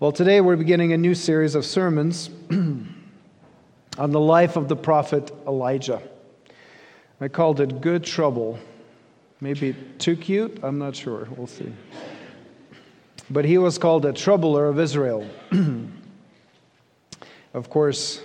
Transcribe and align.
Well, 0.00 0.12
today 0.12 0.40
we're 0.40 0.54
beginning 0.54 0.92
a 0.92 0.96
new 0.96 1.16
series 1.16 1.56
of 1.56 1.66
sermons 1.66 2.30
on 2.50 2.94
the 3.98 4.20
life 4.20 4.54
of 4.54 4.68
the 4.68 4.76
prophet 4.76 5.32
Elijah. 5.44 6.00
I 7.20 7.26
called 7.26 7.60
it 7.60 7.80
Good 7.80 8.04
Trouble. 8.04 8.60
Maybe 9.40 9.74
too 9.98 10.14
cute? 10.14 10.60
I'm 10.62 10.78
not 10.78 10.94
sure. 10.94 11.26
We'll 11.36 11.48
see. 11.48 11.72
But 13.28 13.44
he 13.44 13.58
was 13.58 13.76
called 13.76 14.06
a 14.06 14.12
troubler 14.12 14.68
of 14.68 14.78
Israel. 14.78 15.28
of 17.52 17.68
course, 17.68 18.20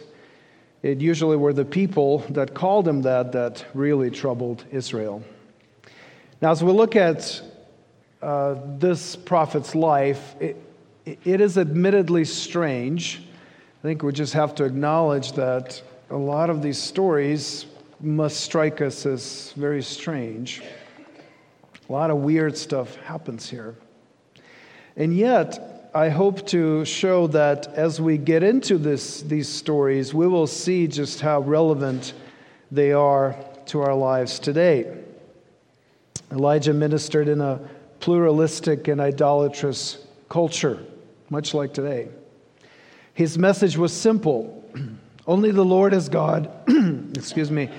it 0.84 1.02
usually 1.02 1.38
were 1.38 1.54
the 1.54 1.66
people 1.66 2.20
that 2.30 2.54
called 2.54 2.88
him 2.88 3.02
that 3.02 3.32
that 3.32 3.66
really 3.74 4.12
troubled 4.12 4.64
Israel. 4.72 5.24
Now, 6.40 6.52
as 6.52 6.64
we 6.64 6.72
look 6.72 6.96
at 6.96 7.42
uh, 8.22 8.58
this 8.78 9.16
prophet's 9.16 9.74
life, 9.74 10.36
it, 10.40 10.56
it 11.06 11.42
is 11.42 11.58
admittedly 11.58 12.26
strange. 12.26 13.24
I 13.80 13.88
think 13.88 14.04
we 14.04 14.14
just 14.14 14.34
have 14.34 14.56
to 14.56 14.64
acknowledge 14.64 15.34
that 15.34 15.82
a 16.10 16.16
lot 16.16 16.50
of 16.50 16.62
these 16.62 16.78
stories 16.78 17.66
must 18.00 18.40
strike 18.40 18.82
us 18.82 19.06
as 19.06 19.52
very 19.58 19.84
strange. 19.84 20.62
A 21.90 21.92
lot 21.92 22.10
of 22.10 22.18
weird 22.18 22.58
stuff 22.58 22.96
happens 22.98 23.50
here. 23.50 23.76
And 24.96 25.16
yet, 25.16 25.90
I 25.94 26.10
hope 26.10 26.48
to 26.48 26.86
show 26.86 27.28
that 27.28 27.68
as 27.74 28.00
we 28.00 28.18
get 28.18 28.42
into 28.42 28.78
this, 28.78 29.22
these 29.22 29.50
stories, 29.50 30.14
we 30.14 30.28
will 30.28 30.48
see 30.48 30.88
just 30.88 31.20
how 31.20 31.42
relevant 31.42 32.14
they 32.72 32.94
are 32.94 33.36
to 33.68 33.82
our 33.82 33.94
lives 33.94 34.40
today. 34.40 34.98
Elijah 36.32 36.74
ministered 36.74 37.28
in 37.28 37.42
a 37.42 37.60
pluralistic 38.00 38.88
and 38.88 39.00
idolatrous 39.02 40.06
culture 40.30 40.80
much 41.34 41.56
like 41.56 41.74
today. 41.74 42.08
His 43.16 43.40
message 43.40 43.76
was 43.76 43.92
simple 43.92 44.64
only 45.28 45.50
the 45.50 45.66
Lord 45.66 45.92
is 45.92 46.08
God, 46.08 46.48
excuse 47.18 47.50
me, 47.50 47.72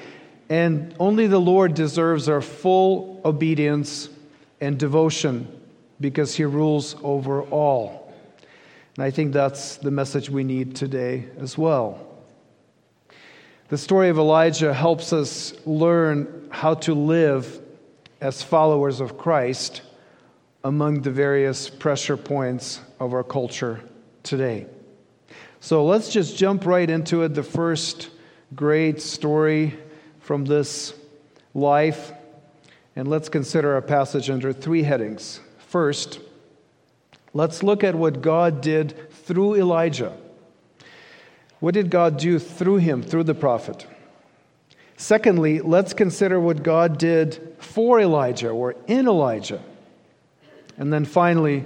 and 0.48 0.92
only 0.98 1.28
the 1.28 1.38
Lord 1.38 1.74
deserves 1.74 2.28
our 2.28 2.40
full 2.40 3.20
obedience 3.24 4.08
and 4.60 4.76
devotion 4.76 5.46
because 6.00 6.34
he 6.34 6.44
rules 6.44 6.96
over 7.04 7.42
all. 7.42 8.12
And 8.96 9.04
I 9.04 9.12
think 9.12 9.32
that's 9.32 9.76
the 9.76 9.92
message 9.92 10.28
we 10.28 10.42
need 10.42 10.74
today 10.74 11.26
as 11.38 11.56
well. 11.56 12.08
The 13.68 13.78
story 13.78 14.08
of 14.08 14.18
Elijah 14.18 14.74
helps 14.74 15.12
us 15.12 15.54
learn 15.64 16.48
how 16.50 16.74
to 16.74 16.92
live 16.92 17.60
as 18.20 18.42
followers 18.42 19.00
of 19.00 19.16
Christ 19.16 19.82
among 20.64 21.02
the 21.02 21.10
various 21.10 21.68
pressure 21.68 22.16
points 22.16 22.80
of 23.04 23.14
our 23.14 23.22
culture 23.22 23.80
today. 24.22 24.66
So 25.60 25.84
let's 25.84 26.10
just 26.10 26.36
jump 26.36 26.66
right 26.66 26.88
into 26.88 27.22
it. 27.22 27.34
The 27.34 27.42
first 27.42 28.10
great 28.54 29.00
story 29.00 29.78
from 30.20 30.44
this 30.44 30.94
life. 31.54 32.12
And 32.96 33.08
let's 33.08 33.28
consider 33.28 33.76
a 33.76 33.82
passage 33.82 34.30
under 34.30 34.52
three 34.52 34.82
headings. 34.82 35.40
First, 35.58 36.20
let's 37.32 37.62
look 37.62 37.82
at 37.82 37.94
what 37.94 38.22
God 38.22 38.60
did 38.60 39.10
through 39.10 39.56
Elijah. 39.56 40.16
What 41.60 41.74
did 41.74 41.90
God 41.90 42.18
do 42.18 42.38
through 42.38 42.76
him, 42.76 43.02
through 43.02 43.24
the 43.24 43.34
prophet? 43.34 43.86
Secondly, 44.96 45.60
let's 45.60 45.92
consider 45.92 46.38
what 46.38 46.62
God 46.62 46.98
did 46.98 47.56
for 47.58 48.00
Elijah 48.00 48.50
or 48.50 48.76
in 48.86 49.08
Elijah. 49.08 49.62
And 50.76 50.92
then 50.92 51.04
finally, 51.04 51.64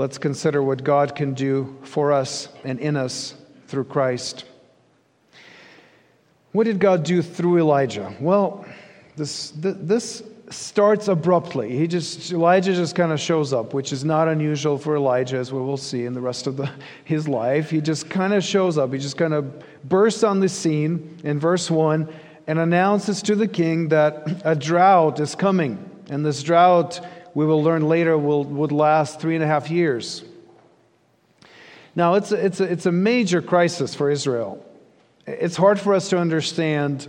let's 0.00 0.16
consider 0.16 0.62
what 0.62 0.82
God 0.82 1.14
can 1.14 1.34
do 1.34 1.76
for 1.82 2.10
us 2.10 2.48
and 2.64 2.80
in 2.80 2.96
us 2.96 3.34
through 3.68 3.84
Christ. 3.84 4.46
What 6.52 6.64
did 6.64 6.78
God 6.78 7.02
do 7.02 7.20
through 7.20 7.58
Elijah? 7.58 8.16
Well, 8.18 8.64
this, 9.16 9.52
this 9.54 10.22
starts 10.48 11.08
abruptly. 11.08 11.76
He 11.76 11.86
just 11.86 12.32
Elijah 12.32 12.74
just 12.74 12.96
kind 12.96 13.12
of 13.12 13.20
shows 13.20 13.52
up, 13.52 13.74
which 13.74 13.92
is 13.92 14.02
not 14.02 14.26
unusual 14.26 14.78
for 14.78 14.96
Elijah, 14.96 15.36
as 15.36 15.52
we 15.52 15.60
will 15.60 15.76
see 15.76 16.06
in 16.06 16.14
the 16.14 16.20
rest 16.22 16.46
of 16.46 16.56
the, 16.56 16.70
his 17.04 17.28
life. 17.28 17.68
He 17.68 17.82
just 17.82 18.08
kind 18.08 18.32
of 18.32 18.42
shows 18.42 18.78
up. 18.78 18.94
He 18.94 18.98
just 18.98 19.18
kind 19.18 19.34
of 19.34 19.62
bursts 19.84 20.24
on 20.24 20.40
the 20.40 20.48
scene 20.48 21.20
in 21.24 21.38
verse 21.38 21.70
one 21.70 22.08
and 22.46 22.58
announces 22.58 23.20
to 23.24 23.36
the 23.36 23.46
king 23.46 23.88
that 23.88 24.40
a 24.46 24.56
drought 24.56 25.20
is 25.20 25.34
coming, 25.34 25.78
and 26.08 26.24
this 26.24 26.42
drought 26.42 27.00
we 27.34 27.46
will 27.46 27.62
learn 27.62 27.88
later, 27.88 28.18
will, 28.18 28.44
would 28.44 28.72
last 28.72 29.20
three 29.20 29.34
and 29.34 29.44
a 29.44 29.46
half 29.46 29.70
years. 29.70 30.24
Now, 31.94 32.14
it's 32.14 32.32
a, 32.32 32.44
it's, 32.44 32.60
a, 32.60 32.64
it's 32.64 32.86
a 32.86 32.92
major 32.92 33.42
crisis 33.42 33.94
for 33.94 34.10
Israel. 34.10 34.64
It's 35.26 35.56
hard 35.56 35.78
for 35.78 35.94
us 35.94 36.08
to 36.10 36.18
understand 36.18 37.08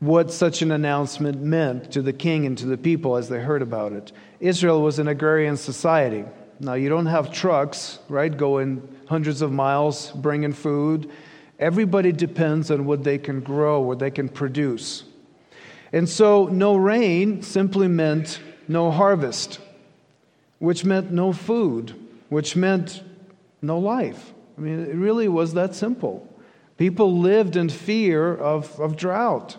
what 0.00 0.32
such 0.32 0.62
an 0.62 0.70
announcement 0.70 1.40
meant 1.40 1.92
to 1.92 2.02
the 2.02 2.12
king 2.12 2.46
and 2.46 2.56
to 2.58 2.66
the 2.66 2.76
people 2.76 3.16
as 3.16 3.28
they 3.28 3.40
heard 3.40 3.62
about 3.62 3.92
it. 3.92 4.12
Israel 4.40 4.80
was 4.82 4.98
an 4.98 5.08
agrarian 5.08 5.56
society. 5.56 6.24
Now, 6.60 6.74
you 6.74 6.88
don't 6.88 7.06
have 7.06 7.32
trucks, 7.32 7.98
right, 8.08 8.34
going 8.34 8.96
hundreds 9.08 9.42
of 9.42 9.52
miles 9.52 10.10
bringing 10.12 10.52
food. 10.52 11.10
Everybody 11.58 12.12
depends 12.12 12.70
on 12.70 12.84
what 12.84 13.02
they 13.02 13.18
can 13.18 13.40
grow, 13.40 13.80
what 13.80 13.98
they 13.98 14.10
can 14.10 14.28
produce. 14.28 15.04
And 15.92 16.08
so, 16.08 16.46
no 16.46 16.76
rain 16.76 17.42
simply 17.42 17.88
meant 17.88 18.40
no 18.68 18.90
harvest, 18.90 19.60
which 20.58 20.84
meant 20.84 21.10
no 21.10 21.32
food, 21.32 21.94
which 22.28 22.54
meant 22.54 23.02
no 23.62 23.78
life. 23.78 24.32
I 24.56 24.60
mean, 24.60 24.86
it 24.86 24.94
really 24.94 25.28
was 25.28 25.54
that 25.54 25.74
simple. 25.74 26.28
People 26.76 27.18
lived 27.18 27.56
in 27.56 27.68
fear 27.68 28.34
of, 28.34 28.78
of 28.80 28.96
drought 28.96 29.56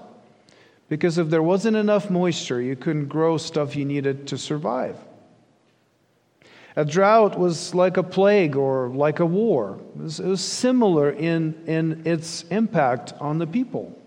because 0.90 1.18
if 1.18 1.30
there 1.30 1.44
wasn't 1.44 1.78
enough 1.78 2.10
moisture, 2.10 2.62
you 2.62 2.76
couldn't 2.76 3.08
grow 3.08 3.38
stuff 3.38 3.76
you 3.76 3.86
needed 3.86 4.28
to 4.28 4.38
survive. 4.38 4.98
A 6.76 6.86
drought 6.86 7.38
was 7.38 7.76
like 7.76 7.98
a 7.98 8.04
plague 8.04 8.56
or 8.56 8.90
like 8.90 9.20
a 9.20 9.26
war. 9.26 9.80
It 9.96 10.02
was, 10.02 10.20
it 10.20 10.28
was 10.28 10.42
similar 10.42 11.12
in, 11.12 11.62
in 11.68 12.04
its 12.06 12.44
impact 12.44 13.14
on 13.20 13.38
the 13.38 13.48
people. 13.48 13.99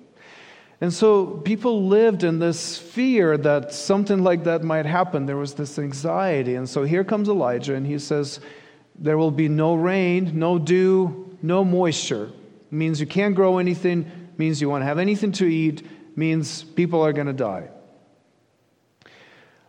And 0.83 0.93
so 0.93 1.27
people 1.27 1.87
lived 1.87 2.25
in 2.25 2.41
this 2.41 2.77
fear 2.77 3.39
that 3.39 3.73
something 3.73 4.25
like 4.25 4.43
that 4.43 4.65
might 4.65 4.85
happen. 4.85 5.27
There 5.27 5.37
was 5.37 5.55
this 5.55 5.79
anxiety. 5.79 6.57
And 6.57 6.69
so 6.69 6.83
here 6.83 7.05
comes 7.05 7.29
Elijah, 7.29 7.77
and 7.77 7.87
he 7.87 8.01
says, 8.01 8.41
There 8.97 9.17
will 9.17 9.31
be 9.31 9.49
no 9.49 9.77
rain, 9.77 10.33
no 10.37 10.59
dew, 10.59 11.39
no 11.41 11.65
moisture. 11.65 12.25
It 12.25 12.73
means 12.73 12.99
you 12.99 13.07
can't 13.07 13.37
grow 13.37 13.59
anything, 13.59 14.11
means 14.39 14.61
you 14.61 14.69
won't 14.69 14.83
have 14.83 14.99
anything 14.99 15.31
to 15.33 15.47
eat, 15.47 15.87
means 16.17 16.65
people 16.65 17.01
are 17.01 17.13
going 17.13 17.29
to 17.29 17.33
die. 17.33 17.69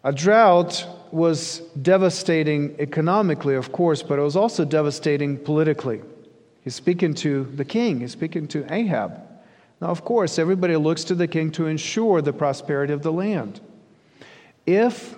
A 0.04 0.12
drought 0.12 0.84
was 1.12 1.60
devastating 1.80 2.76
economically, 2.80 3.54
of 3.54 3.72
course, 3.72 4.02
but 4.02 4.18
it 4.18 4.24
was 4.24 4.36
also 4.36 4.66
devastating 4.66 5.38
politically. 5.38 6.02
He's 6.64 6.74
speaking 6.74 7.14
to 7.16 7.44
the 7.54 7.66
king, 7.66 8.00
he's 8.00 8.14
speaking 8.14 8.48
to 8.48 8.66
Ahab. 8.74 9.23
Now, 9.84 9.90
of 9.90 10.06
course, 10.06 10.40
everybody 10.40 10.78
looks 10.78 11.04
to 11.04 11.14
the 11.14 11.28
king 11.28 11.52
to 11.52 11.68
ensure 11.68 12.22
the 12.22 12.32
prosperity 12.32 12.94
of 12.94 13.02
the 13.02 13.12
land. 13.12 13.60
If 14.66 15.18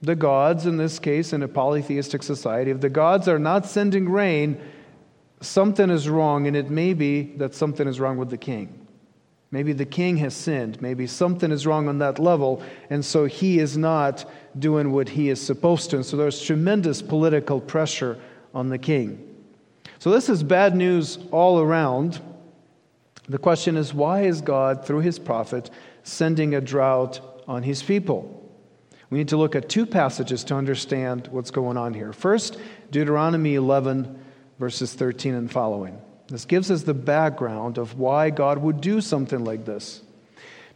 the 0.00 0.14
gods, 0.14 0.64
in 0.64 0.78
this 0.78 0.98
case, 0.98 1.34
in 1.34 1.42
a 1.42 1.48
polytheistic 1.48 2.22
society, 2.22 2.70
if 2.70 2.80
the 2.80 2.88
gods 2.88 3.28
are 3.28 3.38
not 3.38 3.66
sending 3.66 4.08
rain, 4.08 4.58
something 5.42 5.90
is 5.90 6.08
wrong, 6.08 6.46
and 6.46 6.56
it 6.56 6.70
may 6.70 6.94
be 6.94 7.24
that 7.36 7.54
something 7.54 7.86
is 7.86 8.00
wrong 8.00 8.16
with 8.16 8.30
the 8.30 8.38
king. 8.38 8.86
Maybe 9.50 9.74
the 9.74 9.84
king 9.84 10.16
has 10.16 10.32
sinned. 10.32 10.80
Maybe 10.80 11.06
something 11.06 11.50
is 11.50 11.66
wrong 11.66 11.86
on 11.86 11.98
that 11.98 12.18
level, 12.18 12.62
and 12.88 13.04
so 13.04 13.26
he 13.26 13.58
is 13.58 13.76
not 13.76 14.24
doing 14.58 14.92
what 14.92 15.10
he 15.10 15.28
is 15.28 15.42
supposed 15.42 15.90
to. 15.90 15.96
And 15.96 16.06
so 16.06 16.16
there's 16.16 16.40
tremendous 16.40 17.02
political 17.02 17.60
pressure 17.60 18.18
on 18.54 18.70
the 18.70 18.78
king. 18.78 19.26
So 19.98 20.10
this 20.10 20.30
is 20.30 20.42
bad 20.42 20.74
news 20.74 21.18
all 21.30 21.60
around. 21.60 22.22
The 23.30 23.38
question 23.38 23.76
is 23.76 23.94
why 23.94 24.22
is 24.22 24.40
God, 24.40 24.84
through 24.84 25.00
his 25.00 25.20
prophet, 25.20 25.70
sending 26.02 26.52
a 26.52 26.60
drought 26.60 27.20
on 27.46 27.62
his 27.62 27.80
people? 27.80 28.36
We 29.08 29.18
need 29.18 29.28
to 29.28 29.36
look 29.36 29.54
at 29.54 29.68
two 29.68 29.86
passages 29.86 30.42
to 30.44 30.56
understand 30.56 31.28
what's 31.30 31.52
going 31.52 31.76
on 31.76 31.94
here. 31.94 32.12
First, 32.12 32.58
Deuteronomy 32.90 33.54
11, 33.54 34.18
verses 34.58 34.94
13 34.94 35.34
and 35.34 35.50
following. 35.50 35.96
This 36.26 36.44
gives 36.44 36.72
us 36.72 36.82
the 36.82 36.92
background 36.92 37.78
of 37.78 37.96
why 38.00 38.30
God 38.30 38.58
would 38.58 38.80
do 38.80 39.00
something 39.00 39.44
like 39.44 39.64
this. 39.64 40.02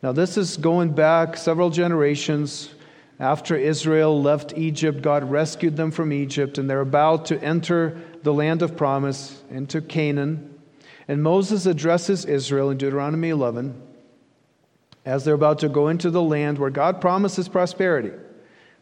Now, 0.00 0.12
this 0.12 0.37
is 0.37 0.57
going 0.57 0.93
back 0.93 1.37
several 1.37 1.71
generations. 1.71 2.73
After 3.19 3.57
Israel 3.57 4.23
left 4.23 4.57
Egypt, 4.57 5.03
God 5.03 5.29
rescued 5.29 5.77
them 5.77 5.91
from 5.91 6.12
Egypt, 6.12 6.59
and 6.59 6.71
they're 6.71 6.81
about 6.81 7.27
to 7.27 7.43
enter 7.43 8.00
the 8.23 8.33
land 8.33 8.62
of 8.62 8.77
promise 8.77 9.43
into 9.50 9.81
Canaan. 9.81 10.54
And 11.06 11.23
Moses 11.23 11.67
addresses 11.67 12.25
Israel 12.25 12.71
in 12.71 12.79
Deuteronomy 12.79 13.29
11 13.29 13.81
as 15.05 15.25
they're 15.25 15.35
about 15.35 15.59
to 15.59 15.69
go 15.69 15.89
into 15.89 16.11
the 16.11 16.23
land 16.23 16.59
where 16.59 16.71
God 16.71 17.01
promises 17.01 17.49
prosperity. 17.49 18.12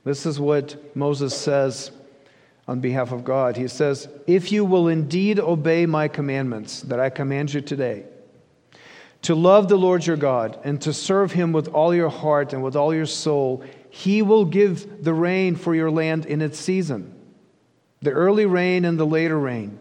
This 0.05 0.25
is 0.25 0.39
what 0.39 0.97
Moses 0.97 1.37
says 1.37 1.91
on 2.69 2.81
behalf 2.81 3.13
of 3.13 3.25
God. 3.25 3.57
He 3.57 3.69
says, 3.69 4.09
If 4.27 4.53
you 4.53 4.65
will 4.65 4.89
indeed 4.89 5.41
obey 5.41 5.87
my 5.87 6.09
commandments 6.09 6.83
that 6.83 7.01
I 7.01 7.11
command 7.11 7.53
you 7.55 7.61
today, 7.61 8.05
to 9.23 9.35
love 9.35 9.69
the 9.69 9.77
Lord 9.77 10.05
your 10.05 10.17
God 10.17 10.59
and 10.65 10.81
to 10.83 10.93
serve 10.93 11.33
him 11.33 11.53
with 11.53 11.69
all 11.69 11.95
your 11.95 12.09
heart 12.09 12.53
and 12.53 12.63
with 12.63 12.75
all 12.75 12.95
your 12.95 13.07
soul, 13.07 13.65
he 13.89 14.23
will 14.23 14.45
give 14.45 15.05
the 15.05 15.15
rain 15.15 15.55
for 15.55 15.75
your 15.75 15.91
land 15.91 16.27
in 16.27 16.43
its 16.43 16.59
season, 16.59 17.15
the 18.01 18.11
early 18.11 18.47
rain 18.47 18.85
and 18.85 18.99
the 18.99 19.07
later 19.07 19.39
rain, 19.39 19.79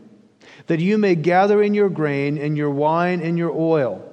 that 0.67 0.79
you 0.79 0.97
may 0.97 1.15
gather 1.15 1.61
in 1.61 1.73
your 1.73 1.89
grain 1.89 2.37
and 2.37 2.57
your 2.57 2.69
wine 2.69 3.21
and 3.21 3.37
your 3.37 3.51
oil. 3.51 4.07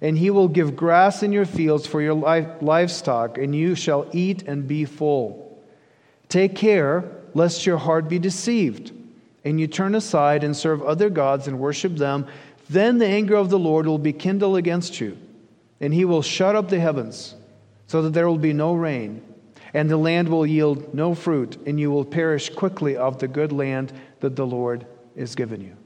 And 0.00 0.18
he 0.18 0.30
will 0.30 0.48
give 0.48 0.74
grass 0.74 1.22
in 1.22 1.30
your 1.30 1.44
fields 1.44 1.86
for 1.86 2.02
your 2.02 2.14
livestock, 2.14 3.38
and 3.38 3.54
you 3.54 3.76
shall 3.76 4.08
eat 4.12 4.42
and 4.42 4.66
be 4.66 4.84
full. 4.84 5.62
Take 6.28 6.56
care 6.56 7.04
lest 7.34 7.66
your 7.66 7.78
heart 7.78 8.08
be 8.08 8.18
deceived, 8.18 8.92
and 9.44 9.60
you 9.60 9.66
turn 9.66 9.94
aside 9.94 10.42
and 10.44 10.56
serve 10.56 10.82
other 10.82 11.08
gods 11.08 11.46
and 11.46 11.58
worship 11.58 11.96
them. 11.96 12.26
Then 12.68 12.98
the 12.98 13.06
anger 13.06 13.36
of 13.36 13.48
the 13.50 13.58
Lord 13.58 13.86
will 13.86 13.98
be 13.98 14.12
kindled 14.12 14.56
against 14.56 15.00
you, 15.00 15.16
and 15.80 15.94
he 15.94 16.04
will 16.04 16.22
shut 16.22 16.56
up 16.56 16.68
the 16.68 16.80
heavens, 16.80 17.34
so 17.86 18.02
that 18.02 18.12
there 18.12 18.28
will 18.28 18.38
be 18.38 18.52
no 18.52 18.74
rain, 18.74 19.22
and 19.72 19.88
the 19.88 19.96
land 19.96 20.28
will 20.28 20.46
yield 20.46 20.94
no 20.94 21.14
fruit, 21.14 21.58
and 21.64 21.78
you 21.78 21.90
will 21.90 22.04
perish 22.04 22.50
quickly 22.50 22.96
of 22.96 23.18
the 23.18 23.28
good 23.28 23.52
land 23.52 23.92
that 24.20 24.36
the 24.36 24.46
Lord 24.46 24.84
has 25.16 25.34
given 25.34 25.60
you. 25.60 25.76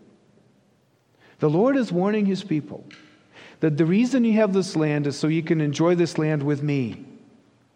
The 1.38 1.50
Lord 1.50 1.76
is 1.76 1.92
warning 1.92 2.26
his 2.26 2.42
people 2.42 2.84
that 3.60 3.76
the 3.76 3.86
reason 3.86 4.24
you 4.24 4.34
have 4.34 4.52
this 4.52 4.76
land 4.76 5.06
is 5.06 5.18
so 5.18 5.28
you 5.28 5.42
can 5.42 5.60
enjoy 5.60 5.94
this 5.94 6.18
land 6.18 6.42
with 6.42 6.62
me. 6.62 7.04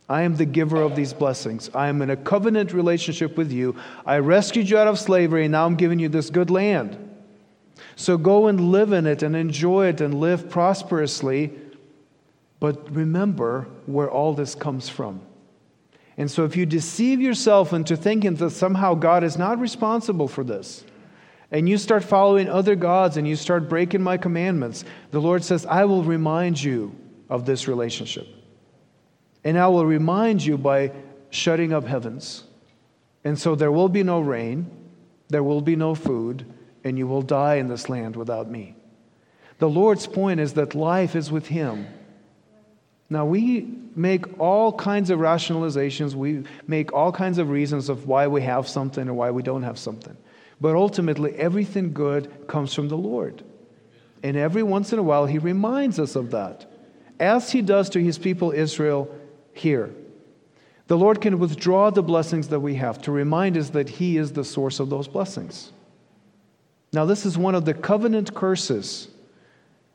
I 0.08 0.22
am 0.22 0.36
the 0.36 0.44
giver 0.44 0.82
of 0.82 0.96
these 0.96 1.12
blessings. 1.12 1.70
I 1.72 1.88
am 1.88 2.02
in 2.02 2.10
a 2.10 2.16
covenant 2.16 2.72
relationship 2.72 3.36
with 3.36 3.52
you. 3.52 3.76
I 4.04 4.18
rescued 4.18 4.68
you 4.68 4.76
out 4.76 4.88
of 4.88 4.98
slavery, 4.98 5.44
and 5.44 5.52
now 5.52 5.66
I'm 5.66 5.76
giving 5.76 6.00
you 6.00 6.08
this 6.08 6.30
good 6.30 6.50
land. 6.50 6.98
So 7.96 8.18
go 8.18 8.48
and 8.48 8.72
live 8.72 8.92
in 8.92 9.06
it 9.06 9.22
and 9.22 9.36
enjoy 9.36 9.86
it 9.86 10.00
and 10.00 10.20
live 10.20 10.50
prosperously. 10.50 11.52
But 12.58 12.92
remember 12.94 13.68
where 13.86 14.10
all 14.10 14.34
this 14.34 14.54
comes 14.54 14.88
from. 14.88 15.20
And 16.18 16.30
so 16.30 16.44
if 16.44 16.56
you 16.56 16.66
deceive 16.66 17.20
yourself 17.20 17.72
into 17.72 17.96
thinking 17.96 18.34
that 18.34 18.50
somehow 18.50 18.94
God 18.94 19.24
is 19.24 19.38
not 19.38 19.58
responsible 19.58 20.28
for 20.28 20.44
this, 20.44 20.84
and 21.52 21.68
you 21.68 21.78
start 21.78 22.04
following 22.04 22.48
other 22.48 22.76
gods 22.76 23.16
and 23.16 23.26
you 23.26 23.36
start 23.36 23.68
breaking 23.68 24.02
my 24.02 24.16
commandments, 24.16 24.84
the 25.10 25.20
Lord 25.20 25.42
says, 25.42 25.66
I 25.66 25.84
will 25.84 26.04
remind 26.04 26.62
you 26.62 26.94
of 27.28 27.44
this 27.44 27.66
relationship. 27.66 28.26
And 29.42 29.58
I 29.58 29.66
will 29.68 29.86
remind 29.86 30.44
you 30.44 30.56
by 30.56 30.92
shutting 31.30 31.72
up 31.72 31.86
heavens. 31.86 32.44
And 33.24 33.38
so 33.38 33.54
there 33.54 33.72
will 33.72 33.88
be 33.88 34.02
no 34.02 34.20
rain, 34.20 34.70
there 35.28 35.42
will 35.42 35.60
be 35.60 35.76
no 35.76 35.94
food, 35.94 36.44
and 36.84 36.96
you 36.96 37.06
will 37.06 37.22
die 37.22 37.56
in 37.56 37.68
this 37.68 37.88
land 37.88 38.16
without 38.16 38.50
me. 38.50 38.76
The 39.58 39.68
Lord's 39.68 40.06
point 40.06 40.40
is 40.40 40.54
that 40.54 40.74
life 40.74 41.14
is 41.14 41.30
with 41.30 41.46
Him. 41.46 41.86
Now, 43.10 43.26
we 43.26 43.68
make 43.96 44.38
all 44.38 44.72
kinds 44.72 45.10
of 45.10 45.18
rationalizations, 45.18 46.14
we 46.14 46.44
make 46.66 46.92
all 46.92 47.12
kinds 47.12 47.38
of 47.38 47.50
reasons 47.50 47.88
of 47.88 48.06
why 48.06 48.28
we 48.28 48.42
have 48.42 48.68
something 48.68 49.08
or 49.08 49.14
why 49.14 49.30
we 49.32 49.42
don't 49.42 49.64
have 49.64 49.78
something. 49.78 50.16
But 50.60 50.76
ultimately, 50.76 51.34
everything 51.36 51.92
good 51.92 52.46
comes 52.46 52.74
from 52.74 52.88
the 52.88 52.96
Lord. 52.96 53.42
And 54.22 54.36
every 54.36 54.62
once 54.62 54.92
in 54.92 54.98
a 54.98 55.02
while, 55.02 55.26
He 55.26 55.38
reminds 55.38 55.98
us 55.98 56.16
of 56.16 56.30
that, 56.32 56.70
as 57.18 57.52
He 57.52 57.62
does 57.62 57.88
to 57.90 58.02
His 58.02 58.18
people 58.18 58.52
Israel 58.52 59.14
here. 59.54 59.90
The 60.88 60.98
Lord 60.98 61.20
can 61.20 61.38
withdraw 61.38 61.90
the 61.90 62.02
blessings 62.02 62.48
that 62.48 62.60
we 62.60 62.74
have 62.74 63.00
to 63.02 63.12
remind 63.12 63.56
us 63.56 63.70
that 63.70 63.88
He 63.88 64.18
is 64.18 64.32
the 64.32 64.44
source 64.44 64.80
of 64.80 64.90
those 64.90 65.08
blessings. 65.08 65.72
Now, 66.92 67.04
this 67.04 67.24
is 67.24 67.38
one 67.38 67.54
of 67.54 67.64
the 67.64 67.74
covenant 67.74 68.34
curses 68.34 69.08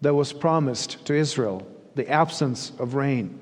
that 0.01 0.13
was 0.13 0.33
promised 0.33 1.05
to 1.05 1.13
Israel 1.13 1.67
the 1.95 2.09
absence 2.09 2.71
of 2.79 2.95
rain. 2.95 3.39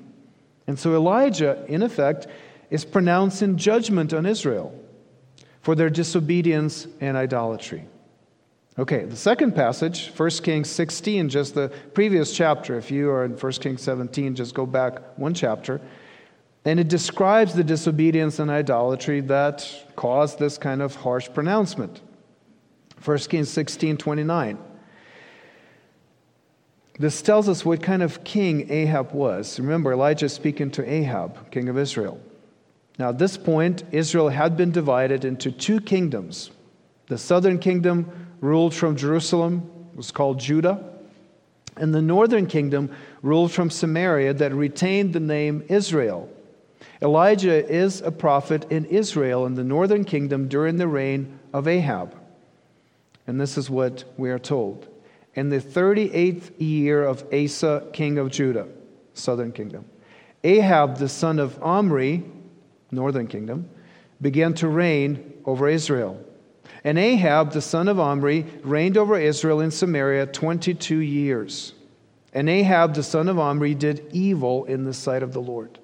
And 0.66 0.78
so 0.78 0.94
Elijah, 0.94 1.64
in 1.68 1.82
effect, 1.82 2.26
is 2.70 2.84
pronouncing 2.84 3.56
judgment 3.56 4.12
on 4.12 4.26
Israel 4.26 4.78
for 5.64 5.74
their 5.74 5.88
disobedience 5.88 6.86
and 7.00 7.16
idolatry. 7.16 7.86
Okay, 8.78 9.04
the 9.04 9.16
second 9.16 9.54
passage, 9.54 10.12
1 10.14 10.30
Kings 10.42 10.68
16, 10.68 11.30
just 11.30 11.54
the 11.54 11.72
previous 11.94 12.36
chapter. 12.36 12.76
If 12.76 12.90
you 12.90 13.08
are 13.10 13.24
in 13.24 13.32
1 13.32 13.52
Kings 13.52 13.80
17, 13.80 14.34
just 14.34 14.54
go 14.54 14.66
back 14.66 14.98
one 15.16 15.32
chapter. 15.32 15.80
And 16.66 16.78
it 16.78 16.88
describes 16.88 17.54
the 17.54 17.64
disobedience 17.64 18.40
and 18.40 18.50
idolatry 18.50 19.20
that 19.22 19.66
caused 19.96 20.38
this 20.38 20.58
kind 20.58 20.82
of 20.82 20.96
harsh 20.96 21.30
pronouncement. 21.32 22.02
1 23.02 23.18
Kings 23.18 23.48
16 23.48 23.96
29. 23.96 24.58
This 26.98 27.22
tells 27.22 27.48
us 27.48 27.64
what 27.64 27.82
kind 27.82 28.02
of 28.02 28.22
king 28.22 28.70
Ahab 28.70 29.12
was. 29.12 29.58
Remember, 29.58 29.92
Elijah 29.92 30.28
speaking 30.28 30.70
to 30.72 30.88
Ahab, 30.88 31.50
king 31.50 31.70
of 31.70 31.78
Israel. 31.78 32.20
Now, 32.98 33.08
at 33.08 33.18
this 33.18 33.36
point, 33.36 33.82
Israel 33.90 34.28
had 34.28 34.56
been 34.56 34.70
divided 34.70 35.24
into 35.24 35.50
two 35.50 35.80
kingdoms. 35.80 36.50
The 37.08 37.18
southern 37.18 37.58
kingdom 37.58 38.28
ruled 38.40 38.74
from 38.74 38.96
Jerusalem, 38.96 39.70
was 39.94 40.10
called 40.10 40.38
Judah, 40.38 40.82
and 41.76 41.92
the 41.92 42.02
northern 42.02 42.46
kingdom 42.46 42.90
ruled 43.22 43.50
from 43.50 43.70
Samaria 43.70 44.34
that 44.34 44.54
retained 44.54 45.12
the 45.12 45.20
name 45.20 45.64
Israel. 45.68 46.28
Elijah 47.02 47.68
is 47.68 48.00
a 48.00 48.12
prophet 48.12 48.66
in 48.70 48.84
Israel 48.86 49.46
in 49.46 49.54
the 49.54 49.64
northern 49.64 50.04
kingdom 50.04 50.48
during 50.48 50.76
the 50.76 50.86
reign 50.86 51.38
of 51.52 51.66
Ahab. 51.66 52.14
And 53.26 53.40
this 53.40 53.58
is 53.58 53.68
what 53.68 54.04
we 54.16 54.30
are 54.30 54.38
told. 54.38 54.86
In 55.34 55.48
the 55.48 55.58
38th 55.58 56.52
year 56.58 57.02
of 57.02 57.24
Asa, 57.32 57.88
king 57.92 58.18
of 58.18 58.30
Judah, 58.30 58.68
southern 59.14 59.50
kingdom, 59.50 59.84
Ahab, 60.44 60.98
the 60.98 61.08
son 61.08 61.38
of 61.38 61.60
Omri, 61.62 62.22
northern 62.94 63.26
kingdom, 63.26 63.68
began 64.20 64.54
to 64.54 64.68
reign 64.68 65.34
over 65.44 65.68
Israel. 65.68 66.22
And 66.82 66.98
Ahab, 66.98 67.52
the 67.52 67.60
son 67.60 67.88
of 67.88 67.98
Omri, 67.98 68.46
reigned 68.62 68.96
over 68.96 69.18
Israel 69.18 69.60
in 69.60 69.70
Samaria 69.70 70.26
22 70.26 70.98
years. 70.98 71.74
And 72.32 72.48
Ahab, 72.48 72.94
the 72.94 73.02
son 73.02 73.28
of 73.28 73.38
Omri, 73.38 73.74
did 73.74 74.08
evil 74.12 74.64
in 74.64 74.84
the 74.84 74.94
sight 74.94 75.22
of 75.22 75.32
the 75.32 75.40
Lord 75.40 75.78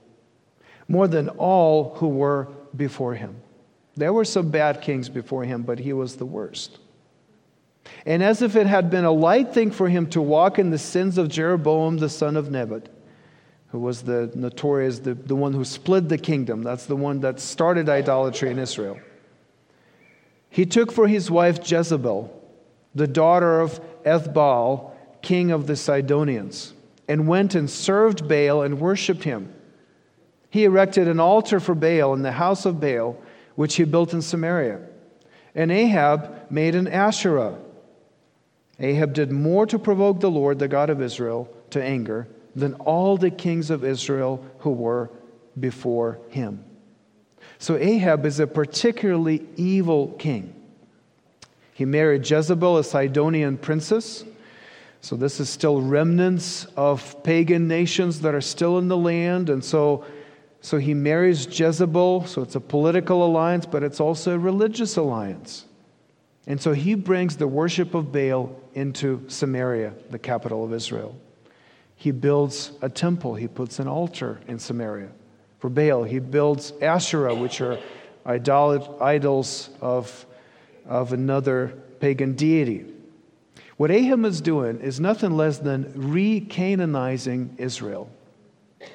more 0.90 1.06
than 1.06 1.28
all 1.28 1.94
who 1.98 2.08
were 2.08 2.48
before 2.74 3.14
him. 3.14 3.40
There 3.96 4.12
were 4.12 4.24
some 4.24 4.50
bad 4.50 4.82
kings 4.82 5.08
before 5.08 5.44
him, 5.44 5.62
but 5.62 5.78
he 5.78 5.92
was 5.92 6.16
the 6.16 6.26
worst. 6.26 6.80
And 8.04 8.24
as 8.24 8.42
if 8.42 8.56
it 8.56 8.66
had 8.66 8.90
been 8.90 9.04
a 9.04 9.12
light 9.12 9.54
thing 9.54 9.70
for 9.70 9.88
him 9.88 10.08
to 10.10 10.20
walk 10.20 10.58
in 10.58 10.70
the 10.70 10.78
sins 10.78 11.16
of 11.16 11.28
Jeroboam 11.28 11.98
the 11.98 12.08
son 12.08 12.36
of 12.36 12.50
Nebat, 12.50 12.88
who 13.70 13.78
was 13.78 14.02
the 14.02 14.30
notorious, 14.34 14.98
the, 14.98 15.14
the 15.14 15.36
one 15.36 15.52
who 15.52 15.64
split 15.64 16.08
the 16.08 16.18
kingdom, 16.18 16.62
that's 16.62 16.86
the 16.86 16.96
one 16.96 17.20
that 17.20 17.38
started 17.38 17.88
idolatry 17.88 18.50
in 18.50 18.58
Israel. 18.58 18.98
He 20.48 20.66
took 20.66 20.90
for 20.90 21.06
his 21.06 21.30
wife 21.30 21.70
Jezebel, 21.70 22.36
the 22.94 23.06
daughter 23.06 23.60
of 23.60 23.80
Ethbaal, 24.04 24.90
king 25.22 25.52
of 25.52 25.68
the 25.68 25.76
Sidonians, 25.76 26.72
and 27.06 27.28
went 27.28 27.54
and 27.54 27.70
served 27.70 28.28
Baal 28.28 28.62
and 28.62 28.80
worshipped 28.80 29.22
him. 29.22 29.52
He 30.48 30.64
erected 30.64 31.06
an 31.06 31.20
altar 31.20 31.60
for 31.60 31.76
Baal 31.76 32.12
in 32.14 32.22
the 32.22 32.32
house 32.32 32.66
of 32.66 32.80
Baal, 32.80 33.16
which 33.54 33.76
he 33.76 33.84
built 33.84 34.12
in 34.12 34.22
Samaria. 34.22 34.80
And 35.54 35.70
Ahab 35.70 36.50
made 36.50 36.74
an 36.74 36.88
Asherah. 36.88 37.56
Ahab 38.80 39.12
did 39.12 39.30
more 39.30 39.66
to 39.66 39.78
provoke 39.78 40.18
the 40.18 40.30
Lord, 40.30 40.58
the 40.58 40.66
God 40.66 40.90
of 40.90 41.00
Israel, 41.00 41.48
to 41.70 41.80
anger 41.80 42.26
than 42.54 42.74
all 42.74 43.16
the 43.16 43.30
kings 43.30 43.70
of 43.70 43.84
Israel 43.84 44.44
who 44.58 44.70
were 44.70 45.10
before 45.58 46.18
him. 46.30 46.64
So 47.58 47.76
Ahab 47.76 48.26
is 48.26 48.40
a 48.40 48.46
particularly 48.46 49.46
evil 49.56 50.08
king. 50.18 50.54
He 51.74 51.84
married 51.84 52.28
Jezebel, 52.28 52.78
a 52.78 52.84
Sidonian 52.84 53.58
princess. 53.58 54.24
So 55.00 55.16
this 55.16 55.40
is 55.40 55.48
still 55.48 55.80
remnants 55.80 56.66
of 56.76 57.22
pagan 57.22 57.68
nations 57.68 58.20
that 58.20 58.34
are 58.34 58.40
still 58.40 58.78
in 58.78 58.88
the 58.88 58.96
land. 58.96 59.48
And 59.48 59.64
so 59.64 60.04
so 60.62 60.76
he 60.76 60.92
marries 60.94 61.46
Jezebel, 61.58 62.26
so 62.26 62.42
it's 62.42 62.54
a 62.54 62.60
political 62.60 63.24
alliance, 63.24 63.64
but 63.64 63.82
it's 63.82 64.00
also 64.00 64.34
a 64.34 64.38
religious 64.38 64.96
alliance. 64.96 65.64
And 66.46 66.60
so 66.60 66.72
he 66.72 66.94
brings 66.94 67.36
the 67.36 67.48
worship 67.48 67.94
of 67.94 68.12
Baal 68.12 68.54
into 68.74 69.24
Samaria, 69.28 69.94
the 70.10 70.18
capital 70.18 70.64
of 70.64 70.74
Israel. 70.74 71.16
He 72.00 72.10
builds 72.10 72.72
a 72.80 72.88
temple, 72.88 73.34
he 73.34 73.46
puts 73.46 73.78
an 73.78 73.86
altar 73.86 74.40
in 74.48 74.58
Samaria 74.58 75.10
for 75.58 75.68
Baal. 75.68 76.02
He 76.02 76.18
builds 76.18 76.72
Asherah, 76.80 77.34
which 77.34 77.60
are 77.60 77.78
idols 78.24 79.68
of, 79.82 80.26
of 80.86 81.12
another 81.12 81.74
pagan 82.00 82.32
deity. 82.32 82.86
What 83.76 83.90
Ahab 83.90 84.24
is 84.24 84.40
doing 84.40 84.80
is 84.80 84.98
nothing 84.98 85.36
less 85.36 85.58
than 85.58 85.92
re 85.94 86.40
Canaanizing 86.40 87.56
Israel 87.58 88.10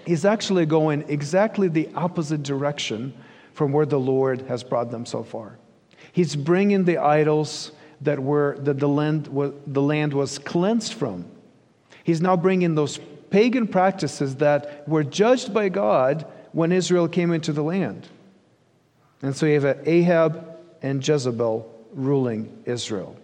He's 0.05 0.25
actually 0.25 0.65
going 0.65 1.05
exactly 1.07 1.67
the 1.67 1.89
opposite 1.95 2.43
direction 2.43 3.13
from 3.53 3.71
where 3.71 3.85
the 3.85 3.99
Lord 3.99 4.41
has 4.43 4.63
brought 4.63 4.91
them 4.91 5.05
so 5.05 5.23
far. 5.23 5.57
He's 6.11 6.35
bringing 6.35 6.85
the 6.85 6.97
idols 6.97 7.71
that, 8.01 8.19
were, 8.19 8.57
that 8.61 8.79
the, 8.79 8.87
land, 8.87 9.29
the 9.67 9.81
land 9.81 10.13
was 10.13 10.39
cleansed 10.39 10.93
from. 10.93 11.25
He's 12.05 12.21
now 12.21 12.37
bringing 12.37 12.75
those 12.75 12.99
pagan 13.31 13.67
practices 13.67 14.35
that 14.35 14.87
were 14.87 15.03
judged 15.03 15.55
by 15.55 15.69
God 15.69 16.25
when 16.51 16.71
Israel 16.71 17.07
came 17.07 17.33
into 17.33 17.51
the 17.51 17.63
land. 17.63 18.07
And 19.23 19.35
so 19.35 19.47
you 19.47 19.59
have 19.59 19.87
Ahab 19.87 20.55
and 20.83 21.05
Jezebel 21.05 21.67
ruling 21.93 22.61
Israel. 22.65 23.17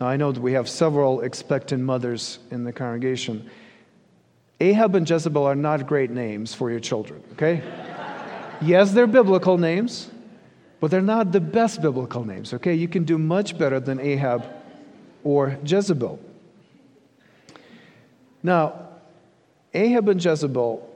Now, 0.00 0.06
I 0.06 0.16
know 0.16 0.30
that 0.30 0.40
we 0.40 0.52
have 0.52 0.68
several 0.68 1.22
expectant 1.22 1.82
mothers 1.82 2.38
in 2.52 2.62
the 2.62 2.72
congregation. 2.72 3.50
Ahab 4.60 4.94
and 4.94 5.10
Jezebel 5.10 5.44
are 5.44 5.56
not 5.56 5.88
great 5.88 6.12
names 6.12 6.54
for 6.54 6.70
your 6.70 6.78
children, 6.80 7.20
okay? 7.32 7.64
yes, 8.62 8.92
they're 8.92 9.08
biblical 9.08 9.58
names, 9.58 10.08
but 10.78 10.92
they're 10.92 11.02
not 11.02 11.32
the 11.32 11.40
best 11.40 11.82
biblical 11.82 12.24
names, 12.24 12.54
okay? 12.54 12.74
You 12.74 12.86
can 12.86 13.02
do 13.02 13.18
much 13.18 13.58
better 13.58 13.80
than 13.80 13.98
Ahab 13.98 14.46
or 15.24 15.58
Jezebel. 15.64 16.20
Now, 18.44 18.90
Ahab 19.72 20.10
and 20.10 20.22
Jezebel 20.22 20.88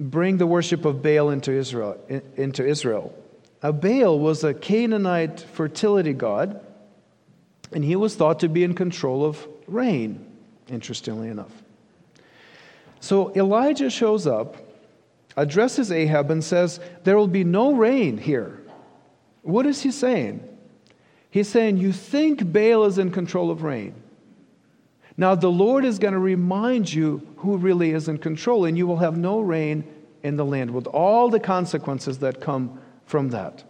bring 0.00 0.38
the 0.38 0.46
worship 0.46 0.86
of 0.86 1.02
Baal 1.02 1.30
into 1.30 1.52
Israel. 1.52 1.98
Into 2.36 2.66
Israel. 2.66 3.14
Now, 3.62 3.72
Baal 3.72 4.18
was 4.18 4.42
a 4.42 4.54
Canaanite 4.54 5.40
fertility 5.40 6.14
god, 6.14 6.64
and 7.72 7.84
he 7.84 7.94
was 7.94 8.16
thought 8.16 8.40
to 8.40 8.48
be 8.48 8.64
in 8.64 8.74
control 8.74 9.24
of 9.24 9.46
rain, 9.66 10.26
interestingly 10.68 11.28
enough. 11.28 11.52
So 13.00 13.34
Elijah 13.36 13.90
shows 13.90 14.26
up, 14.26 14.56
addresses 15.36 15.92
Ahab, 15.92 16.30
and 16.30 16.42
says, 16.42 16.80
There 17.04 17.18
will 17.18 17.28
be 17.28 17.44
no 17.44 17.74
rain 17.74 18.16
here. 18.16 18.62
What 19.42 19.66
is 19.66 19.82
he 19.82 19.90
saying? 19.90 20.42
He's 21.30 21.48
saying, 21.48 21.76
You 21.76 21.92
think 21.92 22.50
Baal 22.50 22.84
is 22.84 22.96
in 22.96 23.10
control 23.10 23.50
of 23.50 23.62
rain. 23.62 23.94
Now, 25.16 25.34
the 25.34 25.50
Lord 25.50 25.84
is 25.84 25.98
going 25.98 26.14
to 26.14 26.20
remind 26.20 26.92
you 26.92 27.26
who 27.36 27.56
really 27.56 27.92
is 27.92 28.08
in 28.08 28.18
control, 28.18 28.64
and 28.64 28.76
you 28.76 28.86
will 28.86 28.96
have 28.96 29.16
no 29.16 29.40
rain 29.40 29.84
in 30.22 30.36
the 30.36 30.44
land 30.44 30.70
with 30.72 30.86
all 30.88 31.28
the 31.28 31.38
consequences 31.38 32.18
that 32.18 32.40
come 32.40 32.80
from 33.06 33.30
that. 33.30 33.62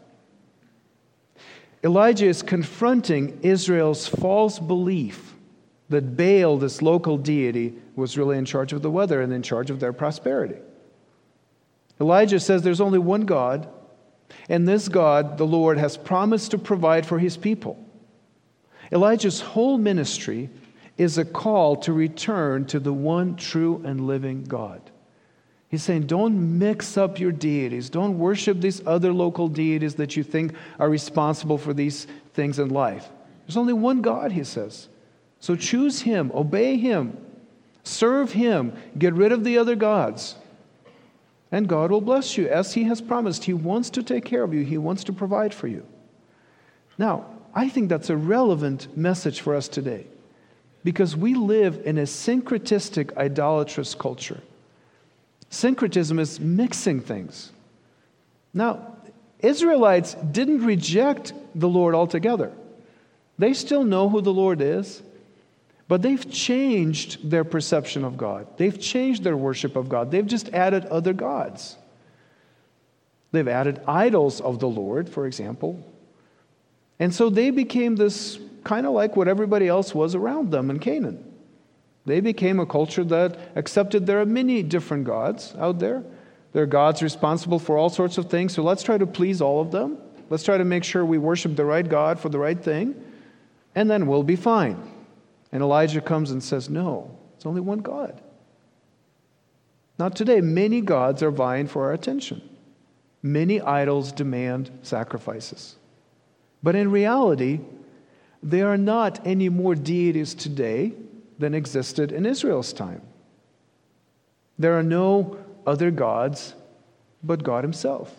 Elijah 1.83 2.27
is 2.27 2.43
confronting 2.43 3.39
Israel's 3.43 4.07
false 4.07 4.59
belief 4.59 5.35
that 5.91 6.17
Baal, 6.17 6.57
this 6.57 6.81
local 6.81 7.19
deity, 7.19 7.75
was 7.95 8.17
really 8.17 8.39
in 8.39 8.47
charge 8.47 8.73
of 8.73 8.81
the 8.81 8.91
weather 8.91 9.21
and 9.21 9.33
in 9.33 9.43
charge 9.43 9.69
of 9.69 9.81
their 9.81 9.93
prosperity. 9.93 10.57
Elijah 12.01 12.41
says 12.41 12.63
there's 12.63 12.81
only 12.81 12.99
one 12.99 13.27
God, 13.27 13.69
and 14.49 14.67
this 14.67 14.89
God, 14.89 15.37
the 15.37 15.47
Lord, 15.47 15.77
has 15.77 15.99
promised 15.99 16.53
to 16.53 16.59
provide 16.59 17.05
for 17.05 17.19
his 17.19 17.37
people. 17.37 17.79
Elijah's 18.91 19.41
whole 19.41 19.77
ministry 19.77 20.49
is 20.97 21.19
a 21.19 21.25
call 21.25 21.77
to 21.77 21.93
return 21.93 22.67
to 22.67 22.79
the 22.79 22.93
one 22.93 23.37
true 23.37 23.83
and 23.85 24.07
living 24.07 24.45
God. 24.45 24.81
He's 25.69 25.83
saying, 25.83 26.07
don't 26.07 26.59
mix 26.59 26.97
up 26.97 27.19
your 27.19 27.33
deities. 27.33 27.91
Don't 27.91 28.17
worship 28.17 28.61
these 28.61 28.87
other 28.87 29.13
local 29.13 29.49
deities 29.49 29.97
that 29.97 30.17
you 30.17 30.23
think 30.23 30.55
are 30.79 30.89
responsible 30.89 31.59
for 31.59 31.75
these 31.75 32.07
things 32.33 32.61
in 32.61 32.69
life. 32.69 33.09
There's 33.47 33.57
only 33.57 33.73
one 33.73 34.01
God, 34.01 34.31
he 34.31 34.45
says. 34.45 34.89
So 35.41 35.57
choose 35.57 36.03
him, 36.03 36.31
obey 36.33 36.77
him, 36.77 37.19
serve 37.83 38.33
him, 38.33 38.73
get 38.97 39.15
rid 39.15 39.33
of 39.33 39.43
the 39.43 39.59
other 39.59 39.75
gods. 39.75 40.37
And 41.51 41.69
God 41.69 41.91
will 41.91 42.01
bless 42.01 42.37
you 42.39 42.49
as 42.49 42.75
he 42.75 42.85
has 42.85 43.01
promised. 43.01 43.45
He 43.45 43.53
wants 43.53 43.91
to 43.91 44.03
take 44.03 44.25
care 44.25 44.45
of 44.45 44.55
you, 44.55 44.65
he 44.65 44.79
wants 44.79 45.05
to 45.05 45.13
provide 45.13 45.53
for 45.53 45.67
you. 45.67 45.85
Now, 46.99 47.27
I 47.53 47.69
think 47.69 47.89
that's 47.89 48.11
a 48.11 48.17
relevant 48.17 48.97
message 48.97 49.41
for 49.41 49.55
us 49.55 49.69
today 49.69 50.07
because 50.85 51.17
we 51.17 51.35
live 51.35 51.81
in 51.85 51.99
a 51.99 52.03
syncretistic, 52.03 53.17
idolatrous 53.17 53.95
culture. 53.95 54.41
Syncretism 55.49 56.19
is 56.19 56.39
mixing 56.39 57.01
things. 57.01 57.51
Now, 58.53 58.97
Israelites 59.41 60.15
didn't 60.15 60.65
reject 60.65 61.33
the 61.55 61.69
Lord 61.69 61.95
altogether. 61.95 62.53
They 63.39 63.55
still 63.55 63.83
know 63.83 64.09
who 64.09 64.21
the 64.21 64.33
Lord 64.33 64.61
is, 64.61 65.03
but 65.89 66.03
they've 66.03 66.31
changed 66.31 67.31
their 67.31 67.45
perception 67.45 68.05
of 68.05 68.17
God. 68.17 68.47
They've 68.57 68.79
changed 68.79 69.25
their 69.25 69.37
worship 69.37 69.77
of 69.77 69.89
God. 69.89 70.11
They've 70.11 70.27
just 70.27 70.49
added 70.51 70.87
other 70.87 71.13
gods. 71.13 71.77
They've 73.33 73.49
added 73.49 73.81
idols 73.87 74.41
of 74.41 74.61
the 74.61 74.69
Lord, 74.69 75.09
for 75.09 75.27
example. 75.27 75.85
And 76.99 77.15
so 77.15 77.29
they 77.29 77.51
became 77.51 77.97
this 77.97 78.39
kind 78.63 78.87
of 78.87 78.93
like 78.93 79.17
what 79.17 79.29
everybody 79.29 79.69
else 79.69 79.95
was 79.95 80.15
around 80.15 80.51
them 80.51 80.71
in 80.71 80.79
Canaan. 80.79 81.33
They 82.07 82.21
became 82.21 82.61
a 82.61 82.67
culture 82.67 83.05
that 83.05 83.39
accepted 83.57 84.07
there 84.07 84.21
are 84.21 84.27
many 84.27 84.63
different 84.63 85.05
gods 85.05 85.55
out 85.59 85.79
there. 85.79 86.05
There 86.53 86.63
are 86.63 86.67
gods 86.67 87.03
responsible 87.03 87.59
for 87.59 87.77
all 87.77 87.89
sorts 87.89 88.19
of 88.19 88.31
things, 88.31 88.55
so 88.55 88.63
let's 88.63 88.83
try 88.83 88.99
to 88.99 89.07
please 89.07 89.41
all 89.41 89.61
of 89.61 89.71
them. 89.71 89.99
Let's 90.31 90.45
try 90.45 90.57
to 90.57 90.65
make 90.65 90.85
sure 90.85 91.05
we 91.05 91.19
worship 91.19 91.57
the 91.57 91.65
right 91.65 91.87
God 91.87 92.19
for 92.19 92.29
the 92.29 92.39
right 92.39 92.61
thing, 92.63 92.95
and 93.75 93.91
then 93.91 94.07
we'll 94.07 94.23
be 94.23 94.37
fine. 94.37 94.81
And 95.53 95.63
Elijah 95.63 96.01
comes 96.01 96.31
and 96.31 96.43
says, 96.43 96.71
No, 96.71 97.17
it's 97.37 97.47
only 97.47 97.61
one 97.61 97.79
God. 97.79 98.21
Not 99.99 100.17
today. 100.17 100.41
Many 100.41 100.81
gods 100.81 101.23
are 101.23 101.31
vying 101.31 101.67
for 101.67 101.85
our 101.85 101.93
attention. 101.93 102.43
Many 103.23 103.61
idols 103.61 104.13
demand 104.13 104.71
sacrifices. 104.83 105.77
But 106.65 106.75
in 106.75 106.91
reality, 106.91 107.61
there 108.43 108.69
are 108.69 108.79
not 108.79 109.27
any 109.27 109.51
more 109.51 109.75
deities 109.75 110.35
today 110.35 110.95
than 111.39 111.55
existed 111.55 112.11
in 112.11 112.25
Israel's 112.25 112.73
time. 112.73 113.03
There 114.59 114.79
are 114.79 114.83
no 114.83 115.37
other 115.67 115.91
gods 115.91 116.55
but 117.23 117.43
God 117.43 117.65
Himself. 117.65 118.17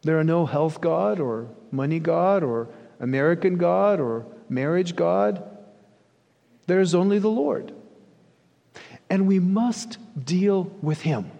There 0.00 0.18
are 0.18 0.24
no 0.24 0.46
health 0.46 0.80
God 0.80 1.20
or 1.20 1.48
money 1.70 1.98
God 1.98 2.42
or 2.42 2.68
American 3.00 3.58
God 3.58 4.00
or 4.00 4.24
marriage 4.48 4.96
God. 4.96 5.42
There 6.68 6.80
is 6.80 6.94
only 6.94 7.18
the 7.18 7.28
Lord. 7.28 7.74
And 9.10 9.28
we 9.28 9.38
must 9.38 9.98
deal 10.24 10.72
with 10.80 11.02
Him. 11.02 11.30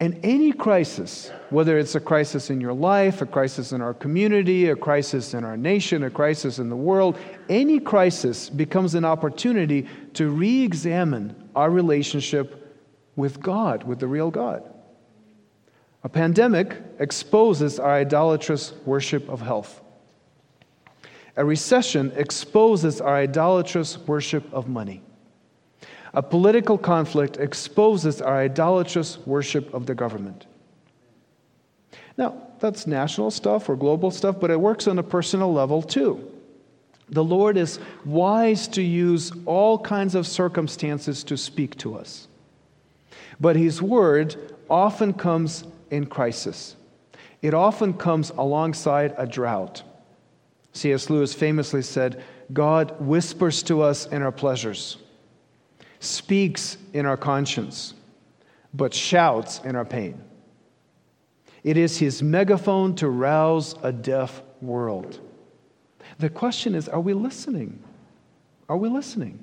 And 0.00 0.20
any 0.22 0.52
crisis, 0.52 1.32
whether 1.50 1.76
it's 1.76 1.96
a 1.96 2.00
crisis 2.00 2.50
in 2.50 2.60
your 2.60 2.72
life, 2.72 3.20
a 3.20 3.26
crisis 3.26 3.72
in 3.72 3.80
our 3.80 3.94
community, 3.94 4.68
a 4.68 4.76
crisis 4.76 5.34
in 5.34 5.42
our 5.42 5.56
nation, 5.56 6.04
a 6.04 6.10
crisis 6.10 6.60
in 6.60 6.68
the 6.68 6.76
world, 6.76 7.18
any 7.48 7.80
crisis 7.80 8.48
becomes 8.48 8.94
an 8.94 9.04
opportunity 9.04 9.88
to 10.14 10.30
re 10.30 10.62
examine 10.62 11.34
our 11.56 11.70
relationship 11.70 12.76
with 13.16 13.40
God, 13.40 13.82
with 13.82 13.98
the 13.98 14.06
real 14.06 14.30
God. 14.30 14.62
A 16.04 16.08
pandemic 16.08 16.76
exposes 17.00 17.80
our 17.80 17.90
idolatrous 17.90 18.72
worship 18.86 19.28
of 19.28 19.40
health. 19.40 19.82
A 21.36 21.44
recession 21.44 22.12
exposes 22.14 23.00
our 23.00 23.16
idolatrous 23.16 23.98
worship 23.98 24.44
of 24.52 24.68
money. 24.68 25.02
A 26.18 26.22
political 26.22 26.76
conflict 26.76 27.36
exposes 27.36 28.20
our 28.20 28.38
idolatrous 28.38 29.24
worship 29.24 29.72
of 29.72 29.86
the 29.86 29.94
government. 29.94 30.46
Now, 32.16 32.42
that's 32.58 32.88
national 32.88 33.30
stuff 33.30 33.68
or 33.68 33.76
global 33.76 34.10
stuff, 34.10 34.40
but 34.40 34.50
it 34.50 34.58
works 34.58 34.88
on 34.88 34.98
a 34.98 35.02
personal 35.04 35.52
level 35.52 35.80
too. 35.80 36.28
The 37.08 37.22
Lord 37.22 37.56
is 37.56 37.78
wise 38.04 38.66
to 38.66 38.82
use 38.82 39.30
all 39.46 39.78
kinds 39.78 40.16
of 40.16 40.26
circumstances 40.26 41.22
to 41.22 41.36
speak 41.36 41.78
to 41.78 41.94
us. 41.94 42.26
But 43.38 43.54
His 43.54 43.80
word 43.80 44.56
often 44.68 45.12
comes 45.12 45.62
in 45.88 46.06
crisis, 46.06 46.74
it 47.42 47.54
often 47.54 47.94
comes 47.94 48.30
alongside 48.30 49.14
a 49.16 49.24
drought. 49.24 49.84
C.S. 50.72 51.10
Lewis 51.10 51.32
famously 51.32 51.82
said, 51.82 52.24
God 52.52 53.00
whispers 53.00 53.62
to 53.62 53.82
us 53.82 54.06
in 54.06 54.22
our 54.22 54.32
pleasures 54.32 54.96
speaks 56.00 56.76
in 56.92 57.06
our 57.06 57.16
conscience, 57.16 57.94
but 58.74 58.94
shouts 58.94 59.60
in 59.64 59.76
our 59.76 59.84
pain. 59.84 60.22
It 61.64 61.76
is 61.76 61.98
his 61.98 62.22
megaphone 62.22 62.94
to 62.96 63.08
rouse 63.08 63.74
a 63.82 63.92
deaf 63.92 64.42
world. 64.60 65.20
The 66.18 66.30
question 66.30 66.74
is 66.74 66.88
are 66.88 67.00
we 67.00 67.14
listening? 67.14 67.82
Are 68.68 68.76
we 68.76 68.88
listening? 68.88 69.42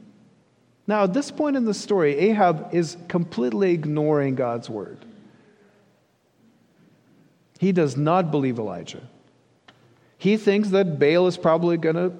Now, 0.87 1.03
at 1.03 1.13
this 1.13 1.31
point 1.31 1.57
in 1.57 1.65
the 1.65 1.73
story, 1.73 2.15
Ahab 2.17 2.69
is 2.71 2.97
completely 3.07 3.71
ignoring 3.71 4.35
God's 4.35 4.69
word. 4.69 5.03
He 7.59 7.71
does 7.71 7.97
not 7.97 8.29
believe 8.29 8.59
Elijah. 8.59 9.01
He 10.17 10.37
thinks 10.37 10.69
that 10.69 10.99
Baal 10.99 11.27
is 11.27 11.37
probably 11.37 11.77
going 11.77 11.95
to 11.95 12.13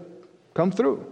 come 0.53 0.71
through. 0.71 1.11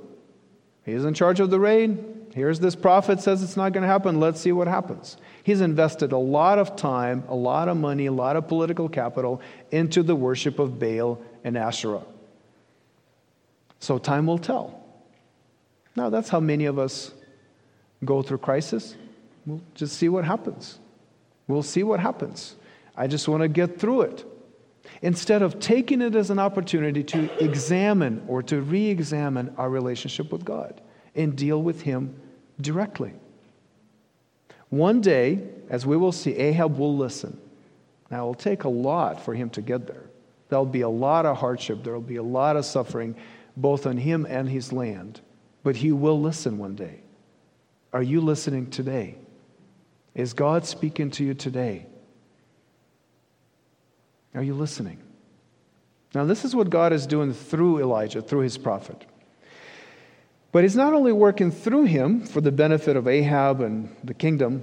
He's 0.83 1.05
in 1.05 1.13
charge 1.13 1.39
of 1.39 1.49
the 1.49 1.59
rain. 1.59 2.12
Here's 2.33 2.59
this 2.59 2.75
prophet 2.75 3.19
says 3.19 3.43
it's 3.43 3.55
not 3.55 3.73
going 3.73 3.83
to 3.83 3.87
happen. 3.87 4.19
Let's 4.19 4.41
see 4.41 4.51
what 4.51 4.67
happens. 4.67 5.17
He's 5.43 5.61
invested 5.61 6.11
a 6.13 6.17
lot 6.17 6.57
of 6.57 6.75
time, 6.75 7.23
a 7.27 7.35
lot 7.35 7.67
of 7.69 7.77
money, 7.77 8.07
a 8.07 8.11
lot 8.11 8.35
of 8.35 8.47
political 8.47 8.89
capital 8.89 9.41
into 9.71 10.01
the 10.01 10.15
worship 10.15 10.57
of 10.57 10.79
Baal 10.79 11.21
and 11.43 11.57
Asherah. 11.57 12.03
So 13.79 13.99
time 13.99 14.25
will 14.25 14.39
tell. 14.39 14.83
Now, 15.95 16.09
that's 16.09 16.29
how 16.29 16.39
many 16.39 16.65
of 16.65 16.79
us 16.79 17.13
go 18.03 18.23
through 18.23 18.39
crisis. 18.39 18.95
We'll 19.45 19.61
just 19.75 19.97
see 19.97 20.09
what 20.09 20.25
happens. 20.25 20.79
We'll 21.47 21.63
see 21.63 21.83
what 21.83 21.99
happens. 21.99 22.55
I 22.95 23.07
just 23.07 23.27
want 23.27 23.41
to 23.41 23.47
get 23.47 23.79
through 23.79 24.01
it. 24.01 24.25
Instead 25.01 25.41
of 25.41 25.59
taking 25.59 26.01
it 26.01 26.15
as 26.15 26.29
an 26.29 26.39
opportunity 26.39 27.03
to 27.03 27.43
examine 27.43 28.23
or 28.27 28.41
to 28.43 28.61
re 28.61 28.87
examine 28.87 29.53
our 29.57 29.69
relationship 29.69 30.31
with 30.31 30.43
God 30.43 30.81
and 31.15 31.35
deal 31.35 31.61
with 31.61 31.81
Him 31.81 32.15
directly. 32.61 33.13
One 34.69 35.01
day, 35.01 35.39
as 35.69 35.85
we 35.85 35.97
will 35.97 36.11
see, 36.11 36.35
Ahab 36.35 36.77
will 36.77 36.97
listen. 36.97 37.39
Now, 38.09 38.23
it 38.23 38.25
will 38.25 38.33
take 38.35 38.63
a 38.63 38.69
lot 38.69 39.23
for 39.23 39.33
him 39.33 39.49
to 39.51 39.61
get 39.61 39.87
there. 39.87 40.03
There'll 40.49 40.65
be 40.65 40.81
a 40.81 40.89
lot 40.89 41.25
of 41.25 41.37
hardship, 41.37 41.83
there'll 41.83 42.01
be 42.01 42.17
a 42.17 42.23
lot 42.23 42.57
of 42.57 42.65
suffering, 42.65 43.15
both 43.57 43.85
on 43.85 43.97
him 43.97 44.25
and 44.29 44.49
his 44.49 44.71
land. 44.71 45.21
But 45.63 45.75
he 45.75 45.91
will 45.91 46.19
listen 46.19 46.57
one 46.57 46.75
day. 46.75 47.01
Are 47.91 48.03
you 48.03 48.21
listening 48.21 48.69
today? 48.69 49.15
Is 50.15 50.33
God 50.33 50.65
speaking 50.65 51.09
to 51.11 51.23
you 51.23 51.33
today? 51.33 51.85
Are 54.35 54.43
you 54.43 54.53
listening? 54.53 54.99
Now, 56.13 56.25
this 56.25 56.45
is 56.45 56.55
what 56.55 56.69
God 56.69 56.93
is 56.93 57.07
doing 57.07 57.33
through 57.33 57.79
Elijah, 57.79 58.21
through 58.21 58.41
his 58.41 58.57
prophet. 58.57 59.05
But 60.53 60.63
he's 60.63 60.75
not 60.75 60.93
only 60.93 61.11
working 61.11 61.49
through 61.49 61.85
him 61.85 62.21
for 62.21 62.39
the 62.39 62.51
benefit 62.51 62.95
of 62.95 63.07
Ahab 63.07 63.59
and 63.59 63.93
the 64.03 64.13
kingdom, 64.13 64.61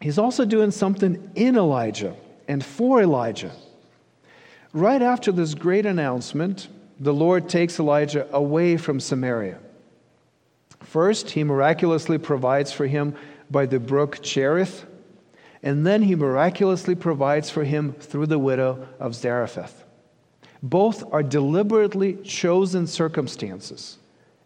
he's 0.00 0.18
also 0.18 0.44
doing 0.44 0.70
something 0.70 1.32
in 1.34 1.56
Elijah 1.56 2.14
and 2.46 2.64
for 2.64 3.02
Elijah. 3.02 3.50
Right 4.72 5.02
after 5.02 5.32
this 5.32 5.54
great 5.54 5.84
announcement, 5.84 6.68
the 7.00 7.12
Lord 7.12 7.48
takes 7.48 7.80
Elijah 7.80 8.28
away 8.32 8.76
from 8.76 9.00
Samaria. 9.00 9.58
First, 10.78 11.30
he 11.30 11.42
miraculously 11.42 12.16
provides 12.16 12.70
for 12.70 12.86
him 12.86 13.16
by 13.50 13.66
the 13.66 13.80
brook 13.80 14.22
Cherith, 14.22 14.86
and 15.60 15.84
then 15.84 16.02
he 16.02 16.14
miraculously 16.14 16.94
provides 16.94 17.50
for 17.50 17.64
him 17.64 17.94
through 17.94 18.26
the 18.26 18.38
widow 18.38 18.86
of 19.00 19.16
Zarephath. 19.16 19.84
Both 20.62 21.02
are 21.12 21.24
deliberately 21.24 22.14
chosen 22.22 22.86
circumstances 22.86 23.98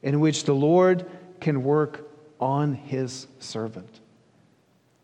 in 0.04 0.20
which 0.20 0.44
the 0.44 0.54
Lord 0.54 1.10
can 1.40 1.64
work 1.64 2.08
on 2.38 2.74
his 2.74 3.26
servant. 3.40 4.00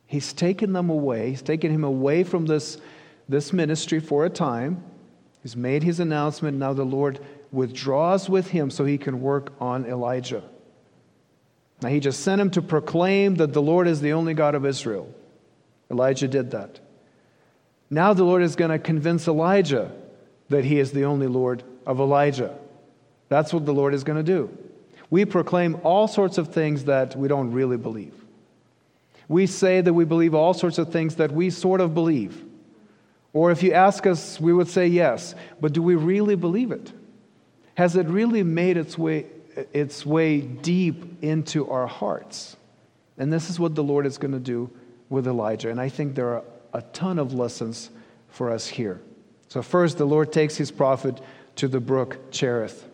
He's 0.07 0.33
taken 0.33 0.73
them 0.73 0.91
away, 0.91 1.31
he's 1.31 1.43
taken 1.43 1.73
him 1.73 1.83
away 1.83 2.23
from 2.23 2.47
this, 2.47 2.79
this 3.29 3.53
ministry 3.53 3.99
for 3.99 4.27
a 4.27 4.31
time. 4.31 4.85
He's 5.43 5.57
made 5.57 5.83
his 5.83 6.01
announcement. 6.01 6.59
Now 6.59 6.75
the 6.75 6.85
Lord 6.85 7.19
withdraws 7.51 8.29
with 8.29 8.49
him 8.49 8.71
so 8.71 8.85
he 8.85 8.99
can 8.99 9.23
work 9.23 9.53
on 9.59 9.87
Elijah. 9.87 10.43
Now, 11.83 11.89
he 11.89 11.99
just 11.99 12.21
sent 12.21 12.43
him 12.43 12.51
to 12.51 12.61
proclaim 12.61 13.37
that 13.37 13.55
the 13.55 13.63
Lord 13.63 13.89
is 13.89 14.03
the 14.03 14.13
only 14.13 14.35
God 14.35 14.55
of 14.55 14.67
Israel. 14.67 15.11
Elijah 15.91 16.29
did 16.29 16.51
that. 16.51 16.79
Now, 17.89 18.13
the 18.13 18.23
Lord 18.23 18.43
is 18.43 18.55
going 18.55 18.71
to 18.71 18.79
convince 18.79 19.27
Elijah 19.27 19.91
that 20.51 20.67
he 20.67 20.79
is 20.79 20.93
the 20.93 21.07
only 21.07 21.27
Lord 21.27 21.63
of 21.87 21.99
Elijah. 21.99 22.55
That's 23.31 23.55
what 23.55 23.65
the 23.65 23.73
Lord 23.73 23.95
is 23.95 24.05
going 24.05 24.19
to 24.19 24.23
do. 24.23 24.51
We 25.11 25.25
proclaim 25.25 25.81
all 25.83 26.09
sorts 26.09 26.39
of 26.39 26.49
things 26.49 26.85
that 26.85 27.17
we 27.17 27.29
don't 27.29 27.53
really 27.53 27.77
believe. 27.77 28.15
We 29.29 29.47
say 29.47 29.81
that 29.81 29.93
we 29.93 30.05
believe 30.05 30.35
all 30.35 30.55
sorts 30.55 30.79
of 30.79 30.93
things 30.93 31.17
that 31.17 31.33
we 31.33 31.51
sort 31.51 31.81
of 31.81 31.95
believe. 31.95 32.45
Or 33.33 33.51
if 33.51 33.63
you 33.63 33.73
ask 33.73 34.07
us, 34.07 34.41
we 34.41 34.53
would 34.53 34.69
say 34.69 34.87
yes. 34.87 35.35
But 35.61 35.73
do 35.73 35.83
we 35.83 35.95
really 35.95 36.35
believe 36.35 36.73
it? 36.73 36.93
Has 37.75 37.97
it 37.97 38.07
really 38.07 38.43
made 38.43 38.77
its 38.77 38.99
way 38.99 39.27
its 39.73 40.05
way 40.07 40.41
deep 40.41 41.23
into 41.23 41.69
our 41.71 41.87
hearts. 41.87 42.57
And 43.19 43.33
this 43.33 43.51
is 43.51 43.59
what 43.59 43.75
the 43.75 43.83
Lord 43.83 44.07
is 44.07 44.19
going 44.19 44.33
to 44.33 44.41
do 44.41 44.71
with 45.09 45.27
Elijah. 45.27 45.71
And 45.71 45.81
I 45.81 45.89
think 45.89 46.15
there 46.15 46.35
are 46.35 46.45
a 46.73 46.83
ton 46.83 47.19
of 47.19 47.35
lessons 47.35 47.91
for 48.29 48.51
us 48.51 48.67
here. 48.67 49.01
So, 49.49 49.63
first, 49.63 49.99
the 49.99 50.07
Lord 50.07 50.33
takes 50.33 50.57
his 50.57 50.71
prophet 50.71 51.21
to 51.57 51.69
the 51.69 51.81
brook 51.81 52.31
Cherith. 52.31 52.87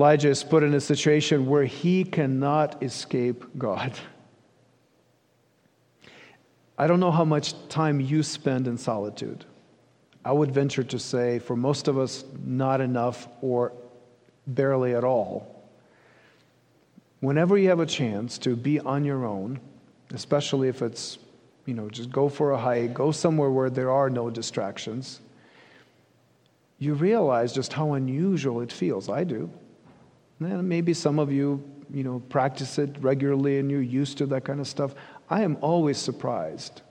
Elijah 0.00 0.30
is 0.30 0.42
put 0.42 0.62
in 0.62 0.72
a 0.72 0.80
situation 0.80 1.44
where 1.44 1.66
he 1.66 2.04
cannot 2.04 2.82
escape 2.82 3.44
God. 3.58 3.92
I 6.78 6.86
don't 6.86 7.00
know 7.00 7.10
how 7.10 7.26
much 7.26 7.52
time 7.68 8.00
you 8.00 8.22
spend 8.22 8.66
in 8.66 8.78
solitude. 8.78 9.44
I 10.24 10.32
would 10.32 10.52
venture 10.52 10.82
to 10.84 10.98
say, 10.98 11.38
for 11.38 11.54
most 11.54 11.86
of 11.86 11.98
us, 11.98 12.24
not 12.42 12.80
enough 12.80 13.28
or 13.42 13.74
barely 14.46 14.94
at 14.94 15.04
all. 15.04 15.68
Whenever 17.20 17.58
you 17.58 17.68
have 17.68 17.80
a 17.80 17.84
chance 17.84 18.38
to 18.38 18.56
be 18.56 18.80
on 18.80 19.04
your 19.04 19.26
own, 19.26 19.60
especially 20.14 20.68
if 20.68 20.80
it's, 20.80 21.18
you 21.66 21.74
know, 21.74 21.90
just 21.90 22.10
go 22.10 22.30
for 22.30 22.52
a 22.52 22.58
hike, 22.58 22.94
go 22.94 23.12
somewhere 23.12 23.50
where 23.50 23.68
there 23.68 23.90
are 23.90 24.08
no 24.08 24.30
distractions, 24.30 25.20
you 26.78 26.94
realize 26.94 27.52
just 27.52 27.74
how 27.74 27.92
unusual 27.92 28.62
it 28.62 28.72
feels. 28.72 29.10
I 29.10 29.24
do. 29.24 29.50
And 30.40 30.68
maybe 30.68 30.94
some 30.94 31.18
of 31.18 31.30
you, 31.30 31.62
you 31.92 32.02
know, 32.02 32.20
practice 32.28 32.78
it 32.78 32.96
regularly 33.00 33.58
and 33.58 33.70
you're 33.70 33.82
used 33.82 34.18
to 34.18 34.26
that 34.26 34.44
kind 34.44 34.60
of 34.60 34.66
stuff. 34.66 34.94
I 35.28 35.42
am 35.42 35.56
always 35.60 35.98
surprised 35.98 36.82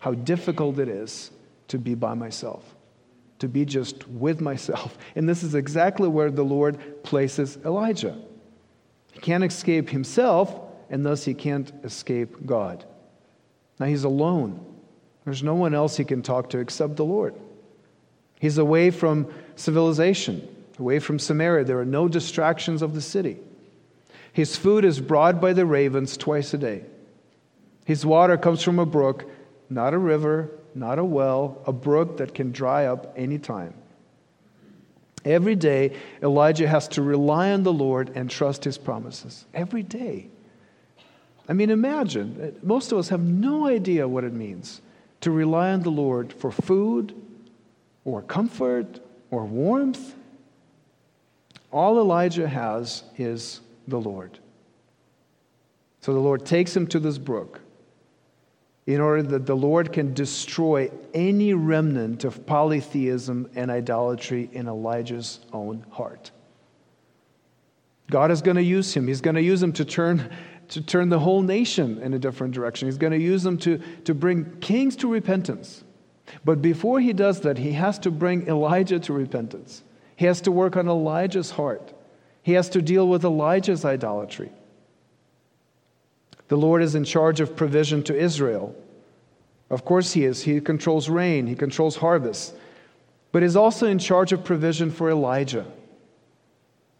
how 0.00 0.12
difficult 0.12 0.78
it 0.78 0.88
is 0.88 1.30
to 1.68 1.78
be 1.78 1.94
by 1.94 2.14
myself 2.14 2.76
to 3.38 3.48
be 3.48 3.64
just 3.64 4.06
with 4.08 4.40
myself. 4.40 4.96
And 5.16 5.28
this 5.28 5.42
is 5.42 5.54
exactly 5.54 6.08
where 6.08 6.30
the 6.30 6.44
Lord 6.44 7.02
places 7.02 7.58
Elijah. 7.64 8.16
He 9.12 9.20
can't 9.20 9.44
escape 9.44 9.88
himself, 9.88 10.54
and 10.90 11.04
thus 11.04 11.24
he 11.24 11.34
can't 11.34 11.72
escape 11.84 12.44
God. 12.44 12.84
Now 13.78 13.86
he's 13.86 14.04
alone. 14.04 14.64
There's 15.24 15.42
no 15.42 15.54
one 15.54 15.74
else 15.74 15.96
he 15.96 16.04
can 16.04 16.22
talk 16.22 16.50
to 16.50 16.58
except 16.58 16.96
the 16.96 17.04
Lord. 17.04 17.34
He's 18.38 18.58
away 18.58 18.90
from 18.90 19.32
civilization, 19.56 20.46
away 20.78 20.98
from 20.98 21.18
Samaria. 21.18 21.64
There 21.64 21.78
are 21.78 21.84
no 21.84 22.08
distractions 22.08 22.82
of 22.82 22.94
the 22.94 23.00
city. 23.00 23.38
His 24.32 24.56
food 24.56 24.84
is 24.84 25.00
brought 25.00 25.40
by 25.40 25.52
the 25.52 25.64
ravens 25.64 26.16
twice 26.16 26.52
a 26.52 26.58
day. 26.58 26.84
His 27.84 28.04
water 28.04 28.36
comes 28.36 28.62
from 28.62 28.78
a 28.78 28.86
brook, 28.86 29.30
not 29.70 29.94
a 29.94 29.98
river, 29.98 30.50
not 30.74 30.98
a 30.98 31.04
well, 31.04 31.62
a 31.66 31.72
brook 31.72 32.18
that 32.18 32.34
can 32.34 32.52
dry 32.52 32.86
up 32.86 33.14
anytime. 33.16 33.74
Every 35.24 35.54
day, 35.54 35.96
Elijah 36.22 36.68
has 36.68 36.86
to 36.88 37.02
rely 37.02 37.52
on 37.52 37.62
the 37.62 37.72
Lord 37.72 38.12
and 38.14 38.28
trust 38.28 38.64
his 38.64 38.76
promises. 38.76 39.46
Every 39.54 39.82
day. 39.82 40.28
I 41.48 41.52
mean, 41.52 41.70
imagine, 41.70 42.38
eh, 42.40 42.50
most 42.62 42.92
of 42.92 42.98
us 42.98 43.08
have 43.08 43.22
no 43.22 43.66
idea 43.66 44.08
what 44.08 44.24
it 44.24 44.32
means 44.32 44.80
to 45.20 45.30
rely 45.30 45.72
on 45.72 45.82
the 45.82 45.90
Lord 45.90 46.32
for 46.32 46.50
food 46.50 47.14
or 48.04 48.22
comfort 48.22 49.00
or 49.30 49.44
warmth. 49.44 50.15
All 51.72 51.98
Elijah 51.98 52.48
has 52.48 53.04
is 53.16 53.60
the 53.88 54.00
Lord. 54.00 54.38
So 56.00 56.12
the 56.14 56.20
Lord 56.20 56.46
takes 56.46 56.76
him 56.76 56.86
to 56.88 57.00
this 57.00 57.18
brook 57.18 57.60
in 58.86 59.00
order 59.00 59.22
that 59.22 59.46
the 59.46 59.56
Lord 59.56 59.92
can 59.92 60.14
destroy 60.14 60.90
any 61.12 61.54
remnant 61.54 62.24
of 62.24 62.46
polytheism 62.46 63.50
and 63.56 63.70
idolatry 63.70 64.48
in 64.52 64.68
Elijah's 64.68 65.40
own 65.52 65.84
heart. 65.90 66.30
God 68.08 68.30
is 68.30 68.40
going 68.40 68.56
to 68.56 68.62
use 68.62 68.94
him. 68.94 69.08
He's 69.08 69.20
going 69.20 69.34
to 69.34 69.42
use 69.42 69.60
him 69.60 69.72
to 69.72 69.84
turn, 69.84 70.30
to 70.68 70.80
turn 70.80 71.08
the 71.08 71.18
whole 71.18 71.42
nation 71.42 72.00
in 72.00 72.14
a 72.14 72.18
different 72.20 72.54
direction. 72.54 72.86
He's 72.86 72.98
going 72.98 73.12
to 73.12 73.18
use 73.18 73.44
him 73.44 73.58
to, 73.58 73.78
to 74.04 74.14
bring 74.14 74.58
kings 74.60 74.94
to 74.96 75.08
repentance. 75.08 75.82
But 76.44 76.62
before 76.62 77.00
he 77.00 77.12
does 77.12 77.40
that, 77.40 77.58
he 77.58 77.72
has 77.72 77.98
to 78.00 78.12
bring 78.12 78.46
Elijah 78.46 79.00
to 79.00 79.12
repentance. 79.12 79.82
He 80.16 80.24
has 80.26 80.40
to 80.42 80.50
work 80.50 80.76
on 80.76 80.88
Elijah's 80.88 81.50
heart. 81.52 81.92
He 82.42 82.52
has 82.52 82.68
to 82.70 82.82
deal 82.82 83.06
with 83.06 83.24
Elijah's 83.24 83.84
idolatry. 83.84 84.50
The 86.48 86.56
Lord 86.56 86.82
is 86.82 86.94
in 86.94 87.04
charge 87.04 87.40
of 87.40 87.56
provision 87.56 88.02
to 88.04 88.16
Israel. 88.16 88.74
Of 89.68 89.84
course, 89.84 90.12
He 90.12 90.24
is. 90.24 90.42
He 90.42 90.60
controls 90.60 91.08
rain, 91.08 91.46
He 91.46 91.54
controls 91.54 91.96
harvest. 91.96 92.54
But 93.32 93.42
He's 93.42 93.56
also 93.56 93.86
in 93.86 93.98
charge 93.98 94.32
of 94.32 94.44
provision 94.44 94.90
for 94.90 95.10
Elijah. 95.10 95.66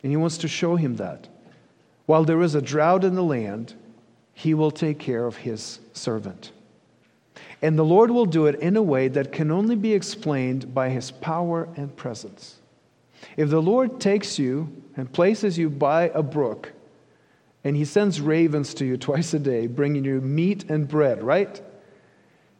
And 0.02 0.12
He 0.12 0.16
wants 0.16 0.38
to 0.38 0.48
show 0.48 0.76
him 0.76 0.96
that. 0.96 1.28
While 2.06 2.24
there 2.24 2.42
is 2.42 2.54
a 2.54 2.62
drought 2.62 3.04
in 3.04 3.14
the 3.14 3.22
land, 3.22 3.74
He 4.34 4.52
will 4.52 4.70
take 4.70 4.98
care 4.98 5.26
of 5.26 5.36
His 5.36 5.80
servant. 5.92 6.50
And 7.62 7.78
the 7.78 7.84
Lord 7.84 8.10
will 8.10 8.26
do 8.26 8.46
it 8.46 8.56
in 8.56 8.76
a 8.76 8.82
way 8.82 9.08
that 9.08 9.32
can 9.32 9.50
only 9.50 9.76
be 9.76 9.94
explained 9.94 10.74
by 10.74 10.90
His 10.90 11.10
power 11.10 11.68
and 11.76 11.96
presence. 11.96 12.56
If 13.36 13.50
the 13.50 13.62
Lord 13.62 14.00
takes 14.00 14.38
you 14.38 14.82
and 14.96 15.12
places 15.12 15.58
you 15.58 15.70
by 15.70 16.10
a 16.14 16.22
brook, 16.22 16.72
and 17.64 17.76
he 17.76 17.84
sends 17.84 18.20
ravens 18.20 18.74
to 18.74 18.84
you 18.84 18.96
twice 19.08 19.34
a 19.34 19.38
day, 19.38 19.66
bringing 19.66 20.04
you 20.04 20.20
meat 20.20 20.70
and 20.70 20.86
bread, 20.86 21.22
right? 21.22 21.60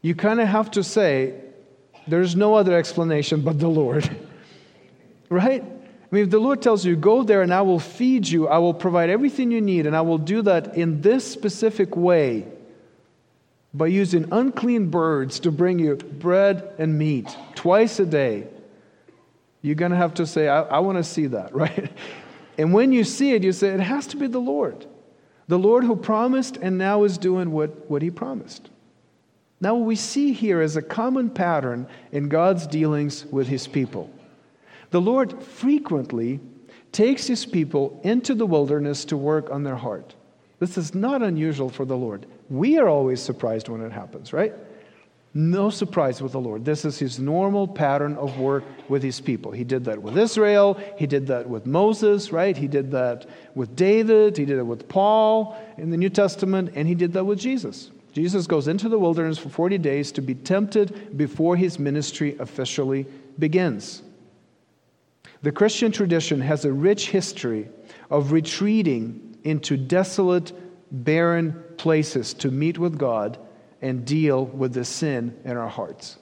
You 0.02 0.14
kind 0.14 0.40
of 0.40 0.48
have 0.48 0.70
to 0.72 0.82
say, 0.82 1.34
there's 2.08 2.36
no 2.36 2.54
other 2.54 2.76
explanation 2.76 3.42
but 3.42 3.58
the 3.58 3.68
Lord, 3.68 4.08
right? 5.28 5.62
I 5.62 6.14
mean, 6.14 6.24
if 6.24 6.30
the 6.30 6.38
Lord 6.38 6.62
tells 6.62 6.84
you, 6.84 6.94
go 6.94 7.24
there 7.24 7.42
and 7.42 7.52
I 7.52 7.62
will 7.62 7.80
feed 7.80 8.28
you, 8.28 8.46
I 8.46 8.58
will 8.58 8.74
provide 8.74 9.10
everything 9.10 9.50
you 9.50 9.60
need, 9.60 9.86
and 9.86 9.96
I 9.96 10.02
will 10.02 10.18
do 10.18 10.42
that 10.42 10.76
in 10.76 11.00
this 11.00 11.28
specific 11.30 11.96
way 11.96 12.46
by 13.74 13.88
using 13.88 14.26
unclean 14.32 14.88
birds 14.88 15.40
to 15.40 15.50
bring 15.50 15.78
you 15.78 15.96
bread 15.96 16.74
and 16.78 16.96
meat 16.96 17.36
twice 17.54 17.98
a 18.00 18.06
day, 18.06 18.46
you're 19.66 19.74
going 19.74 19.90
to 19.90 19.96
have 19.96 20.14
to 20.14 20.26
say, 20.26 20.46
I, 20.46 20.62
I 20.62 20.78
want 20.78 20.96
to 20.96 21.02
see 21.02 21.26
that, 21.26 21.52
right? 21.64 21.90
And 22.56 22.72
when 22.72 22.92
you 22.92 23.02
see 23.02 23.32
it, 23.32 23.42
you 23.42 23.52
say, 23.52 23.68
it 23.68 23.80
has 23.80 24.06
to 24.08 24.16
be 24.16 24.28
the 24.28 24.38
Lord. 24.38 24.86
The 25.48 25.58
Lord 25.58 25.82
who 25.82 25.96
promised 25.96 26.56
and 26.56 26.78
now 26.78 27.02
is 27.02 27.18
doing 27.18 27.50
what, 27.50 27.90
what 27.90 28.00
he 28.00 28.10
promised. 28.10 28.70
Now, 29.60 29.74
what 29.74 29.86
we 29.86 29.96
see 29.96 30.32
here 30.32 30.60
is 30.60 30.76
a 30.76 30.82
common 30.82 31.30
pattern 31.30 31.88
in 32.12 32.28
God's 32.28 32.66
dealings 32.66 33.24
with 33.26 33.48
his 33.48 33.66
people. 33.66 34.10
The 34.90 35.00
Lord 35.00 35.42
frequently 35.42 36.40
takes 36.92 37.26
his 37.26 37.44
people 37.44 38.00
into 38.04 38.34
the 38.34 38.46
wilderness 38.46 39.04
to 39.06 39.16
work 39.16 39.50
on 39.50 39.64
their 39.64 39.76
heart. 39.76 40.14
This 40.60 40.78
is 40.78 40.94
not 40.94 41.22
unusual 41.22 41.70
for 41.70 41.84
the 41.84 41.96
Lord. 41.96 42.26
We 42.48 42.78
are 42.78 42.88
always 42.88 43.20
surprised 43.20 43.68
when 43.68 43.80
it 43.80 43.92
happens, 43.92 44.32
right? 44.32 44.54
No 45.36 45.68
surprise 45.68 46.22
with 46.22 46.32
the 46.32 46.40
Lord. 46.40 46.64
This 46.64 46.86
is 46.86 46.98
his 46.98 47.18
normal 47.18 47.68
pattern 47.68 48.16
of 48.16 48.38
work 48.38 48.64
with 48.88 49.02
his 49.02 49.20
people. 49.20 49.52
He 49.52 49.64
did 49.64 49.84
that 49.84 50.00
with 50.00 50.16
Israel. 50.16 50.80
He 50.96 51.06
did 51.06 51.26
that 51.26 51.46
with 51.46 51.66
Moses, 51.66 52.32
right? 52.32 52.56
He 52.56 52.66
did 52.66 52.90
that 52.92 53.26
with 53.54 53.76
David. 53.76 54.38
He 54.38 54.46
did 54.46 54.56
it 54.56 54.62
with 54.62 54.88
Paul 54.88 55.54
in 55.76 55.90
the 55.90 55.98
New 55.98 56.08
Testament. 56.08 56.70
And 56.74 56.88
he 56.88 56.94
did 56.94 57.12
that 57.12 57.24
with 57.24 57.38
Jesus. 57.38 57.90
Jesus 58.14 58.46
goes 58.46 58.66
into 58.66 58.88
the 58.88 58.98
wilderness 58.98 59.36
for 59.36 59.50
40 59.50 59.76
days 59.76 60.10
to 60.12 60.22
be 60.22 60.34
tempted 60.34 61.18
before 61.18 61.54
his 61.54 61.78
ministry 61.78 62.34
officially 62.38 63.04
begins. 63.38 64.02
The 65.42 65.52
Christian 65.52 65.92
tradition 65.92 66.40
has 66.40 66.64
a 66.64 66.72
rich 66.72 67.10
history 67.10 67.68
of 68.08 68.32
retreating 68.32 69.36
into 69.44 69.76
desolate, 69.76 70.54
barren 70.90 71.62
places 71.76 72.32
to 72.32 72.50
meet 72.50 72.78
with 72.78 72.96
God 72.96 73.38
and 73.82 74.04
deal 74.04 74.46
with 74.46 74.72
the 74.72 74.84
sin 74.84 75.38
in 75.44 75.56
our 75.56 75.68
hearts. 75.68 76.18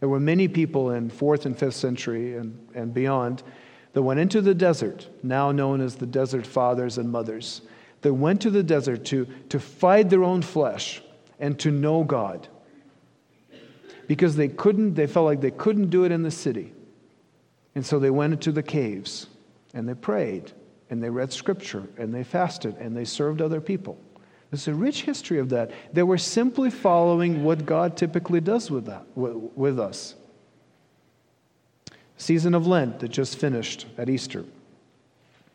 There 0.00 0.08
were 0.08 0.20
many 0.20 0.48
people 0.48 0.90
in 0.90 1.10
4th 1.10 1.46
and 1.46 1.56
5th 1.56 1.74
century 1.74 2.36
and, 2.36 2.68
and 2.74 2.92
beyond 2.92 3.42
that 3.92 4.02
went 4.02 4.20
into 4.20 4.40
the 4.40 4.54
desert, 4.54 5.08
now 5.22 5.52
known 5.52 5.80
as 5.80 5.96
the 5.96 6.06
desert 6.06 6.46
fathers 6.46 6.98
and 6.98 7.10
mothers. 7.10 7.62
that 8.00 8.12
went 8.12 8.40
to 8.40 8.50
the 8.50 8.62
desert 8.64 9.04
to, 9.04 9.26
to 9.48 9.60
fight 9.60 10.10
their 10.10 10.24
own 10.24 10.42
flesh 10.42 11.00
and 11.38 11.58
to 11.60 11.70
know 11.70 12.02
God. 12.02 12.48
Because 14.08 14.34
they 14.34 14.48
couldn't, 14.48 14.94
they 14.94 15.06
felt 15.06 15.26
like 15.26 15.40
they 15.40 15.52
couldn't 15.52 15.90
do 15.90 16.04
it 16.04 16.12
in 16.12 16.22
the 16.22 16.30
city. 16.30 16.72
And 17.74 17.86
so 17.86 17.98
they 17.98 18.10
went 18.10 18.32
into 18.32 18.50
the 18.52 18.62
caves 18.62 19.28
and 19.72 19.88
they 19.88 19.94
prayed 19.94 20.52
and 20.90 21.02
they 21.02 21.10
read 21.10 21.32
scripture 21.32 21.88
and 21.96 22.12
they 22.12 22.24
fasted 22.24 22.76
and 22.78 22.96
they 22.96 23.04
served 23.04 23.40
other 23.40 23.60
people. 23.60 23.98
There's 24.52 24.68
a 24.68 24.74
rich 24.74 25.04
history 25.04 25.38
of 25.38 25.48
that. 25.48 25.70
They 25.94 26.02
were 26.02 26.18
simply 26.18 26.68
following 26.68 27.42
what 27.42 27.64
God 27.64 27.96
typically 27.96 28.42
does 28.42 28.70
with, 28.70 28.84
that, 28.84 29.06
with 29.16 29.80
us. 29.80 30.14
Season 32.18 32.54
of 32.54 32.66
Lent 32.66 33.00
that 33.00 33.08
just 33.08 33.38
finished 33.38 33.86
at 33.96 34.10
Easter 34.10 34.44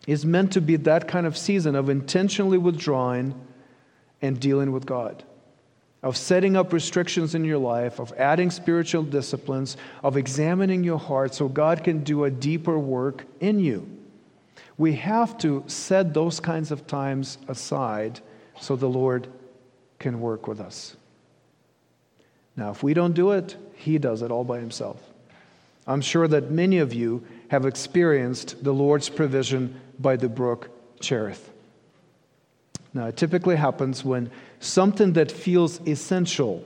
is 0.07 0.25
meant 0.25 0.51
to 0.53 0.61
be 0.61 0.77
that 0.77 1.07
kind 1.07 1.27
of 1.27 1.37
season 1.37 1.75
of 1.75 1.89
intentionally 1.89 2.57
withdrawing 2.57 3.39
and 4.23 4.39
dealing 4.39 4.71
with 4.71 4.87
God, 4.87 5.23
of 6.01 6.17
setting 6.17 6.57
up 6.57 6.73
restrictions 6.73 7.35
in 7.35 7.45
your 7.45 7.59
life, 7.59 7.99
of 7.99 8.11
adding 8.17 8.49
spiritual 8.49 9.03
disciplines, 9.03 9.77
of 10.03 10.17
examining 10.17 10.83
your 10.83 10.97
heart 10.97 11.35
so 11.35 11.47
God 11.47 11.83
can 11.83 12.03
do 12.03 12.23
a 12.23 12.31
deeper 12.31 12.79
work 12.79 13.25
in 13.41 13.59
you. 13.59 13.87
We 14.75 14.93
have 14.93 15.37
to 15.39 15.63
set 15.67 16.15
those 16.15 16.39
kinds 16.39 16.71
of 16.71 16.87
times 16.87 17.37
aside 17.47 18.21
so 18.59 18.75
the 18.75 18.89
Lord 18.89 19.27
can 19.99 20.19
work 20.19 20.47
with 20.47 20.59
us. 20.59 20.95
Now, 22.55 22.71
if 22.71 22.83
we 22.83 22.93
don't 22.93 23.13
do 23.13 23.31
it, 23.31 23.55
He 23.75 23.97
does 23.97 24.21
it 24.21 24.31
all 24.31 24.43
by 24.43 24.59
Himself. 24.59 25.01
I'm 25.85 26.01
sure 26.01 26.27
that 26.27 26.51
many 26.51 26.79
of 26.79 26.93
you 26.93 27.25
have 27.49 27.65
experienced 27.65 28.63
the 28.63 28.73
Lord's 28.73 29.09
provision 29.09 29.79
by 29.99 30.17
the 30.17 30.27
brook 30.27 30.69
Cherith. 30.99 31.49
Now, 32.93 33.05
it 33.07 33.17
typically 33.17 33.55
happens 33.55 34.03
when 34.03 34.31
something 34.59 35.13
that 35.13 35.31
feels 35.31 35.79
essential 35.87 36.65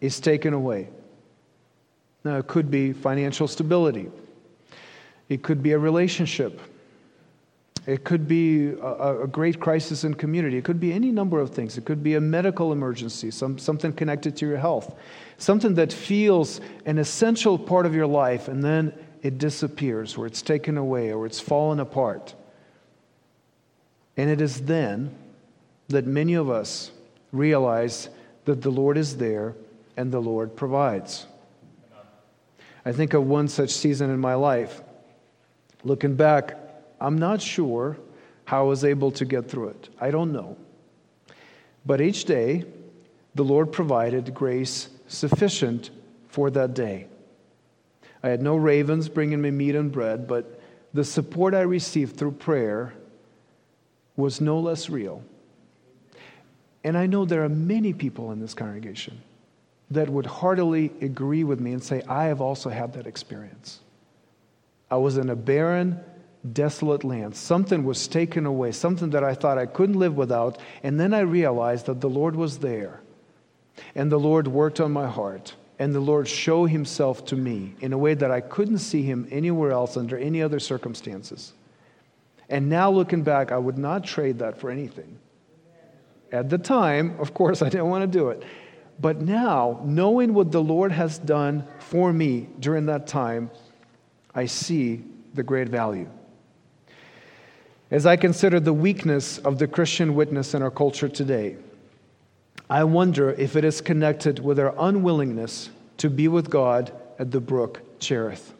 is 0.00 0.20
taken 0.20 0.52
away. 0.52 0.88
Now, 2.24 2.36
it 2.36 2.46
could 2.46 2.70
be 2.70 2.92
financial 2.92 3.48
stability, 3.48 4.10
it 5.28 5.42
could 5.42 5.62
be 5.62 5.72
a 5.72 5.78
relationship 5.78 6.60
it 7.86 8.02
could 8.02 8.26
be 8.26 8.70
a, 8.70 9.22
a, 9.22 9.26
great 9.28 9.60
crisis 9.60 10.02
in 10.02 10.14
community. 10.14 10.58
It 10.58 10.64
could 10.64 10.80
be 10.80 10.92
any 10.92 11.12
number 11.12 11.38
of 11.38 11.50
things. 11.50 11.78
It 11.78 11.84
could 11.84 12.02
be 12.02 12.16
a 12.16 12.20
medical 12.20 12.72
emergency, 12.72 13.30
some, 13.30 13.58
something 13.58 13.92
connected 13.92 14.36
to 14.38 14.46
your 14.46 14.56
health, 14.56 14.96
something 15.38 15.74
that 15.74 15.92
feels 15.92 16.60
an 16.84 16.98
essential 16.98 17.56
part 17.56 17.86
of 17.86 17.94
your 17.94 18.08
life, 18.08 18.48
and 18.48 18.62
then 18.62 18.92
it 19.22 19.38
disappears, 19.38 20.16
or 20.16 20.26
it's 20.26 20.42
taken 20.42 20.76
away, 20.76 21.12
or 21.12 21.26
it's 21.26 21.38
fallen 21.38 21.78
apart. 21.78 22.34
And 24.16 24.28
it 24.30 24.40
is 24.40 24.62
then 24.62 25.14
that 25.88 26.06
many 26.06 26.34
of 26.34 26.50
us 26.50 26.90
realize 27.30 28.08
that 28.46 28.62
the 28.62 28.70
Lord 28.70 28.96
is 28.96 29.16
there 29.16 29.54
and 29.96 30.10
the 30.10 30.20
Lord 30.20 30.56
provides. 30.56 31.26
I 32.84 32.92
think 32.92 33.14
of 33.14 33.26
one 33.26 33.46
such 33.46 33.70
season 33.70 34.10
in 34.10 34.18
my 34.18 34.34
life. 34.34 34.80
Looking 35.84 36.16
back, 36.16 36.56
I'm 37.00 37.18
not 37.18 37.40
sure 37.40 37.98
how 38.44 38.60
I 38.64 38.68
was 38.68 38.84
able 38.84 39.10
to 39.12 39.24
get 39.24 39.48
through 39.48 39.68
it. 39.68 39.88
I 40.00 40.10
don't 40.10 40.32
know. 40.32 40.56
But 41.84 42.00
each 42.00 42.24
day, 42.24 42.64
the 43.34 43.44
Lord 43.44 43.72
provided 43.72 44.34
grace 44.34 44.88
sufficient 45.08 45.90
for 46.28 46.50
that 46.50 46.74
day. 46.74 47.06
I 48.22 48.28
had 48.28 48.42
no 48.42 48.56
ravens 48.56 49.08
bringing 49.08 49.40
me 49.40 49.50
meat 49.50 49.74
and 49.74 49.92
bread, 49.92 50.26
but 50.26 50.60
the 50.94 51.04
support 51.04 51.54
I 51.54 51.60
received 51.60 52.16
through 52.16 52.32
prayer 52.32 52.94
was 54.16 54.40
no 54.40 54.58
less 54.58 54.88
real. 54.88 55.22
And 56.82 56.96
I 56.96 57.06
know 57.06 57.24
there 57.24 57.44
are 57.44 57.48
many 57.48 57.92
people 57.92 58.32
in 58.32 58.40
this 58.40 58.54
congregation 58.54 59.20
that 59.90 60.08
would 60.08 60.26
heartily 60.26 60.92
agree 61.00 61.44
with 61.44 61.60
me 61.60 61.72
and 61.72 61.82
say, 61.82 62.02
I 62.08 62.24
have 62.24 62.40
also 62.40 62.70
had 62.70 62.92
that 62.94 63.06
experience. 63.06 63.80
I 64.90 64.96
was 64.96 65.18
in 65.18 65.30
a 65.30 65.36
barren, 65.36 66.00
desolate 66.52 67.04
land. 67.04 67.34
Something 67.34 67.84
was 67.84 68.06
taken 68.08 68.46
away, 68.46 68.72
something 68.72 69.10
that 69.10 69.24
I 69.24 69.34
thought 69.34 69.58
I 69.58 69.66
couldn't 69.66 69.98
live 69.98 70.16
without. 70.16 70.58
And 70.82 70.98
then 70.98 71.12
I 71.14 71.20
realized 71.20 71.86
that 71.86 72.00
the 72.00 72.08
Lord 72.08 72.36
was 72.36 72.58
there. 72.58 73.00
And 73.94 74.10
the 74.10 74.18
Lord 74.18 74.48
worked 74.48 74.80
on 74.80 74.92
my 74.92 75.06
heart. 75.06 75.54
And 75.78 75.94
the 75.94 76.00
Lord 76.00 76.26
showed 76.26 76.66
himself 76.66 77.26
to 77.26 77.36
me 77.36 77.74
in 77.80 77.92
a 77.92 77.98
way 77.98 78.14
that 78.14 78.30
I 78.30 78.40
couldn't 78.40 78.78
see 78.78 79.02
him 79.02 79.28
anywhere 79.30 79.72
else 79.72 79.96
under 79.96 80.16
any 80.16 80.42
other 80.42 80.58
circumstances. 80.58 81.52
And 82.48 82.68
now 82.68 82.90
looking 82.90 83.22
back, 83.22 83.52
I 83.52 83.58
would 83.58 83.76
not 83.76 84.04
trade 84.04 84.38
that 84.38 84.58
for 84.58 84.70
anything. 84.70 85.18
At 86.32 86.48
the 86.48 86.58
time, 86.58 87.16
of 87.18 87.34
course, 87.34 87.62
I 87.62 87.68
didn't 87.68 87.88
want 87.88 88.10
to 88.10 88.18
do 88.18 88.30
it. 88.30 88.42
But 88.98 89.20
now, 89.20 89.80
knowing 89.84 90.32
what 90.32 90.50
the 90.50 90.62
Lord 90.62 90.90
has 90.92 91.18
done 91.18 91.66
for 91.78 92.12
me 92.12 92.48
during 92.58 92.86
that 92.86 93.06
time, 93.06 93.50
I 94.34 94.46
see 94.46 95.04
the 95.34 95.42
great 95.42 95.68
value. 95.68 96.08
As 97.90 98.04
I 98.04 98.16
consider 98.16 98.58
the 98.58 98.72
weakness 98.72 99.38
of 99.38 99.58
the 99.58 99.68
Christian 99.68 100.14
witness 100.16 100.54
in 100.54 100.62
our 100.62 100.70
culture 100.70 101.08
today, 101.08 101.56
I 102.68 102.82
wonder 102.82 103.30
if 103.30 103.54
it 103.54 103.64
is 103.64 103.80
connected 103.80 104.40
with 104.40 104.58
our 104.58 104.74
unwillingness 104.76 105.70
to 105.98 106.10
be 106.10 106.26
with 106.26 106.50
God 106.50 106.92
at 107.18 107.30
the 107.30 107.40
brook 107.40 107.80
Cherith. 108.00 108.54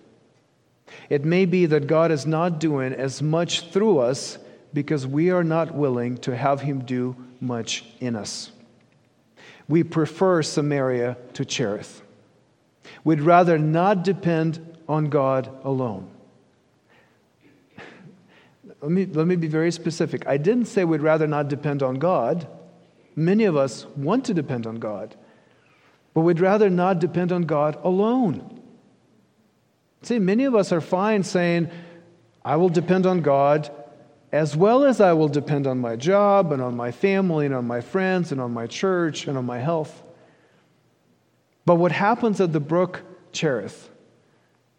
It 1.11 1.25
may 1.25 1.45
be 1.45 1.67
that 1.67 1.89
God 1.89 2.13
is 2.13 2.25
not 2.25 2.61
doing 2.61 2.93
as 2.93 3.21
much 3.21 3.73
through 3.73 3.99
us 3.99 4.39
because 4.73 5.07
we 5.07 5.31
are 5.31 5.43
not 5.43 5.75
willing 5.75 6.19
to 6.19 6.37
have 6.37 6.61
Him 6.61 6.85
do 6.85 7.17
much 7.41 7.85
in 7.99 8.15
us. 8.15 8.53
We 9.69 9.83
prefer 9.83 10.43
Samaria 10.43 11.17
to 11.35 11.45
Cherith. 11.45 12.03
We'd 13.03 13.21
rather 13.21 13.59
not 13.59 14.05
depend 14.05 14.77
on 14.89 15.07
God 15.07 15.51
alone. 15.65 16.09
Let 18.81 18.91
me, 18.91 19.07
let 19.07 19.27
me 19.27 19.37
be 19.37 19.49
very 19.49 19.73
specific. 19.73 20.27
I 20.27 20.37
didn't 20.37 20.67
say 20.67 20.85
we'd 20.85 21.01
rather 21.01 21.27
not 21.27 21.49
depend 21.49 21.83
on 21.83 21.97
God. 21.97 22.47
Many 23.15 23.45
of 23.45 23.57
us 23.57 23.87
want 23.97 24.27
to 24.27 24.35
depend 24.35 24.67
on 24.67 24.77
God, 24.77 25.17
but 26.13 26.21
we'd 26.21 26.41
rather 26.41 26.69
not 26.69 26.99
depend 26.99 27.33
on 27.33 27.43
God 27.43 27.79
alone. 27.83 28.61
See, 30.03 30.19
many 30.19 30.45
of 30.45 30.55
us 30.55 30.71
are 30.73 30.83
fine 30.83 31.23
saying, 31.23 31.71
I 32.45 32.57
will 32.57 32.69
depend 32.69 33.07
on 33.07 33.23
God 33.23 33.71
as 34.33 34.55
well 34.55 34.85
as 34.85 35.01
I 35.01 35.15
will 35.15 35.29
depend 35.29 35.67
on 35.67 35.79
my 35.79 35.97
job 35.97 36.53
and 36.53 36.61
on 36.61 36.77
my 36.77 36.93
family 36.93 37.47
and 37.47 37.55
on 37.55 37.67
my 37.67 37.81
friends 37.81 38.33
and 38.33 38.41
on 38.41 38.53
my 38.53 38.67
church 38.67 39.27
and 39.27 39.39
on 39.39 39.47
my 39.47 39.59
health. 39.59 40.03
But 41.65 41.77
what 41.77 41.93
happens 41.93 42.41
at 42.41 42.53
the 42.53 42.61
brook 42.61 43.03
Cherith 43.33 43.91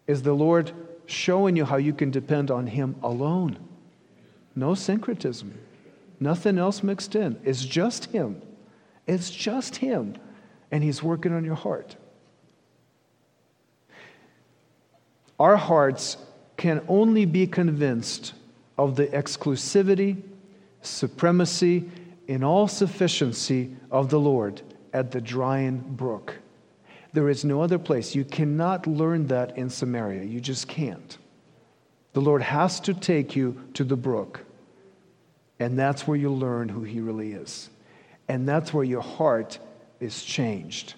is 0.06 0.22
the 0.22 0.32
Lord 0.32 0.72
showing 1.06 1.56
you 1.56 1.64
how 1.64 1.76
you 1.76 1.92
can 1.92 2.10
depend 2.10 2.50
on 2.50 2.66
Him 2.66 2.96
alone. 3.02 3.58
No 4.58 4.74
syncretism, 4.74 5.56
nothing 6.18 6.58
else 6.58 6.82
mixed 6.82 7.14
in. 7.14 7.38
It's 7.44 7.64
just 7.64 8.06
Him. 8.06 8.42
It's 9.06 9.30
just 9.30 9.76
Him. 9.76 10.16
And 10.72 10.82
He's 10.82 11.00
working 11.00 11.32
on 11.32 11.44
your 11.44 11.54
heart. 11.54 11.94
Our 15.38 15.54
hearts 15.54 16.16
can 16.56 16.84
only 16.88 17.24
be 17.24 17.46
convinced 17.46 18.32
of 18.76 18.96
the 18.96 19.06
exclusivity, 19.06 20.20
supremacy, 20.82 21.88
and 22.26 22.44
all 22.44 22.66
sufficiency 22.66 23.76
of 23.92 24.10
the 24.10 24.18
Lord 24.18 24.60
at 24.92 25.12
the 25.12 25.20
drying 25.20 25.84
brook. 25.90 26.34
There 27.12 27.28
is 27.28 27.44
no 27.44 27.62
other 27.62 27.78
place. 27.78 28.12
You 28.12 28.24
cannot 28.24 28.88
learn 28.88 29.28
that 29.28 29.56
in 29.56 29.70
Samaria. 29.70 30.24
You 30.24 30.40
just 30.40 30.66
can't. 30.66 31.16
The 32.12 32.20
Lord 32.20 32.42
has 32.42 32.80
to 32.80 32.92
take 32.92 33.36
you 33.36 33.56
to 33.74 33.84
the 33.84 33.96
brook. 33.96 34.44
And 35.60 35.78
that's 35.78 36.06
where 36.06 36.16
you 36.16 36.30
learn 36.30 36.68
who 36.68 36.82
He 36.82 37.00
really 37.00 37.32
is. 37.32 37.70
And 38.28 38.48
that's 38.48 38.72
where 38.72 38.84
your 38.84 39.00
heart 39.00 39.58
is 40.00 40.22
changed. 40.22 40.94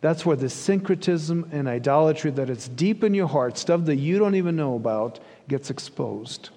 That's 0.00 0.26
where 0.26 0.36
the 0.36 0.50
syncretism 0.50 1.48
and 1.52 1.68
idolatry 1.68 2.32
that 2.32 2.50
is 2.50 2.68
deep 2.68 3.04
in 3.04 3.14
your 3.14 3.28
heart, 3.28 3.56
stuff 3.56 3.84
that 3.84 3.96
you 3.96 4.18
don't 4.18 4.34
even 4.34 4.56
know 4.56 4.74
about, 4.74 5.20
gets 5.48 5.70
exposed 5.70 6.50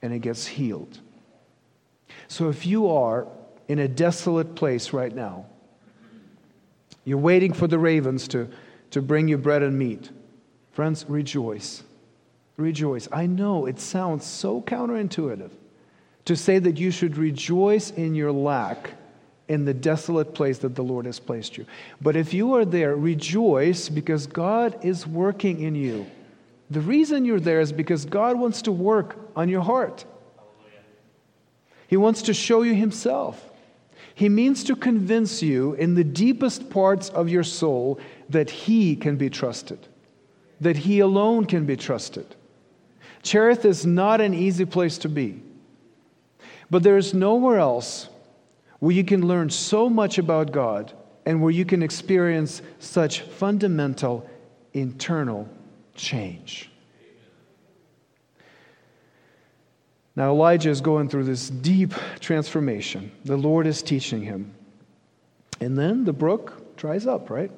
and 0.00 0.12
it 0.12 0.20
gets 0.20 0.46
healed. 0.46 1.00
So 2.28 2.48
if 2.48 2.64
you 2.64 2.88
are 2.90 3.26
in 3.66 3.80
a 3.80 3.88
desolate 3.88 4.54
place 4.54 4.92
right 4.92 5.14
now, 5.14 5.46
you're 7.04 7.18
waiting 7.18 7.52
for 7.52 7.66
the 7.66 7.78
ravens 7.78 8.28
to, 8.28 8.48
to 8.92 9.02
bring 9.02 9.28
you 9.28 9.38
bread 9.38 9.62
and 9.62 9.76
meat. 9.76 10.10
Friends, 10.72 11.04
rejoice. 11.08 11.82
Rejoice. 12.56 13.08
I 13.12 13.26
know 13.26 13.66
it 13.66 13.80
sounds 13.80 14.24
so 14.24 14.62
counterintuitive 14.62 15.50
to 16.24 16.36
say 16.36 16.58
that 16.58 16.78
you 16.78 16.90
should 16.90 17.16
rejoice 17.16 17.90
in 17.90 18.14
your 18.14 18.32
lack 18.32 18.90
in 19.48 19.64
the 19.64 19.74
desolate 19.74 20.34
place 20.34 20.58
that 20.58 20.74
the 20.74 20.82
Lord 20.82 21.04
has 21.06 21.18
placed 21.18 21.58
you. 21.58 21.66
But 22.00 22.16
if 22.16 22.32
you 22.32 22.54
are 22.54 22.64
there, 22.64 22.96
rejoice 22.96 23.88
because 23.88 24.26
God 24.26 24.78
is 24.82 25.06
working 25.06 25.60
in 25.60 25.74
you. 25.74 26.06
The 26.70 26.80
reason 26.80 27.24
you're 27.24 27.40
there 27.40 27.60
is 27.60 27.72
because 27.72 28.06
God 28.06 28.38
wants 28.38 28.62
to 28.62 28.72
work 28.72 29.16
on 29.36 29.48
your 29.48 29.60
heart. 29.60 30.04
He 31.86 31.96
wants 31.96 32.22
to 32.22 32.34
show 32.34 32.62
you 32.62 32.74
Himself. 32.74 33.50
He 34.14 34.28
means 34.28 34.64
to 34.64 34.76
convince 34.76 35.42
you 35.42 35.74
in 35.74 35.94
the 35.94 36.04
deepest 36.04 36.70
parts 36.70 37.10
of 37.10 37.28
your 37.28 37.42
soul 37.42 38.00
that 38.30 38.48
He 38.48 38.96
can 38.96 39.16
be 39.16 39.28
trusted, 39.28 39.86
that 40.60 40.76
He 40.76 41.00
alone 41.00 41.44
can 41.44 41.66
be 41.66 41.76
trusted. 41.76 42.34
Cherith 43.22 43.64
is 43.64 43.84
not 43.84 44.20
an 44.20 44.32
easy 44.32 44.64
place 44.64 44.98
to 44.98 45.08
be, 45.08 45.42
but 46.74 46.82
there 46.82 46.98
is 46.98 47.14
nowhere 47.14 47.60
else 47.60 48.08
where 48.80 48.90
you 48.90 49.04
can 49.04 49.28
learn 49.28 49.48
so 49.48 49.88
much 49.88 50.18
about 50.18 50.50
God 50.50 50.92
and 51.24 51.40
where 51.40 51.52
you 51.52 51.64
can 51.64 51.84
experience 51.84 52.62
such 52.80 53.20
fundamental 53.20 54.28
internal 54.72 55.48
change. 55.94 56.68
Now, 60.16 60.30
Elijah 60.30 60.70
is 60.70 60.80
going 60.80 61.08
through 61.08 61.22
this 61.22 61.48
deep 61.48 61.94
transformation. 62.18 63.12
The 63.24 63.36
Lord 63.36 63.68
is 63.68 63.80
teaching 63.80 64.22
him. 64.22 64.52
And 65.60 65.78
then 65.78 66.02
the 66.02 66.12
brook 66.12 66.76
dries 66.76 67.06
up, 67.06 67.30
right? 67.30 67.52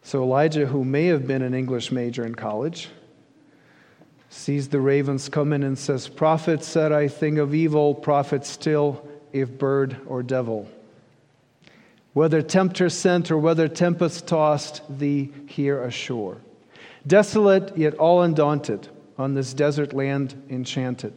So, 0.00 0.22
Elijah, 0.22 0.64
who 0.64 0.82
may 0.82 1.08
have 1.08 1.26
been 1.26 1.42
an 1.42 1.52
English 1.52 1.92
major 1.92 2.24
in 2.24 2.34
college, 2.34 2.88
sees 4.32 4.68
the 4.68 4.80
ravens 4.80 5.28
come 5.28 5.52
in 5.52 5.62
and 5.62 5.78
says, 5.78 6.08
Prophet 6.08 6.64
said 6.64 6.90
I 6.90 7.06
think 7.06 7.38
of 7.38 7.54
evil, 7.54 7.94
prophet 7.94 8.46
still, 8.46 9.06
if 9.32 9.58
bird 9.58 9.96
or 10.06 10.22
devil. 10.22 10.68
Whether 12.14 12.42
tempter 12.42 12.88
sent 12.88 13.30
or 13.30 13.38
whether 13.38 13.68
tempest 13.68 14.26
tossed 14.26 14.82
thee 14.98 15.30
here 15.46 15.82
ashore. 15.82 16.38
Desolate 17.06 17.76
yet 17.76 17.94
all 17.94 18.22
undaunted 18.22 18.88
on 19.18 19.34
this 19.34 19.52
desert 19.52 19.92
land 19.92 20.42
enchanted. 20.48 21.12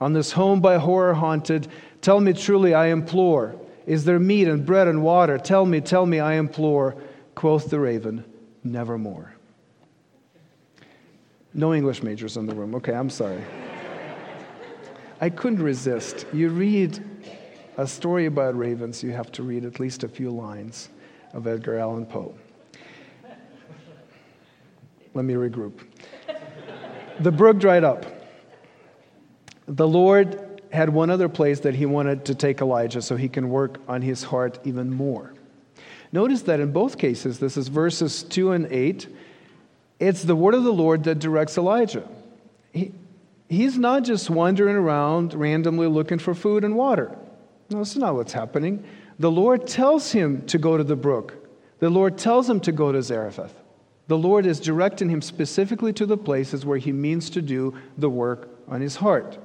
On 0.00 0.12
this 0.12 0.32
home 0.32 0.60
by 0.60 0.76
horror 0.76 1.14
haunted, 1.14 1.68
tell 2.02 2.20
me 2.20 2.34
truly, 2.34 2.74
I 2.74 2.88
implore. 2.88 3.56
Is 3.86 4.04
there 4.04 4.18
meat 4.18 4.48
and 4.48 4.66
bread 4.66 4.88
and 4.88 5.02
water? 5.02 5.38
Tell 5.38 5.64
me, 5.64 5.80
tell 5.80 6.04
me, 6.04 6.20
I 6.20 6.34
implore. 6.34 6.96
Quoth 7.34 7.70
the 7.70 7.80
raven, 7.80 8.24
Nevermore. 8.62 9.35
No 11.56 11.72
English 11.72 12.02
majors 12.02 12.36
in 12.36 12.44
the 12.44 12.54
room. 12.54 12.74
Okay, 12.74 12.92
I'm 12.92 13.08
sorry. 13.08 13.42
I 15.22 15.30
couldn't 15.30 15.62
resist. 15.62 16.26
You 16.30 16.50
read 16.50 17.02
a 17.78 17.86
story 17.86 18.26
about 18.26 18.56
ravens, 18.56 19.02
you 19.02 19.12
have 19.12 19.32
to 19.32 19.42
read 19.42 19.64
at 19.64 19.80
least 19.80 20.04
a 20.04 20.08
few 20.08 20.30
lines 20.30 20.90
of 21.32 21.46
Edgar 21.46 21.78
Allan 21.78 22.04
Poe. 22.04 22.34
Let 25.14 25.24
me 25.24 25.32
regroup 25.32 25.80
the 27.20 27.32
brook 27.32 27.58
dried 27.58 27.84
up. 27.84 28.04
The 29.66 29.88
Lord 29.88 30.60
had 30.70 30.90
one 30.90 31.08
other 31.08 31.30
place 31.30 31.60
that 31.60 31.74
he 31.74 31.86
wanted 31.86 32.26
to 32.26 32.34
take 32.34 32.60
Elijah 32.60 33.00
so 33.00 33.16
he 33.16 33.30
can 33.30 33.48
work 33.48 33.80
on 33.88 34.02
his 34.02 34.22
heart 34.22 34.58
even 34.64 34.92
more. 34.92 35.32
Notice 36.12 36.42
that 36.42 36.60
in 36.60 36.72
both 36.72 36.98
cases, 36.98 37.38
this 37.38 37.56
is 37.56 37.68
verses 37.68 38.22
2 38.24 38.52
and 38.52 38.66
8, 38.66 39.08
it's 39.98 40.22
the 40.22 40.36
word 40.36 40.54
of 40.54 40.64
the 40.64 40.72
Lord 40.72 41.04
that 41.04 41.18
directs 41.18 41.56
Elijah. 41.56 42.06
He, 42.72 42.92
he's 43.48 43.78
not 43.78 44.04
just 44.04 44.28
wandering 44.28 44.76
around 44.76 45.34
randomly 45.34 45.86
looking 45.86 46.18
for 46.18 46.34
food 46.34 46.64
and 46.64 46.76
water. 46.76 47.16
No, 47.70 47.78
that's 47.78 47.96
not 47.96 48.14
what's 48.14 48.32
happening. 48.32 48.84
The 49.18 49.30
Lord 49.30 49.66
tells 49.66 50.12
him 50.12 50.46
to 50.46 50.58
go 50.58 50.76
to 50.76 50.84
the 50.84 50.96
brook, 50.96 51.34
the 51.78 51.90
Lord 51.90 52.18
tells 52.18 52.48
him 52.48 52.60
to 52.60 52.72
go 52.72 52.92
to 52.92 53.02
Zarephath. 53.02 53.54
The 54.08 54.16
Lord 54.16 54.46
is 54.46 54.60
directing 54.60 55.08
him 55.08 55.20
specifically 55.20 55.92
to 55.94 56.06
the 56.06 56.16
places 56.16 56.64
where 56.64 56.78
he 56.78 56.92
means 56.92 57.28
to 57.30 57.42
do 57.42 57.74
the 57.98 58.08
work 58.08 58.48
on 58.68 58.80
his 58.80 58.96
heart. 58.96 59.36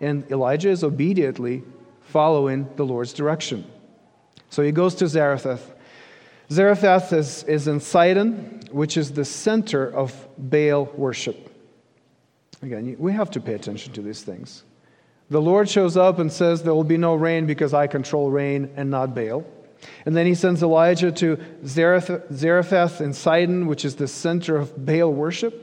And 0.00 0.30
Elijah 0.30 0.68
is 0.68 0.84
obediently 0.84 1.62
following 2.02 2.68
the 2.76 2.84
Lord's 2.84 3.14
direction. 3.14 3.64
So 4.50 4.62
he 4.62 4.70
goes 4.70 4.94
to 4.96 5.08
Zarephath. 5.08 5.72
Zarephath 6.50 7.12
is, 7.12 7.42
is 7.44 7.66
in 7.66 7.80
Sidon, 7.80 8.60
which 8.76 8.98
is 8.98 9.12
the 9.12 9.24
center 9.24 9.90
of 9.90 10.12
Baal 10.36 10.84
worship. 10.96 11.50
Again, 12.60 12.94
we 12.98 13.10
have 13.14 13.30
to 13.30 13.40
pay 13.40 13.54
attention 13.54 13.94
to 13.94 14.02
these 14.02 14.20
things. 14.20 14.64
The 15.30 15.40
Lord 15.40 15.70
shows 15.70 15.96
up 15.96 16.18
and 16.18 16.30
says, 16.30 16.62
There 16.62 16.74
will 16.74 16.84
be 16.84 16.98
no 16.98 17.14
rain 17.14 17.46
because 17.46 17.72
I 17.72 17.86
control 17.86 18.30
rain 18.30 18.70
and 18.76 18.90
not 18.90 19.14
Baal. 19.14 19.46
And 20.04 20.14
then 20.14 20.26
he 20.26 20.34
sends 20.34 20.62
Elijah 20.62 21.10
to 21.10 21.38
Zarephath 21.64 23.00
in 23.00 23.14
Sidon, 23.14 23.66
which 23.66 23.86
is 23.86 23.96
the 23.96 24.06
center 24.06 24.58
of 24.58 24.84
Baal 24.84 25.10
worship. 25.10 25.54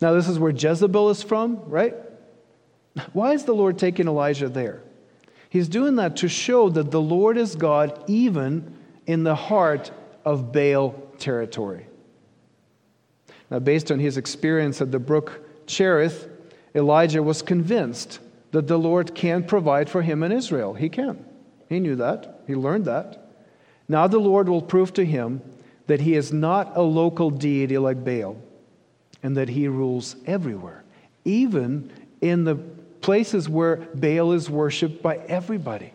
Now, 0.00 0.14
this 0.14 0.28
is 0.28 0.38
where 0.38 0.50
Jezebel 0.50 1.10
is 1.10 1.22
from, 1.22 1.60
right? 1.66 1.94
Why 3.12 3.34
is 3.34 3.44
the 3.44 3.54
Lord 3.54 3.78
taking 3.78 4.08
Elijah 4.08 4.48
there? 4.48 4.80
He's 5.50 5.68
doing 5.68 5.96
that 5.96 6.16
to 6.16 6.28
show 6.28 6.70
that 6.70 6.90
the 6.90 7.02
Lord 7.02 7.36
is 7.36 7.54
God 7.54 8.02
even 8.06 8.78
in 9.06 9.24
the 9.24 9.34
heart 9.34 9.90
of 10.24 10.52
Baal 10.52 10.90
territory. 11.18 11.86
Now, 13.50 13.58
based 13.58 13.90
on 13.90 13.98
his 13.98 14.16
experience 14.16 14.80
at 14.80 14.90
the 14.90 14.98
brook 14.98 15.66
Cherith, 15.66 16.28
Elijah 16.74 17.22
was 17.22 17.42
convinced 17.42 18.18
that 18.52 18.66
the 18.66 18.78
Lord 18.78 19.14
can 19.14 19.44
provide 19.44 19.90
for 19.90 20.02
him 20.02 20.22
in 20.22 20.32
Israel. 20.32 20.74
He 20.74 20.88
can. 20.88 21.24
He 21.68 21.80
knew 21.80 21.96
that. 21.96 22.42
He 22.46 22.54
learned 22.54 22.86
that. 22.86 23.30
Now 23.88 24.06
the 24.06 24.18
Lord 24.18 24.48
will 24.48 24.62
prove 24.62 24.92
to 24.94 25.04
him 25.04 25.42
that 25.86 26.00
he 26.00 26.14
is 26.14 26.32
not 26.32 26.76
a 26.76 26.82
local 26.82 27.30
deity 27.30 27.78
like 27.78 28.04
Baal 28.04 28.36
and 29.22 29.36
that 29.36 29.48
he 29.48 29.68
rules 29.68 30.16
everywhere, 30.26 30.84
even 31.24 31.90
in 32.20 32.44
the 32.44 32.56
places 33.00 33.48
where 33.48 33.76
Baal 33.94 34.32
is 34.32 34.48
worshiped 34.48 35.02
by 35.02 35.16
everybody. 35.16 35.92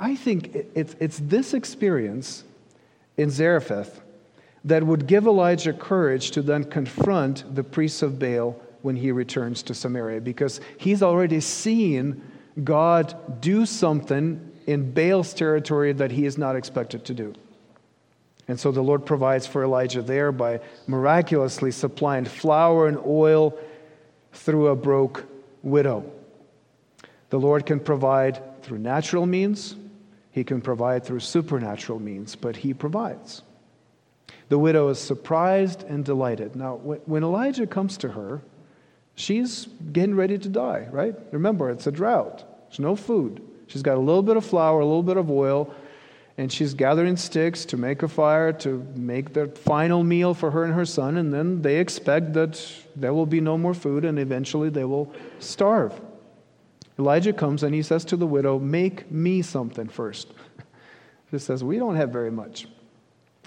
I 0.00 0.16
think 0.16 0.54
it's, 0.74 1.18
this 1.18 1.54
experience 1.54 2.44
in 3.16 3.30
Zarephath 3.30 4.00
that 4.64 4.84
would 4.84 5.06
give 5.06 5.26
Elijah 5.26 5.72
courage 5.72 6.32
to 6.32 6.42
then 6.42 6.64
confront 6.64 7.54
the 7.54 7.62
priests 7.62 8.02
of 8.02 8.18
Baal 8.18 8.60
when 8.82 8.96
he 8.96 9.12
returns 9.12 9.62
to 9.64 9.74
Samaria 9.74 10.20
because 10.20 10.60
he's 10.78 11.02
already 11.02 11.40
seen 11.40 12.22
God 12.64 13.40
do 13.40 13.64
something 13.64 14.50
in 14.66 14.92
Baal's 14.92 15.32
territory 15.32 15.92
that 15.92 16.10
he 16.10 16.26
is 16.26 16.36
not 16.36 16.56
expected 16.56 17.04
to 17.06 17.14
do. 17.14 17.34
And 18.48 18.58
so 18.58 18.72
the 18.72 18.82
Lord 18.82 19.06
provides 19.06 19.46
for 19.46 19.62
Elijah 19.62 20.02
there 20.02 20.32
by 20.32 20.60
miraculously 20.86 21.70
supplying 21.70 22.24
flour 22.24 22.88
and 22.88 22.98
oil 23.06 23.56
through 24.32 24.68
a 24.68 24.76
broke 24.76 25.24
widow. 25.62 26.10
The 27.30 27.38
Lord 27.38 27.64
can 27.64 27.78
provide 27.78 28.42
through 28.62 28.78
natural 28.78 29.26
means, 29.26 29.76
He 30.30 30.44
can 30.44 30.60
provide 30.60 31.04
through 31.04 31.20
supernatural 31.20 31.98
means, 31.98 32.36
but 32.36 32.56
He 32.56 32.74
provides. 32.74 33.42
The 34.48 34.58
widow 34.58 34.88
is 34.88 34.98
surprised 34.98 35.82
and 35.84 36.04
delighted. 36.04 36.56
Now, 36.56 36.76
when 36.76 37.22
Elijah 37.22 37.66
comes 37.66 37.96
to 37.98 38.08
her, 38.08 38.42
she's 39.14 39.66
getting 39.92 40.14
ready 40.14 40.38
to 40.38 40.48
die, 40.48 40.88
right? 40.90 41.14
Remember, 41.30 41.70
it's 41.70 41.86
a 41.86 41.92
drought, 41.92 42.44
there's 42.68 42.80
no 42.80 42.96
food. 42.96 43.42
She's 43.66 43.82
got 43.82 43.96
a 43.96 44.00
little 44.00 44.22
bit 44.22 44.36
of 44.36 44.44
flour, 44.44 44.80
a 44.80 44.84
little 44.84 45.04
bit 45.04 45.16
of 45.16 45.30
oil, 45.30 45.72
and 46.40 46.50
she's 46.50 46.74
gathering 46.74 47.16
sticks 47.16 47.64
to 47.66 47.76
make 47.76 48.02
a 48.02 48.08
fire 48.08 48.52
to 48.54 48.84
make 48.96 49.32
the 49.32 49.46
final 49.46 50.02
meal 50.02 50.34
for 50.34 50.50
her 50.50 50.64
and 50.64 50.74
her 50.74 50.84
son. 50.86 51.18
And 51.18 51.32
then 51.32 51.62
they 51.62 51.78
expect 51.78 52.32
that 52.32 52.60
there 52.96 53.12
will 53.12 53.26
be 53.26 53.40
no 53.40 53.58
more 53.58 53.74
food 53.74 54.04
and 54.04 54.18
eventually 54.18 54.70
they 54.70 54.84
will 54.84 55.12
starve. 55.38 56.00
Elijah 57.00 57.32
comes 57.32 57.62
and 57.62 57.74
he 57.74 57.82
says 57.82 58.04
to 58.04 58.16
the 58.16 58.26
widow, 58.26 58.58
Make 58.58 59.10
me 59.10 59.42
something 59.42 59.88
first. 59.88 60.28
She 61.30 61.38
says, 61.38 61.62
We 61.62 61.78
don't 61.78 61.94
have 61.94 62.10
very 62.10 62.32
much. 62.32 62.66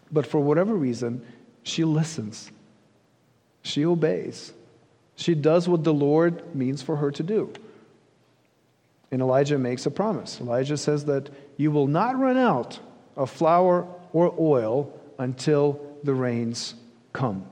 But 0.10 0.26
for 0.26 0.40
whatever 0.40 0.74
reason, 0.74 1.26
she 1.64 1.84
listens, 1.84 2.50
she 3.62 3.86
obeys, 3.86 4.54
she 5.18 5.36
does 5.36 5.68
what 5.68 5.84
the 5.84 5.94
Lord 5.94 6.56
means 6.56 6.82
for 6.82 6.96
her 6.96 7.12
to 7.12 7.24
do. 7.24 7.52
And 9.12 9.22
Elijah 9.22 9.58
makes 9.58 9.86
a 9.86 9.92
promise. 9.92 10.40
Elijah 10.40 10.78
says 10.78 11.04
that 11.06 11.30
you 11.58 11.72
will 11.72 11.88
not 11.88 12.18
run 12.18 12.38
out 12.38 12.80
of 13.18 13.30
flour 13.30 13.86
or 14.14 14.34
oil 14.40 14.98
until 15.20 15.80
the 16.04 16.14
rains 16.14 16.76
come. 17.12 17.46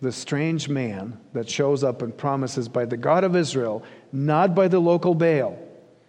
The 0.00 0.12
strange 0.12 0.68
man 0.68 1.18
that 1.32 1.48
shows 1.48 1.82
up 1.82 2.02
and 2.02 2.16
promises 2.16 2.68
by 2.68 2.84
the 2.84 2.96
God 2.96 3.24
of 3.24 3.34
Israel, 3.34 3.82
not 4.24 4.54
by 4.54 4.66
the 4.66 4.80
local 4.80 5.14
Baal, 5.14 5.58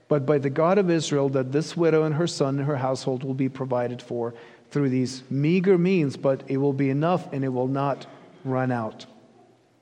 but 0.07 0.25
by 0.25 0.37
the 0.37 0.49
God 0.49 0.77
of 0.77 0.89
Israel, 0.89 1.27
that 1.29 1.51
this 1.51 1.75
widow 1.75 2.03
and 2.03 2.15
her 2.15 2.27
son 2.27 2.57
and 2.59 2.67
her 2.67 2.77
household 2.77 3.23
will 3.23 3.33
be 3.33 3.49
provided 3.49 4.01
for 4.01 4.33
through 4.71 4.89
these 4.89 5.23
meager 5.29 5.77
means, 5.77 6.15
but 6.15 6.43
it 6.47 6.57
will 6.57 6.73
be 6.73 6.89
enough 6.89 7.31
and 7.33 7.43
it 7.43 7.49
will 7.49 7.67
not 7.67 8.05
run 8.45 8.71
out. 8.71 9.05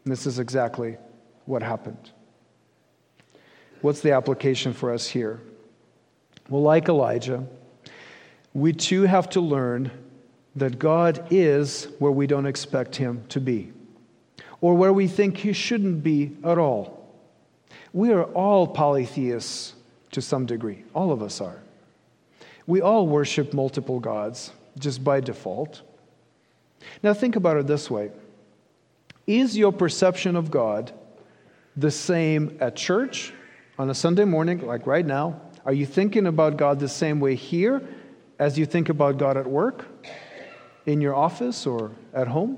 And 0.04 0.12
this 0.12 0.26
is 0.26 0.40
exactly 0.40 0.98
what 1.46 1.62
happened. 1.62 2.12
What's 3.82 4.02
the 4.02 4.14
application 4.14 4.74
for 4.74 4.92
us 4.92 5.08
here? 5.08 5.40
Well, 6.50 6.64
like 6.64 6.90
Elijah, 6.90 7.46
we 8.54 8.74
too 8.74 9.04
have 9.04 9.30
to 9.32 9.42
learn 9.42 9.92
that 10.56 10.80
God 10.80 11.28
is 11.30 11.88
where 12.00 12.12
we 12.12 12.26
don't 12.26 12.46
expect 12.46 12.96
him 12.96 13.24
to 13.30 13.40
be, 13.40 13.72
or 14.62 14.74
where 14.74 14.94
we 14.94 15.08
think 15.08 15.38
he 15.38 15.54
shouldn't 15.54 16.02
be 16.02 16.36
at 16.44 16.58
all. 16.58 17.05
We 17.96 18.12
are 18.12 18.26
all 18.26 18.68
polytheists 18.68 19.74
to 20.12 20.22
some 20.22 20.46
degree, 20.46 20.84
all 20.94 21.14
of 21.14 21.24
us 21.24 21.40
are. 21.40 21.62
We 22.68 22.82
all 22.82 23.08
worship 23.08 23.54
multiple 23.54 24.02
gods 24.02 24.52
just 24.78 25.02
by 25.02 25.22
default. 25.22 25.82
Now, 27.02 27.14
think 27.14 27.38
about 27.38 27.56
it 27.56 27.68
this 27.68 27.90
way 27.90 28.12
Is 29.26 29.58
your 29.58 29.72
perception 29.72 30.36
of 30.36 30.52
God 30.52 30.92
the 31.78 31.90
same 31.90 32.58
at 32.60 32.76
church 32.76 33.32
on 33.80 33.90
a 33.90 33.96
Sunday 33.96 34.26
morning, 34.26 34.68
like 34.68 34.86
right 34.86 35.06
now? 35.06 35.40
Are 35.66 35.74
you 35.74 35.86
thinking 35.86 36.28
about 36.28 36.58
God 36.58 36.82
the 36.82 36.90
same 36.90 37.22
way 37.22 37.36
here 37.36 37.82
as 38.40 38.60
you 38.60 38.66
think 38.66 38.90
about 38.90 39.18
God 39.18 39.38
at 39.38 39.48
work, 39.48 39.86
in 40.86 41.00
your 41.00 41.16
office, 41.16 41.66
or 41.66 41.92
at 42.14 42.28
home? 42.28 42.58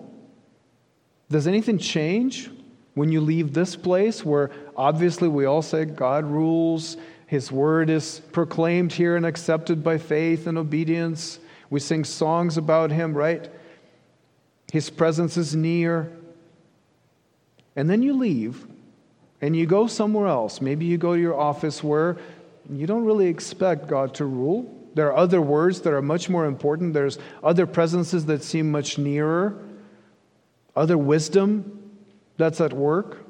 Does 1.29 1.45
anything 1.45 1.77
change 1.77 2.49
when 2.97 3.11
you 3.11 3.21
leave 3.21 3.53
this 3.53 3.75
place 3.75 4.25
where 4.25 4.49
obviously 4.77 5.27
we 5.27 5.45
all 5.45 5.61
say 5.61 5.85
God 5.85 6.25
rules, 6.25 6.97
His 7.25 7.51
word 7.51 7.89
is 7.89 8.21
proclaimed 8.31 8.93
here 8.93 9.15
and 9.15 9.25
accepted 9.25 9.83
by 9.83 9.97
faith 9.97 10.47
and 10.47 10.57
obedience? 10.57 11.39
We 11.69 11.79
sing 11.79 12.03
songs 12.03 12.57
about 12.57 12.91
Him, 12.91 13.13
right? 13.13 13.49
His 14.71 14.89
presence 14.89 15.37
is 15.37 15.55
near. 15.55 16.11
And 17.75 17.89
then 17.89 18.01
you 18.01 18.13
leave 18.13 18.65
and 19.41 19.55
you 19.55 19.65
go 19.65 19.87
somewhere 19.87 20.27
else. 20.27 20.61
Maybe 20.61 20.85
you 20.85 20.97
go 20.97 21.15
to 21.15 21.21
your 21.21 21.39
office 21.39 21.83
where 21.83 22.17
you 22.69 22.87
don't 22.87 23.05
really 23.05 23.27
expect 23.27 23.87
God 23.87 24.13
to 24.15 24.25
rule. 24.25 24.73
There 24.93 25.07
are 25.07 25.15
other 25.15 25.41
words 25.41 25.81
that 25.81 25.93
are 25.93 26.01
much 26.01 26.27
more 26.27 26.45
important. 26.45 26.93
There's 26.93 27.19
other 27.43 27.67
presences 27.67 28.25
that 28.25 28.43
seem 28.43 28.71
much 28.71 28.97
nearer, 28.97 29.63
other 30.75 30.97
wisdom 30.97 31.93
that's 32.37 32.59
at 32.59 32.73
work. 32.73 33.26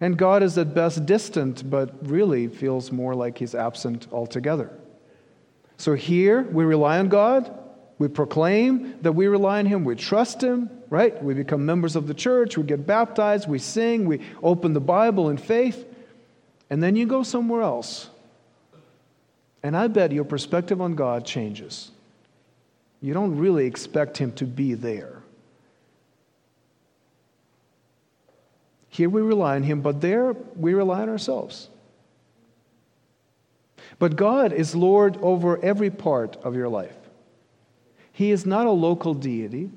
And 0.00 0.18
God 0.18 0.42
is 0.42 0.58
at 0.58 0.74
best 0.74 1.06
distant, 1.06 1.68
but 1.68 2.06
really 2.06 2.48
feels 2.48 2.92
more 2.92 3.14
like 3.14 3.38
he's 3.38 3.54
absent 3.54 4.06
altogether. 4.12 4.70
So 5.78 5.94
here 5.94 6.42
we 6.42 6.64
rely 6.64 6.98
on 6.98 7.08
God. 7.08 7.52
We 7.98 8.08
proclaim 8.08 8.94
that 9.02 9.12
we 9.12 9.26
rely 9.26 9.58
on 9.58 9.66
Him. 9.66 9.84
We 9.84 9.94
trust 9.94 10.42
Him, 10.42 10.70
right? 10.90 11.22
We 11.22 11.34
become 11.34 11.64
members 11.64 11.96
of 11.96 12.06
the 12.06 12.14
church. 12.14 12.58
We 12.58 12.64
get 12.64 12.86
baptized. 12.86 13.48
We 13.48 13.58
sing. 13.58 14.06
We 14.06 14.20
open 14.42 14.74
the 14.74 14.80
Bible 14.80 15.30
in 15.30 15.38
faith. 15.38 15.86
And 16.68 16.82
then 16.82 16.96
you 16.96 17.06
go 17.06 17.22
somewhere 17.22 17.62
else. 17.62 18.10
And 19.62 19.76
I 19.76 19.88
bet 19.88 20.12
your 20.12 20.24
perspective 20.24 20.80
on 20.80 20.94
God 20.94 21.24
changes. 21.24 21.90
You 23.00 23.14
don't 23.14 23.38
really 23.38 23.66
expect 23.66 24.18
Him 24.18 24.32
to 24.32 24.44
be 24.44 24.74
there. 24.74 25.15
Here 28.96 29.10
we 29.10 29.20
rely 29.20 29.56
on 29.56 29.62
Him, 29.62 29.82
but 29.82 30.00
there 30.00 30.32
we 30.56 30.72
rely 30.72 31.02
on 31.02 31.10
ourselves. 31.10 31.68
But 33.98 34.16
God 34.16 34.54
is 34.54 34.74
Lord 34.74 35.18
over 35.20 35.62
every 35.62 35.90
part 35.90 36.36
of 36.36 36.56
your 36.56 36.70
life. 36.70 36.96
He 38.10 38.30
is 38.30 38.46
not 38.46 38.64
a 38.64 38.70
local 38.70 39.12
deity. 39.12 39.68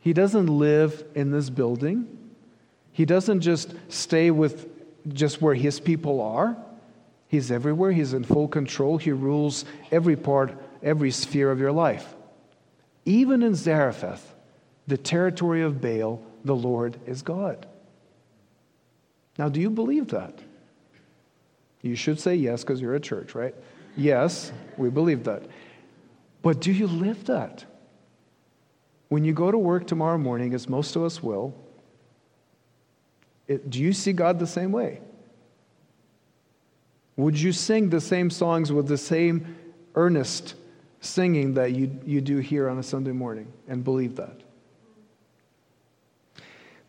He 0.00 0.12
doesn't 0.12 0.48
live 0.48 1.02
in 1.14 1.30
this 1.30 1.48
building. 1.48 2.06
He 2.92 3.06
doesn't 3.06 3.40
just 3.40 3.72
stay 3.88 4.30
with 4.30 4.68
just 5.14 5.40
where 5.40 5.54
his 5.54 5.80
people 5.80 6.20
are. 6.20 6.54
He's 7.28 7.50
everywhere. 7.50 7.92
He's 7.92 8.12
in 8.12 8.22
full 8.22 8.48
control. 8.48 8.98
He 8.98 9.12
rules 9.12 9.64
every 9.90 10.16
part, 10.16 10.52
every 10.82 11.10
sphere 11.10 11.50
of 11.50 11.58
your 11.58 11.72
life. 11.72 12.14
Even 13.06 13.42
in 13.42 13.54
Zarephath, 13.54 14.34
the 14.86 14.98
territory 14.98 15.62
of 15.62 15.80
Baal, 15.80 16.20
the 16.44 16.54
Lord 16.54 17.00
is 17.06 17.22
God. 17.22 17.66
Now, 19.38 19.48
do 19.48 19.60
you 19.60 19.70
believe 19.70 20.08
that? 20.08 20.38
You 21.80 21.96
should 21.96 22.20
say 22.20 22.34
yes 22.34 22.62
because 22.62 22.80
you're 22.80 22.94
a 22.94 23.00
church, 23.00 23.34
right? 23.34 23.54
Yes, 23.96 24.52
we 24.76 24.88
believe 24.88 25.24
that. 25.24 25.44
But 26.42 26.60
do 26.60 26.72
you 26.72 26.86
live 26.86 27.24
that? 27.24 27.64
When 29.08 29.24
you 29.24 29.32
go 29.32 29.50
to 29.50 29.58
work 29.58 29.86
tomorrow 29.86 30.18
morning, 30.18 30.54
as 30.54 30.68
most 30.68 30.96
of 30.96 31.02
us 31.02 31.22
will, 31.22 31.54
it, 33.46 33.68
do 33.68 33.80
you 33.80 33.92
see 33.92 34.12
God 34.12 34.38
the 34.38 34.46
same 34.46 34.72
way? 34.72 35.00
Would 37.16 37.38
you 37.38 37.52
sing 37.52 37.90
the 37.90 38.00
same 38.00 38.30
songs 38.30 38.72
with 38.72 38.88
the 38.88 38.96
same 38.96 39.56
earnest 39.94 40.54
singing 41.00 41.54
that 41.54 41.72
you, 41.72 42.00
you 42.06 42.20
do 42.20 42.38
here 42.38 42.68
on 42.68 42.78
a 42.78 42.82
Sunday 42.82 43.12
morning 43.12 43.52
and 43.68 43.84
believe 43.84 44.16
that? 44.16 44.40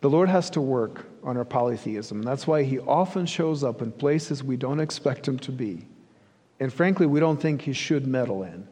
The 0.04 0.10
Lord 0.10 0.28
has 0.28 0.50
to 0.50 0.60
work 0.60 1.06
on 1.22 1.38
our 1.38 1.46
polytheism. 1.46 2.20
That's 2.20 2.46
why 2.46 2.62
He 2.62 2.78
often 2.78 3.24
shows 3.24 3.64
up 3.64 3.80
in 3.80 3.90
places 3.90 4.44
we 4.44 4.58
don't 4.58 4.78
expect 4.78 5.26
Him 5.26 5.38
to 5.38 5.50
be. 5.50 5.86
And 6.60 6.70
frankly, 6.70 7.06
we 7.06 7.20
don't 7.20 7.40
think 7.40 7.62
He 7.62 7.72
should 7.72 8.06
meddle 8.06 8.42
in. 8.42 8.68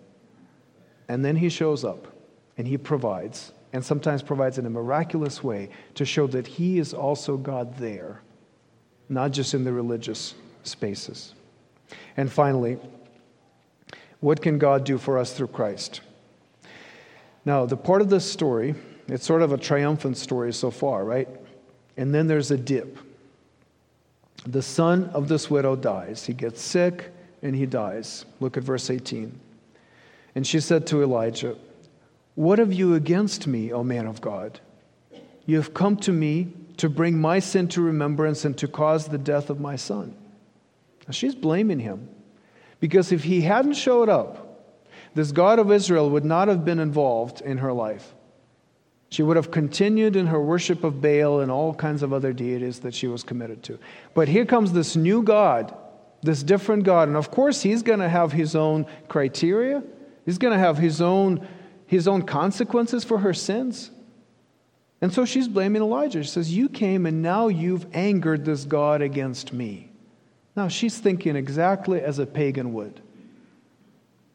And 1.08 1.24
then 1.24 1.36
he 1.36 1.48
shows 1.48 1.86
up 1.86 2.06
and 2.58 2.68
he 2.68 2.76
provides, 2.76 3.52
and 3.72 3.82
sometimes 3.82 4.20
provides 4.20 4.58
in 4.58 4.66
a 4.66 4.70
miraculous 4.70 5.42
way 5.42 5.70
to 5.94 6.04
show 6.04 6.26
that 6.26 6.46
he 6.46 6.78
is 6.78 6.92
also 6.92 7.38
God 7.38 7.78
there, 7.78 8.20
not 9.08 9.30
just 9.30 9.54
in 9.54 9.64
the 9.64 9.72
religious 9.72 10.34
spaces. 10.64 11.32
And 12.18 12.30
finally, 12.30 12.76
what 14.20 14.42
can 14.42 14.58
God 14.58 14.84
do 14.84 14.98
for 14.98 15.16
us 15.16 15.32
through 15.32 15.48
Christ? 15.48 16.02
Now, 17.46 17.64
the 17.64 17.78
part 17.78 18.02
of 18.02 18.10
this 18.10 18.30
story, 18.30 18.74
it's 19.08 19.26
sort 19.26 19.42
of 19.42 19.52
a 19.52 19.58
triumphant 19.58 20.16
story 20.16 20.52
so 20.52 20.70
far, 20.70 21.04
right? 21.04 21.28
And 21.96 22.14
then 22.14 22.26
there's 22.26 22.50
a 22.50 22.56
dip. 22.56 22.98
The 24.46 24.62
son 24.62 25.10
of 25.14 25.28
this 25.28 25.50
widow 25.50 25.76
dies. 25.76 26.24
He 26.24 26.32
gets 26.32 26.60
sick 26.60 27.10
and 27.42 27.54
he 27.54 27.66
dies. 27.66 28.24
Look 28.40 28.56
at 28.56 28.62
verse 28.62 28.90
18. 28.90 29.38
And 30.34 30.46
she 30.46 30.60
said 30.60 30.86
to 30.88 31.02
Elijah, 31.02 31.56
What 32.34 32.58
have 32.58 32.72
you 32.72 32.94
against 32.94 33.46
me, 33.46 33.72
O 33.72 33.84
man 33.84 34.06
of 34.06 34.20
God? 34.20 34.60
You 35.46 35.56
have 35.56 35.74
come 35.74 35.96
to 35.98 36.12
me 36.12 36.52
to 36.78 36.88
bring 36.88 37.18
my 37.20 37.38
sin 37.38 37.68
to 37.68 37.82
remembrance 37.82 38.44
and 38.44 38.56
to 38.58 38.68
cause 38.68 39.08
the 39.08 39.18
death 39.18 39.50
of 39.50 39.60
my 39.60 39.76
son. 39.76 40.16
Now 41.06 41.12
she's 41.12 41.34
blaming 41.34 41.80
him 41.80 42.08
because 42.80 43.12
if 43.12 43.24
he 43.24 43.42
hadn't 43.42 43.74
showed 43.74 44.08
up, 44.08 44.48
this 45.14 45.30
God 45.30 45.58
of 45.58 45.70
Israel 45.70 46.08
would 46.10 46.24
not 46.24 46.48
have 46.48 46.64
been 46.64 46.78
involved 46.78 47.40
in 47.40 47.58
her 47.58 47.72
life. 47.72 48.14
She 49.12 49.22
would 49.22 49.36
have 49.36 49.50
continued 49.50 50.16
in 50.16 50.28
her 50.28 50.40
worship 50.40 50.84
of 50.84 51.02
Baal 51.02 51.40
and 51.40 51.50
all 51.50 51.74
kinds 51.74 52.02
of 52.02 52.14
other 52.14 52.32
deities 52.32 52.80
that 52.80 52.94
she 52.94 53.08
was 53.08 53.22
committed 53.22 53.62
to. 53.64 53.78
But 54.14 54.26
here 54.26 54.46
comes 54.46 54.72
this 54.72 54.96
new 54.96 55.22
God, 55.22 55.76
this 56.22 56.42
different 56.42 56.84
God. 56.84 57.08
And 57.08 57.16
of 57.18 57.30
course, 57.30 57.60
he's 57.60 57.82
going 57.82 57.98
to 57.98 58.08
have 58.08 58.32
his 58.32 58.56
own 58.56 58.86
criteria, 59.08 59.82
he's 60.24 60.38
going 60.38 60.54
to 60.54 60.58
have 60.58 60.78
his 60.78 61.02
own, 61.02 61.46
his 61.84 62.08
own 62.08 62.22
consequences 62.22 63.04
for 63.04 63.18
her 63.18 63.34
sins. 63.34 63.90
And 65.02 65.12
so 65.12 65.26
she's 65.26 65.46
blaming 65.46 65.82
Elijah. 65.82 66.22
She 66.22 66.30
says, 66.30 66.50
You 66.50 66.70
came 66.70 67.04
and 67.04 67.20
now 67.20 67.48
you've 67.48 67.86
angered 67.92 68.46
this 68.46 68.64
God 68.64 69.02
against 69.02 69.52
me. 69.52 69.92
Now 70.56 70.68
she's 70.68 70.96
thinking 70.96 71.36
exactly 71.36 72.00
as 72.00 72.18
a 72.18 72.24
pagan 72.24 72.72
would, 72.72 73.02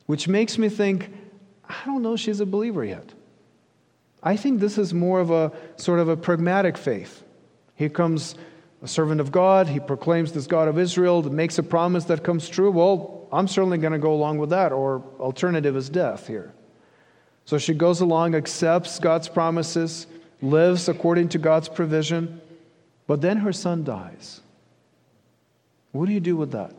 which 0.06 0.28
makes 0.28 0.60
me 0.60 0.70
think, 0.70 1.12
I 1.68 1.84
don't 1.84 2.04
know 2.04 2.16
she's 2.16 2.42
a 2.42 2.46
believer 2.46 2.86
yet. 2.86 3.16
I 4.28 4.36
think 4.36 4.60
this 4.60 4.78
is 4.78 4.94
more 4.94 5.22
of 5.22 5.32
a 5.32 5.54
sort 5.78 6.00
of 6.00 6.10
a 6.10 6.18
pragmatic 6.18 6.78
faith. 6.78 7.24
Here 7.76 7.88
comes 7.88 8.36
a 8.84 8.88
servant 8.88 9.22
of 9.22 9.32
God, 9.32 9.70
he 9.70 9.80
proclaims 9.80 10.34
this 10.34 10.48
God 10.48 10.68
of 10.68 10.78
Israel, 10.78 11.24
makes 11.24 11.58
a 11.60 11.64
promise 11.64 12.04
that 12.06 12.26
comes 12.26 12.50
true. 12.50 12.70
Well, 12.70 13.30
I'm 13.32 13.48
certainly 13.48 13.78
going 13.78 13.94
to 13.94 14.00
go 14.00 14.14
along 14.14 14.40
with 14.40 14.50
that, 14.50 14.74
or 14.74 15.02
alternative 15.18 15.78
is 15.78 15.88
death 15.88 16.28
here. 16.28 16.52
So 17.46 17.58
she 17.58 17.74
goes 17.74 18.02
along, 18.02 18.36
accepts 18.36 19.00
God's 19.00 19.30
promises, 19.30 20.08
lives 20.42 20.90
according 20.90 21.30
to 21.30 21.38
God's 21.38 21.70
provision, 21.70 22.42
but 23.08 23.22
then 23.22 23.38
her 23.38 23.54
son 23.54 23.86
dies. 23.86 24.42
What 25.94 26.08
do 26.08 26.12
you 26.12 26.20
do 26.20 26.36
with 26.36 26.52
that? 26.52 26.76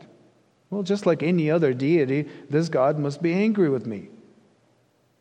Well, 0.69 0.83
just 0.83 1.07
like 1.07 1.23
any 1.23 1.49
other 1.49 1.73
deity, 1.73 2.29
this 2.47 2.69
God 2.69 2.99
must 2.99 3.23
be 3.23 3.33
angry 3.33 3.71
with 3.71 3.87
me. 3.87 4.09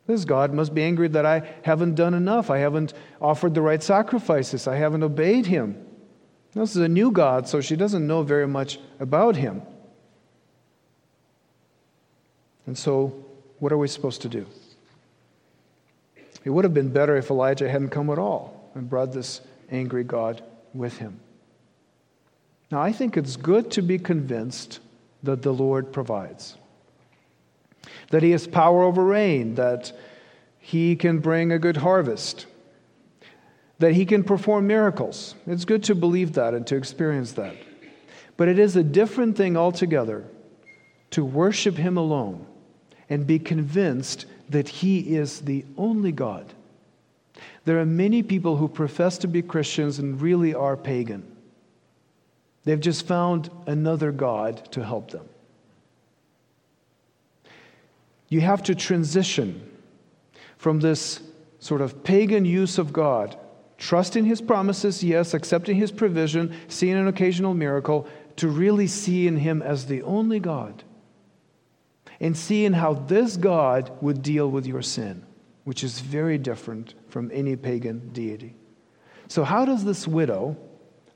This 0.09 0.25
God 0.25 0.55
must 0.55 0.75
be 0.75 0.83
angry 0.83 1.07
that 1.09 1.27
I 1.27 1.43
haven't 1.63 1.95
done 1.95 2.15
enough. 2.15 2.49
I 2.49 2.59
haven't 2.59 2.95
offered 3.21 3.53
the 3.53 3.61
right 3.61 3.83
sacrifices. 3.83 4.67
I 4.67 4.77
haven't 4.77 5.03
obeyed 5.03 5.45
him. 5.45 5.77
This 6.55 6.71
is 6.71 6.83
a 6.83 6.89
new 6.89 7.11
God, 7.11 7.47
so 7.47 7.61
she 7.61 7.77
doesn't 7.77 8.07
know 8.07 8.23
very 8.23 8.49
much 8.49 8.81
about 8.99 9.37
him. 9.37 9.61
And 12.65 12.77
so, 12.77 13.23
what 13.59 13.71
are 13.71 13.77
we 13.77 13.87
supposed 13.87 14.23
to 14.23 14.31
do? 14.31 14.47
It 16.43 16.51
would 16.51 16.65
have 16.65 16.73
been 16.73 16.91
better 16.91 17.17
if 17.19 17.29
Elijah 17.29 17.69
hadn't 17.69 17.91
come 17.91 18.09
at 18.09 18.19
all 18.19 18.71
and 18.75 18.89
brought 18.89 19.13
this 19.13 19.43
angry 19.71 20.05
God 20.05 20.43
with 20.73 20.97
him. 20.97 21.21
Now, 22.71 22.81
I 22.81 22.93
think 22.93 23.19
it's 23.19 23.37
good 23.37 23.71
to 23.73 23.83
be 23.83 23.99
convinced 23.99 24.81
that 25.23 25.43
the 25.43 25.53
Lord 25.53 25.93
provides 25.93 26.57
that 28.11 28.23
he 28.23 28.31
has 28.31 28.47
power 28.47 28.83
over 28.83 29.05
rain, 29.05 29.55
that 29.57 29.93
he 30.59 30.97
can 30.97 31.19
bring 31.19 31.53
a 31.53 31.59
good 31.59 31.79
harvest, 31.79 32.47
that 33.79 33.95
he 33.95 34.05
can 34.05 34.25
perform 34.25 34.67
miracles. 34.67 35.35
It's 35.47 35.65
good 35.65 35.85
to 35.85 35.95
believe 35.95 36.33
that 36.35 36.55
and 36.55 36.67
to 36.67 36.77
experience 36.77 37.33
that. 37.33 37.57
But 38.37 38.49
it 38.49 38.59
is 38.59 38.77
a 38.77 38.83
different 38.83 39.37
thing 39.37 39.57
altogether 39.57 40.25
to 41.11 41.25
worship 41.25 41.77
him 41.77 41.97
alone 41.97 42.47
and 43.09 43.27
be 43.27 43.39
convinced 43.39 44.27
that 44.49 44.69
he 44.69 45.17
is 45.17 45.41
the 45.41 45.65
only 45.77 46.13
God. 46.13 46.53
There 47.65 47.79
are 47.79 47.87
many 47.87 48.23
people 48.23 48.57
who 48.57 48.69
profess 48.69 49.19
to 49.19 49.29
be 49.29 49.43
Christians 49.43 49.99
and 49.99 50.21
really 50.21 50.55
are 50.55 50.77
pagan. 50.77 51.37
They've 52.65 52.81
just 52.81 53.07
found 53.07 53.51
another 53.67 54.13
God 54.13 54.71
to 54.73 54.85
help 54.85 55.11
them. 55.11 55.29
You 58.29 58.41
have 58.41 58.63
to 58.65 58.75
transition 58.75 59.71
from 60.57 60.81
this 60.81 61.21
sort 61.59 61.81
of 61.81 62.05
pagan 62.05 62.45
use 62.45 62.79
of 62.79 62.93
God, 62.93 63.39
trusting 63.79 64.25
His 64.25 64.41
promises, 64.41 65.03
yes, 65.03 65.35
accepting 65.35 65.77
His 65.77 65.93
provision, 65.93 66.55
seeing 66.69 66.97
an 66.97 67.09
occasional 67.09 67.55
miracle, 67.55 68.07
to 68.37 68.49
really 68.49 68.87
seeing 68.87 69.37
Him 69.37 69.63
as 69.63 69.87
the 69.87 70.03
only 70.03 70.41
God 70.41 70.85
and 72.21 72.37
seeing 72.37 72.73
how 72.73 72.95
this 72.95 73.37
God 73.37 73.91
would 74.01 74.23
deal 74.23 74.51
with 74.51 74.67
your 74.67 74.83
sin, 74.83 75.25
which 75.65 75.85
is 75.85 76.01
very 76.01 76.39
different 76.39 76.95
from 77.09 77.31
any 77.33 77.57
pagan 77.57 78.11
deity. 78.13 78.55
So, 79.29 79.45
how 79.45 79.65
does 79.65 79.85
this 79.85 80.09
widow 80.09 80.57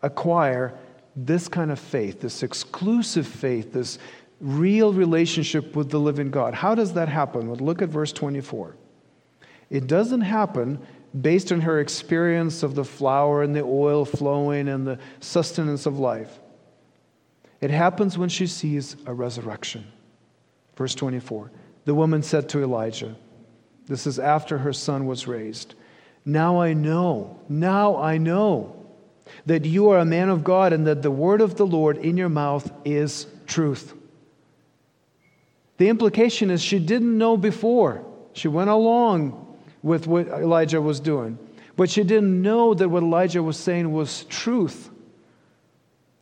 acquire 0.03 0.79
this 1.17 1.49
kind 1.49 1.71
of 1.71 1.79
faith, 1.79 2.21
this 2.21 2.43
exclusive 2.43 3.27
faith, 3.27 3.73
this 3.73 3.99
real 4.43 4.93
relationship 4.93 5.77
with 5.77 5.91
the 5.91 6.01
living 6.01 6.31
God. 6.31 6.53
How 6.53 6.75
does 6.75 6.95
that 6.95 7.09
happen? 7.09 7.47
Well, 7.47 7.57
look 7.57 7.81
at 7.81 7.89
verse 7.89 8.13
24. 8.13 8.77
It 9.71 9.87
doesn't 9.87 10.23
happen 10.23 10.85
based 11.19 11.53
on 11.53 11.61
her 11.61 11.79
experience 11.79 12.63
of 12.63 12.75
the 12.75 12.85
flour 12.85 13.43
and 13.43 13.55
the 13.55 13.63
oil 13.63 14.05
flowing 14.05 14.69
and 14.69 14.87
the 14.87 14.99
sustenance 15.21 15.87
of 15.87 15.99
life. 15.99 16.41
It 17.61 17.71
happens 17.71 18.19
when 18.19 18.29
she 18.29 18.49
sees 18.49 18.97
a 19.07 19.15
resurrection. 19.15 19.87
Verse 20.77 20.95
24 20.97 21.53
The 21.85 21.95
woman 21.95 22.23
said 22.23 22.49
to 22.51 22.63
Elijah, 22.63 23.15
This 23.87 24.07
is 24.09 24.19
after 24.19 24.59
her 24.59 24.73
son 24.73 25.07
was 25.07 25.29
raised. 25.29 25.75
Now 26.25 26.61
I 26.61 26.73
know, 26.73 27.41
now 27.49 27.97
I 27.97 28.19
know 28.19 28.77
that 29.47 29.65
you 29.65 29.91
are 29.91 29.99
a 29.99 30.05
man 30.05 30.29
of 30.29 30.43
God 30.43 30.73
and 30.73 30.87
that 30.87 31.03
the 31.03 31.11
word 31.11 31.41
of 31.41 31.57
the 31.57 31.67
Lord 31.67 31.99
in 31.99 32.17
your 32.17 32.29
mouth 32.29 32.71
is 32.85 33.27
truth. 33.47 33.95
The 35.83 35.89
implication 35.89 36.53
is 36.53 36.63
she 36.63 36.79
didn't 36.79 37.19
know 37.19 37.37
before. 37.37 38.05
She 38.35 38.47
went 38.47 38.71
along 38.71 39.59
with 39.83 40.07
what 40.07 40.29
Elijah 40.29 40.81
was 40.81 41.01
doing, 41.01 41.37
but 41.75 41.91
she 41.91 42.05
didn't 42.05 42.41
know 42.41 42.73
that 42.73 42.89
what 42.89 43.03
Elijah 43.03 43.43
was 43.43 43.57
saying 43.57 43.91
was 43.91 44.23
truth. 44.27 44.91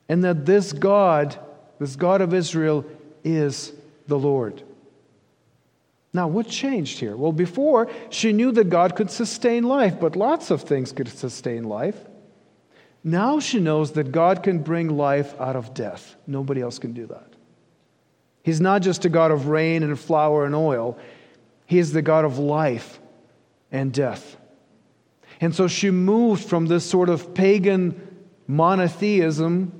And 0.08 0.24
that 0.24 0.46
this 0.46 0.72
God, 0.72 1.38
this 1.78 1.94
God 1.94 2.22
of 2.22 2.32
Israel, 2.32 2.86
is 3.22 3.74
the 4.06 4.18
Lord. 4.18 4.62
Now, 6.14 6.26
what 6.26 6.48
changed 6.48 6.98
here? 6.98 7.14
Well, 7.14 7.30
before, 7.30 7.90
she 8.08 8.32
knew 8.32 8.52
that 8.52 8.70
God 8.70 8.96
could 8.96 9.10
sustain 9.10 9.64
life, 9.64 10.00
but 10.00 10.16
lots 10.16 10.50
of 10.50 10.62
things 10.62 10.90
could 10.90 11.08
sustain 11.08 11.64
life. 11.64 11.98
Now 13.04 13.40
she 13.40 13.60
knows 13.60 13.92
that 13.92 14.10
God 14.10 14.42
can 14.42 14.60
bring 14.60 14.96
life 14.96 15.38
out 15.38 15.54
of 15.54 15.74
death. 15.74 16.16
Nobody 16.26 16.62
else 16.62 16.78
can 16.78 16.94
do 16.94 17.04
that. 17.08 17.29
He's 18.50 18.60
not 18.60 18.82
just 18.82 19.04
a 19.04 19.08
God 19.08 19.30
of 19.30 19.46
rain 19.46 19.84
and 19.84 19.96
flour 19.96 20.44
and 20.44 20.56
oil, 20.56 20.98
He 21.66 21.78
is 21.78 21.92
the 21.92 22.02
God 22.02 22.24
of 22.24 22.40
life 22.40 22.98
and 23.70 23.92
death. 23.92 24.36
And 25.40 25.54
so 25.54 25.68
she 25.68 25.92
moved 25.92 26.44
from 26.44 26.66
this 26.66 26.84
sort 26.84 27.10
of 27.10 27.32
pagan 27.32 28.24
monotheism, 28.48 29.70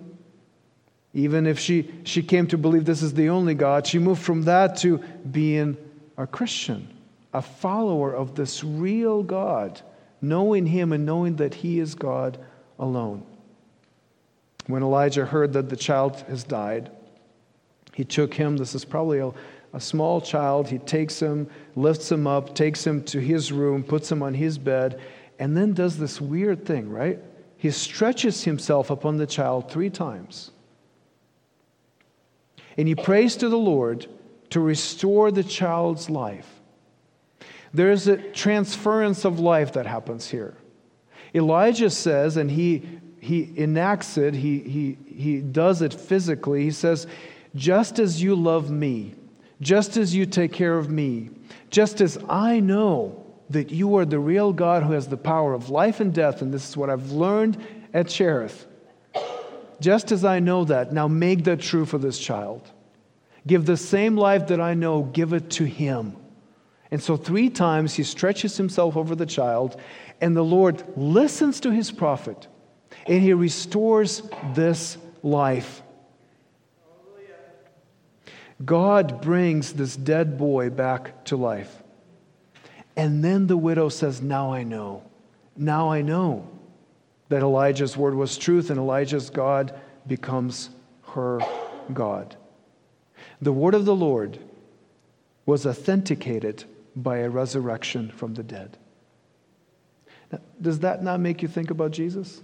even 1.13 1.49
if 1.49 1.59
she, 1.59 1.91
she 2.05 2.23
came 2.23 2.47
to 2.47 2.57
believe 2.57 2.85
this 2.85 3.03
is 3.03 3.13
the 3.15 3.31
only 3.31 3.55
God, 3.55 3.89
she 3.89 3.99
moved 3.99 4.23
from 4.23 4.43
that 4.43 4.77
to 4.83 4.99
being 5.29 5.77
a 6.17 6.29
Christian, 6.29 6.97
a 7.35 7.43
follower 7.43 8.15
of 8.15 8.37
this 8.37 8.63
real 8.63 9.25
God, 9.25 9.81
knowing 10.23 10.65
Him 10.65 10.93
and 10.93 11.05
knowing 11.05 11.35
that 11.37 11.55
He 11.55 11.81
is 11.81 11.97
God 11.97 12.39
alone. 12.79 13.27
When 14.69 14.85
Elijah 14.85 15.27
heard 15.27 15.55
that 15.55 15.71
the 15.71 15.77
child 15.77 16.21
has 16.29 16.45
died, 16.45 16.93
he 17.95 18.05
took 18.05 18.35
him, 18.35 18.57
this 18.57 18.75
is 18.75 18.85
probably 18.85 19.19
a, 19.19 19.33
a 19.73 19.81
small 19.81 20.21
child, 20.21 20.69
he 20.69 20.79
takes 20.79 21.21
him, 21.21 21.49
lifts 21.77 22.11
him 22.11 22.27
up, 22.27 22.55
takes 22.55 22.87
him 22.87 23.03
to 23.05 23.21
his 23.21 23.53
room, 23.53 23.83
puts 23.83 24.11
him 24.11 24.23
on 24.23 24.35
his 24.35 24.59
bed, 24.59 25.01
and 25.39 25.57
then 25.57 25.73
does 25.73 25.99
this 25.99 26.21
weird 26.21 26.65
thing, 26.67 26.91
right? 26.91 27.19
He 27.57 27.71
stretches 27.71 28.45
himself 28.45 28.91
upon 28.91 29.17
the 29.17 29.27
child 29.27 29.71
three 29.71 29.91
times. 29.91 30.51
And 32.77 32.89
he 32.89 32.95
prays 32.95 33.37
to 33.37 33.49
the 33.49 33.59
Lord 33.59 34.07
to 34.51 34.61
restore 34.61 35.31
the 35.31 35.45
child's 35.45 36.09
life. 36.09 36.61
There 37.73 37.91
is 37.91 38.09
a 38.09 38.17
transference 38.17 39.25
of 39.25 39.39
life 39.39 39.75
that 39.75 39.87
happens 39.87 40.29
here. 40.29 40.55
Elijah 41.35 41.91
says, 41.91 42.37
and 42.37 42.51
he, 42.51 42.83
he 43.21 43.53
enacts 43.57 44.19
it, 44.19 44.35
he, 44.35 44.59
he, 44.61 44.99
he 45.07 45.41
does 45.41 45.83
it 45.83 45.95
physically. 45.95 46.65
He 46.65 46.71
says, 46.71 47.07
just 47.55 47.99
as 47.99 48.23
you 48.23 48.35
love 48.35 48.71
me, 48.71 49.15
just 49.61 49.97
as 49.97 50.15
you 50.15 50.27
take 50.27 50.53
care 50.53 50.79
of 50.79 50.91
me, 50.91 51.31
just 51.71 52.01
as 52.01 52.19
I 52.29 52.61
know 52.61 53.25
that 53.51 53.71
you 53.71 53.97
are 53.97 54.05
the 54.05 54.19
real 54.19 54.53
God 54.53 54.85
who 54.85 54.93
has 54.93 55.09
the 55.09 55.17
power 55.17 55.55
of 55.55 55.71
life 55.71 56.01
and 56.01 56.15
death, 56.15 56.41
and 56.41 56.55
this 56.55 56.69
is 56.69 56.77
what 56.77 56.89
I've 56.89 57.11
learned 57.11 57.59
at 57.93 58.09
Cherith. 58.09 58.67
Just 59.81 60.13
as 60.13 60.25
I 60.25 60.39
know 60.39 60.65
that, 60.67 60.93
now 60.93 61.09
make 61.09 61.45
that 61.45 61.61
true 61.61 61.85
for 61.85 61.99
this 61.99 62.19
child. 62.19 62.71
Give 63.47 63.65
the 63.65 63.77
same 63.77 64.17
life 64.17 64.49
that 64.49 64.61
I 64.61 64.75
know, 64.75 65.03
give 65.03 65.33
it 65.33 65.51
to 65.51 65.65
him. 65.65 66.17
And 66.91 67.03
so, 67.03 67.17
three 67.17 67.51
times 67.51 67.95
he 67.95 68.03
stretches 68.03 68.57
himself 68.57 68.97
over 68.97 69.15
the 69.15 69.27
child, 69.27 69.81
and 70.21 70.37
the 70.37 70.45
Lord 70.45 70.83
listens 70.97 71.61
to 71.61 71.71
his 71.71 71.91
prophet, 71.91 72.49
and 73.07 73.23
he 73.23 73.33
restores 73.33 74.23
this 74.55 74.99
life. 75.23 75.83
God 78.65 79.23
brings 79.23 79.73
this 79.73 79.97
dead 79.97 80.37
boy 80.37 80.71
back 80.71 81.25
to 81.27 81.37
life. 81.37 81.83
And 82.97 83.25
then 83.25 83.47
the 83.47 83.57
widow 83.57 83.89
says, 83.89 84.21
Now 84.21 84.53
I 84.53 84.63
know. 84.63 85.05
Now 85.57 85.91
I 85.91 86.03
know 86.03 86.49
that 87.29 87.43
Elijah's 87.43 87.97
word 87.97 88.15
was 88.15 88.37
truth 88.37 88.71
and 88.71 88.79
Elijah's 88.79 89.31
God 89.31 89.79
becomes 90.07 90.71
her 91.15 91.41
God. 91.93 92.37
The 93.41 93.53
word 93.53 93.75
of 93.75 93.85
the 93.85 93.95
Lord 93.95 94.39
was 95.47 95.67
authenticated 95.67 96.65
by 96.95 97.19
a 97.19 97.31
resurrection 97.31 98.11
from 98.11 98.35
the 98.35 98.43
dead. 98.43 98.77
Now, 100.31 100.41
does 100.61 100.81
that 100.81 101.03
not 101.03 101.21
make 101.21 101.43
you 101.43 101.49
think 101.49 101.71
about 101.71 101.93
Jesus? 101.93 102.43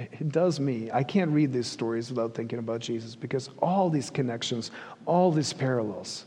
It 0.00 0.30
does 0.30 0.58
me. 0.58 0.90
I 0.90 1.02
can't 1.02 1.30
read 1.30 1.52
these 1.52 1.66
stories 1.66 2.08
without 2.08 2.34
thinking 2.34 2.58
about 2.58 2.80
Jesus 2.80 3.14
because 3.14 3.50
all 3.58 3.90
these 3.90 4.08
connections, 4.08 4.70
all 5.04 5.30
these 5.30 5.52
parallels. 5.52 6.24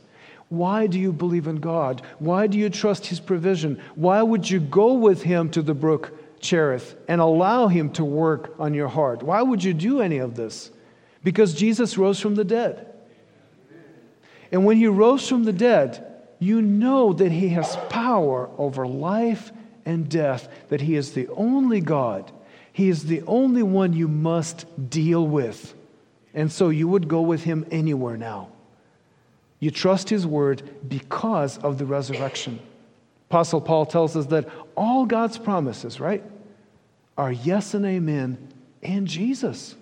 Why 0.49 0.85
do 0.85 0.99
you 0.99 1.11
believe 1.11 1.47
in 1.47 1.55
God? 1.55 2.03
Why 2.19 2.45
do 2.45 2.59
you 2.59 2.69
trust 2.69 3.07
His 3.07 3.19
provision? 3.19 3.81
Why 3.95 4.21
would 4.21 4.47
you 4.47 4.59
go 4.59 4.93
with 4.93 5.23
Him 5.23 5.49
to 5.51 5.63
the 5.63 5.73
brook 5.73 6.11
Cherith 6.39 6.95
and 7.07 7.19
allow 7.19 7.67
Him 7.67 7.89
to 7.93 8.05
work 8.05 8.53
on 8.59 8.75
your 8.75 8.89
heart? 8.89 9.23
Why 9.23 9.41
would 9.41 9.63
you 9.63 9.73
do 9.73 10.01
any 10.01 10.19
of 10.19 10.35
this? 10.35 10.69
Because 11.23 11.55
Jesus 11.55 11.97
rose 11.97 12.19
from 12.19 12.35
the 12.35 12.43
dead. 12.43 12.93
And 14.51 14.65
when 14.65 14.77
He 14.77 14.85
rose 14.85 15.27
from 15.27 15.45
the 15.45 15.53
dead, 15.53 16.05
you 16.37 16.61
know 16.61 17.13
that 17.13 17.31
He 17.31 17.49
has 17.49 17.75
power 17.89 18.51
over 18.59 18.85
life 18.85 19.51
and 19.83 20.07
death, 20.07 20.47
that 20.69 20.81
He 20.81 20.95
is 20.95 21.13
the 21.13 21.27
only 21.29 21.81
God. 21.81 22.31
He 22.73 22.89
is 22.89 23.05
the 23.05 23.21
only 23.27 23.63
one 23.63 23.93
you 23.93 24.07
must 24.07 24.65
deal 24.89 25.25
with. 25.25 25.73
And 26.33 26.51
so 26.51 26.69
you 26.69 26.87
would 26.87 27.07
go 27.07 27.21
with 27.21 27.43
Him 27.43 27.65
anywhere 27.71 28.17
now. 28.17 28.49
You 29.59 29.71
trust 29.71 30.09
His 30.09 30.27
word 30.27 30.63
because 30.89 31.57
of 31.59 31.77
the 31.77 31.85
resurrection. 31.85 32.59
Apostle 33.29 33.61
Paul 33.61 33.85
tells 33.85 34.15
us 34.15 34.25
that 34.27 34.49
all 34.75 35.05
God's 35.05 35.37
promises, 35.37 35.99
right, 35.99 36.23
are 37.17 37.31
yes 37.31 37.73
and 37.75 37.85
amen 37.85 38.53
and 38.81 39.07
Jesus. 39.07 39.75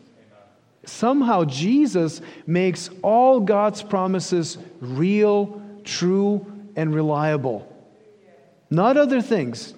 Somehow, 0.86 1.46
Jesus 1.46 2.22
makes 2.46 2.90
all 3.02 3.40
God's 3.40 3.84
promises 3.84 4.58
real, 4.80 5.62
true, 5.84 6.46
and 6.76 6.94
reliable. 6.94 7.68
Not 8.70 8.98
other 8.98 9.22
things. 9.22 9.74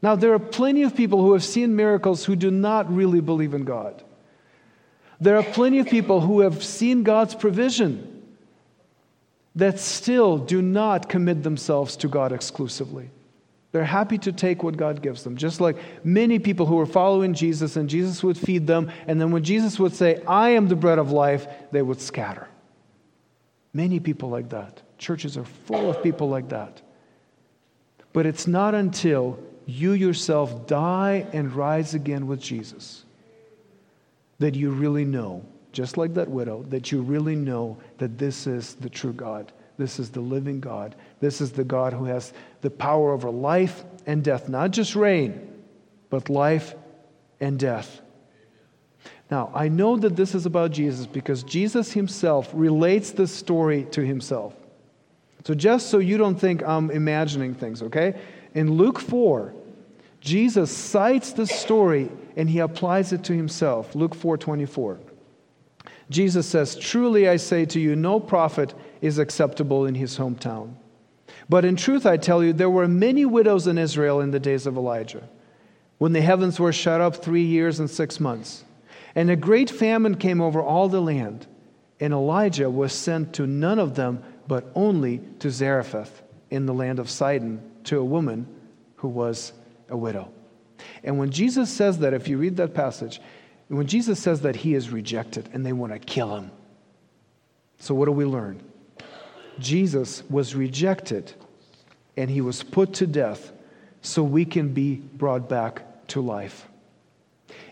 Now, 0.00 0.14
there 0.14 0.32
are 0.32 0.38
plenty 0.38 0.82
of 0.82 0.94
people 0.94 1.22
who 1.22 1.32
have 1.32 1.44
seen 1.44 1.74
miracles 1.74 2.24
who 2.24 2.36
do 2.36 2.50
not 2.50 2.92
really 2.92 3.20
believe 3.20 3.54
in 3.54 3.64
God. 3.64 4.02
There 5.20 5.36
are 5.36 5.42
plenty 5.42 5.80
of 5.80 5.88
people 5.88 6.20
who 6.20 6.40
have 6.40 6.62
seen 6.62 7.02
God's 7.02 7.34
provision 7.34 8.22
that 9.56 9.80
still 9.80 10.38
do 10.38 10.62
not 10.62 11.08
commit 11.08 11.42
themselves 11.42 11.96
to 11.96 12.08
God 12.08 12.32
exclusively. 12.32 13.10
They're 13.72 13.84
happy 13.84 14.16
to 14.18 14.32
take 14.32 14.62
what 14.62 14.76
God 14.76 15.02
gives 15.02 15.24
them, 15.24 15.36
just 15.36 15.60
like 15.60 15.76
many 16.04 16.38
people 16.38 16.64
who 16.64 16.76
were 16.76 16.86
following 16.86 17.34
Jesus, 17.34 17.76
and 17.76 17.90
Jesus 17.90 18.22
would 18.22 18.38
feed 18.38 18.66
them, 18.66 18.90
and 19.06 19.20
then 19.20 19.30
when 19.32 19.42
Jesus 19.42 19.78
would 19.78 19.94
say, 19.94 20.22
I 20.26 20.50
am 20.50 20.68
the 20.68 20.76
bread 20.76 20.98
of 20.98 21.10
life, 21.10 21.46
they 21.72 21.82
would 21.82 22.00
scatter. 22.00 22.48
Many 23.74 24.00
people 24.00 24.30
like 24.30 24.50
that. 24.50 24.80
Churches 24.96 25.36
are 25.36 25.44
full 25.44 25.90
of 25.90 26.02
people 26.02 26.28
like 26.28 26.48
that. 26.48 26.80
But 28.12 28.24
it's 28.24 28.46
not 28.46 28.74
until 28.74 29.38
you 29.68 29.92
yourself 29.92 30.66
die 30.66 31.26
and 31.34 31.52
rise 31.52 31.92
again 31.92 32.26
with 32.26 32.40
Jesus 32.40 33.04
that 34.38 34.54
you 34.54 34.70
really 34.70 35.04
know 35.04 35.44
just 35.72 35.98
like 35.98 36.14
that 36.14 36.28
widow, 36.28 36.62
that 36.64 36.90
you 36.90 37.02
really 37.02 37.36
know 37.36 37.76
that 37.98 38.18
this 38.18 38.46
is 38.46 38.74
the 38.76 38.88
true 38.88 39.12
God. 39.12 39.52
This 39.76 39.98
is 39.98 40.10
the 40.10 40.20
living 40.20 40.58
God. 40.58 40.96
This 41.20 41.40
is 41.40 41.52
the 41.52 41.64
God 41.64 41.92
who 41.92 42.06
has 42.06 42.32
the 42.62 42.70
power 42.70 43.12
over 43.12 43.30
life 43.30 43.84
and 44.06 44.24
death, 44.24 44.48
not 44.48 44.70
just 44.70 44.96
rain, 44.96 45.52
but 46.08 46.30
life 46.30 46.74
and 47.40 47.58
death. 47.58 48.00
Now, 49.30 49.52
I 49.54 49.68
know 49.68 49.98
that 49.98 50.16
this 50.16 50.34
is 50.34 50.46
about 50.46 50.70
Jesus 50.70 51.04
because 51.04 51.42
Jesus 51.42 51.92
himself 51.92 52.50
relates 52.54 53.10
this 53.10 53.32
story 53.32 53.84
to 53.90 54.00
himself. 54.00 54.54
So, 55.44 55.54
just 55.54 55.90
so 55.90 55.98
you 55.98 56.16
don't 56.16 56.40
think 56.40 56.62
I'm 56.62 56.90
imagining 56.90 57.54
things, 57.54 57.82
okay? 57.82 58.18
In 58.54 58.72
Luke 58.72 58.98
4, 58.98 59.54
Jesus 60.20 60.70
cites 60.70 61.32
this 61.32 61.50
story 61.50 62.10
and 62.36 62.50
he 62.50 62.58
applies 62.58 63.12
it 63.12 63.24
to 63.24 63.32
himself. 63.34 63.94
Luke 63.94 64.16
4:24. 64.16 64.98
Jesus 66.10 66.46
says, 66.46 66.76
Truly 66.76 67.28
I 67.28 67.36
say 67.36 67.64
to 67.66 67.80
you, 67.80 67.94
no 67.94 68.18
prophet 68.18 68.74
is 69.00 69.18
acceptable 69.18 69.86
in 69.86 69.94
his 69.94 70.16
hometown. 70.18 70.74
But 71.48 71.64
in 71.64 71.76
truth, 71.76 72.06
I 72.06 72.16
tell 72.16 72.42
you, 72.42 72.52
there 72.52 72.70
were 72.70 72.88
many 72.88 73.24
widows 73.24 73.66
in 73.66 73.78
Israel 73.78 74.20
in 74.20 74.30
the 74.30 74.40
days 74.40 74.66
of 74.66 74.76
Elijah, 74.76 75.28
when 75.98 76.12
the 76.12 76.20
heavens 76.20 76.58
were 76.58 76.72
shut 76.72 77.00
up 77.00 77.16
three 77.16 77.44
years 77.44 77.80
and 77.80 77.90
six 77.90 78.20
months. 78.20 78.64
And 79.14 79.30
a 79.30 79.36
great 79.36 79.70
famine 79.70 80.16
came 80.16 80.40
over 80.40 80.62
all 80.62 80.88
the 80.88 81.00
land, 81.00 81.46
and 82.00 82.12
Elijah 82.12 82.70
was 82.70 82.92
sent 82.92 83.34
to 83.34 83.46
none 83.46 83.78
of 83.78 83.94
them, 83.94 84.22
but 84.46 84.70
only 84.74 85.20
to 85.40 85.50
Zarephath 85.50 86.22
in 86.50 86.66
the 86.66 86.74
land 86.74 86.98
of 86.98 87.10
Sidon, 87.10 87.60
to 87.84 87.98
a 87.98 88.04
woman 88.04 88.46
who 88.96 89.08
was 89.08 89.52
a 89.88 89.96
widow. 89.96 90.30
And 91.02 91.18
when 91.18 91.30
Jesus 91.30 91.70
says 91.70 91.98
that, 91.98 92.14
if 92.14 92.28
you 92.28 92.38
read 92.38 92.56
that 92.56 92.74
passage, 92.74 93.20
when 93.68 93.86
Jesus 93.86 94.18
says 94.18 94.40
that 94.42 94.56
he 94.56 94.74
is 94.74 94.90
rejected 94.90 95.48
and 95.52 95.64
they 95.64 95.72
want 95.72 95.92
to 95.92 95.98
kill 95.98 96.36
him, 96.36 96.50
so 97.78 97.94
what 97.94 98.06
do 98.06 98.12
we 98.12 98.24
learn? 98.24 98.62
Jesus 99.58 100.22
was 100.30 100.54
rejected 100.54 101.32
and 102.16 102.30
he 102.30 102.40
was 102.40 102.62
put 102.62 102.94
to 102.94 103.06
death 103.06 103.52
so 104.02 104.22
we 104.22 104.44
can 104.44 104.72
be 104.72 104.96
brought 104.96 105.48
back 105.48 105.82
to 106.08 106.20
life. 106.20 106.66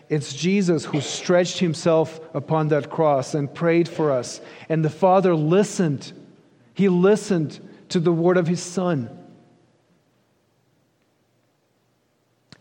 It's 0.09 0.33
Jesus 0.33 0.85
who 0.85 1.01
stretched 1.01 1.59
himself 1.59 2.19
upon 2.33 2.69
that 2.69 2.89
cross 2.89 3.33
and 3.33 3.53
prayed 3.53 3.89
for 3.89 4.11
us. 4.11 4.39
And 4.69 4.83
the 4.83 4.89
Father 4.89 5.35
listened. 5.35 6.13
He 6.73 6.87
listened 6.87 7.59
to 7.89 7.99
the 7.99 8.13
word 8.13 8.37
of 8.37 8.47
his 8.47 8.61
Son 8.61 9.16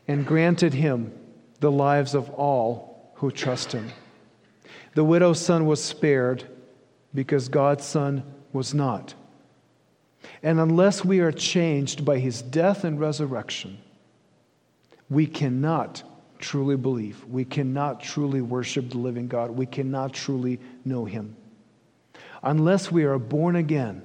and 0.09 0.27
granted 0.27 0.75
him 0.75 1.13
the 1.61 1.71
lives 1.71 2.15
of 2.15 2.31
all 2.31 3.13
who 3.17 3.31
trust 3.31 3.73
him. 3.73 3.91
The 4.95 5.05
widow's 5.05 5.41
son 5.41 5.67
was 5.67 5.83
spared 5.83 6.45
because 7.15 7.49
God's 7.49 7.85
son 7.85 8.23
was 8.53 8.75
not. 8.75 9.15
And 10.43 10.61
unless 10.61 11.05
we 11.05 11.21
are 11.21 11.33
changed 11.33 12.05
by 12.05 12.19
his 12.19 12.43
death 12.43 12.85
and 12.85 12.99
resurrection, 12.99 13.79
we 15.09 15.27
cannot 15.27 16.03
truly 16.39 16.77
believe. 16.77 17.25
We 17.27 17.45
cannot 17.45 18.01
truly 18.01 18.41
worship 18.41 18.91
the 18.91 18.99
living 18.99 19.29
God. 19.29 19.51
We 19.51 19.67
cannot 19.67 20.13
truly 20.13 20.61
know 20.85 21.05
him. 21.05 21.37
Unless 22.43 22.93
we 22.93 23.05
are 23.05 23.19
born 23.19 23.57
again. 23.57 24.03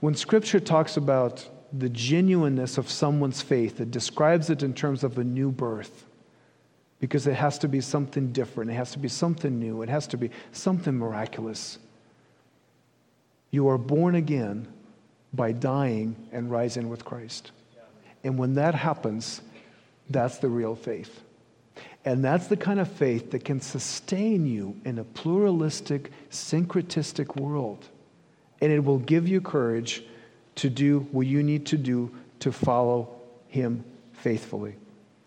When 0.00 0.14
scripture 0.14 0.60
talks 0.60 0.96
about 0.96 1.48
the 1.72 1.88
genuineness 1.88 2.78
of 2.78 2.88
someone's 2.88 3.42
faith, 3.42 3.80
it 3.80 3.90
describes 3.90 4.50
it 4.50 4.62
in 4.62 4.74
terms 4.74 5.04
of 5.04 5.18
a 5.18 5.24
new 5.24 5.50
birth 5.50 6.06
because 6.98 7.26
it 7.26 7.34
has 7.34 7.58
to 7.58 7.68
be 7.68 7.80
something 7.80 8.32
different. 8.32 8.70
It 8.70 8.74
has 8.74 8.92
to 8.92 8.98
be 8.98 9.08
something 9.08 9.58
new. 9.58 9.82
It 9.82 9.88
has 9.88 10.06
to 10.08 10.16
be 10.16 10.30
something 10.52 10.96
miraculous. 10.96 11.78
You 13.50 13.68
are 13.68 13.78
born 13.78 14.14
again 14.14 14.68
by 15.32 15.52
dying 15.52 16.16
and 16.32 16.50
rising 16.50 16.88
with 16.88 17.04
Christ. 17.04 17.52
And 18.22 18.38
when 18.38 18.54
that 18.54 18.74
happens, 18.74 19.40
that's 20.10 20.38
the 20.38 20.48
real 20.48 20.74
faith. 20.74 21.22
And 22.04 22.24
that's 22.24 22.48
the 22.48 22.56
kind 22.56 22.80
of 22.80 22.90
faith 22.90 23.30
that 23.30 23.44
can 23.44 23.60
sustain 23.60 24.46
you 24.46 24.76
in 24.84 24.98
a 24.98 25.04
pluralistic, 25.04 26.10
syncretistic 26.30 27.36
world. 27.40 27.88
And 28.60 28.70
it 28.72 28.84
will 28.84 28.98
give 28.98 29.28
you 29.28 29.40
courage 29.40 30.02
to 30.60 30.68
do 30.68 31.00
what 31.10 31.26
you 31.26 31.42
need 31.42 31.64
to 31.66 31.78
do 31.78 32.14
to 32.40 32.52
follow 32.52 33.08
Him 33.48 33.82
faithfully. 34.12 34.76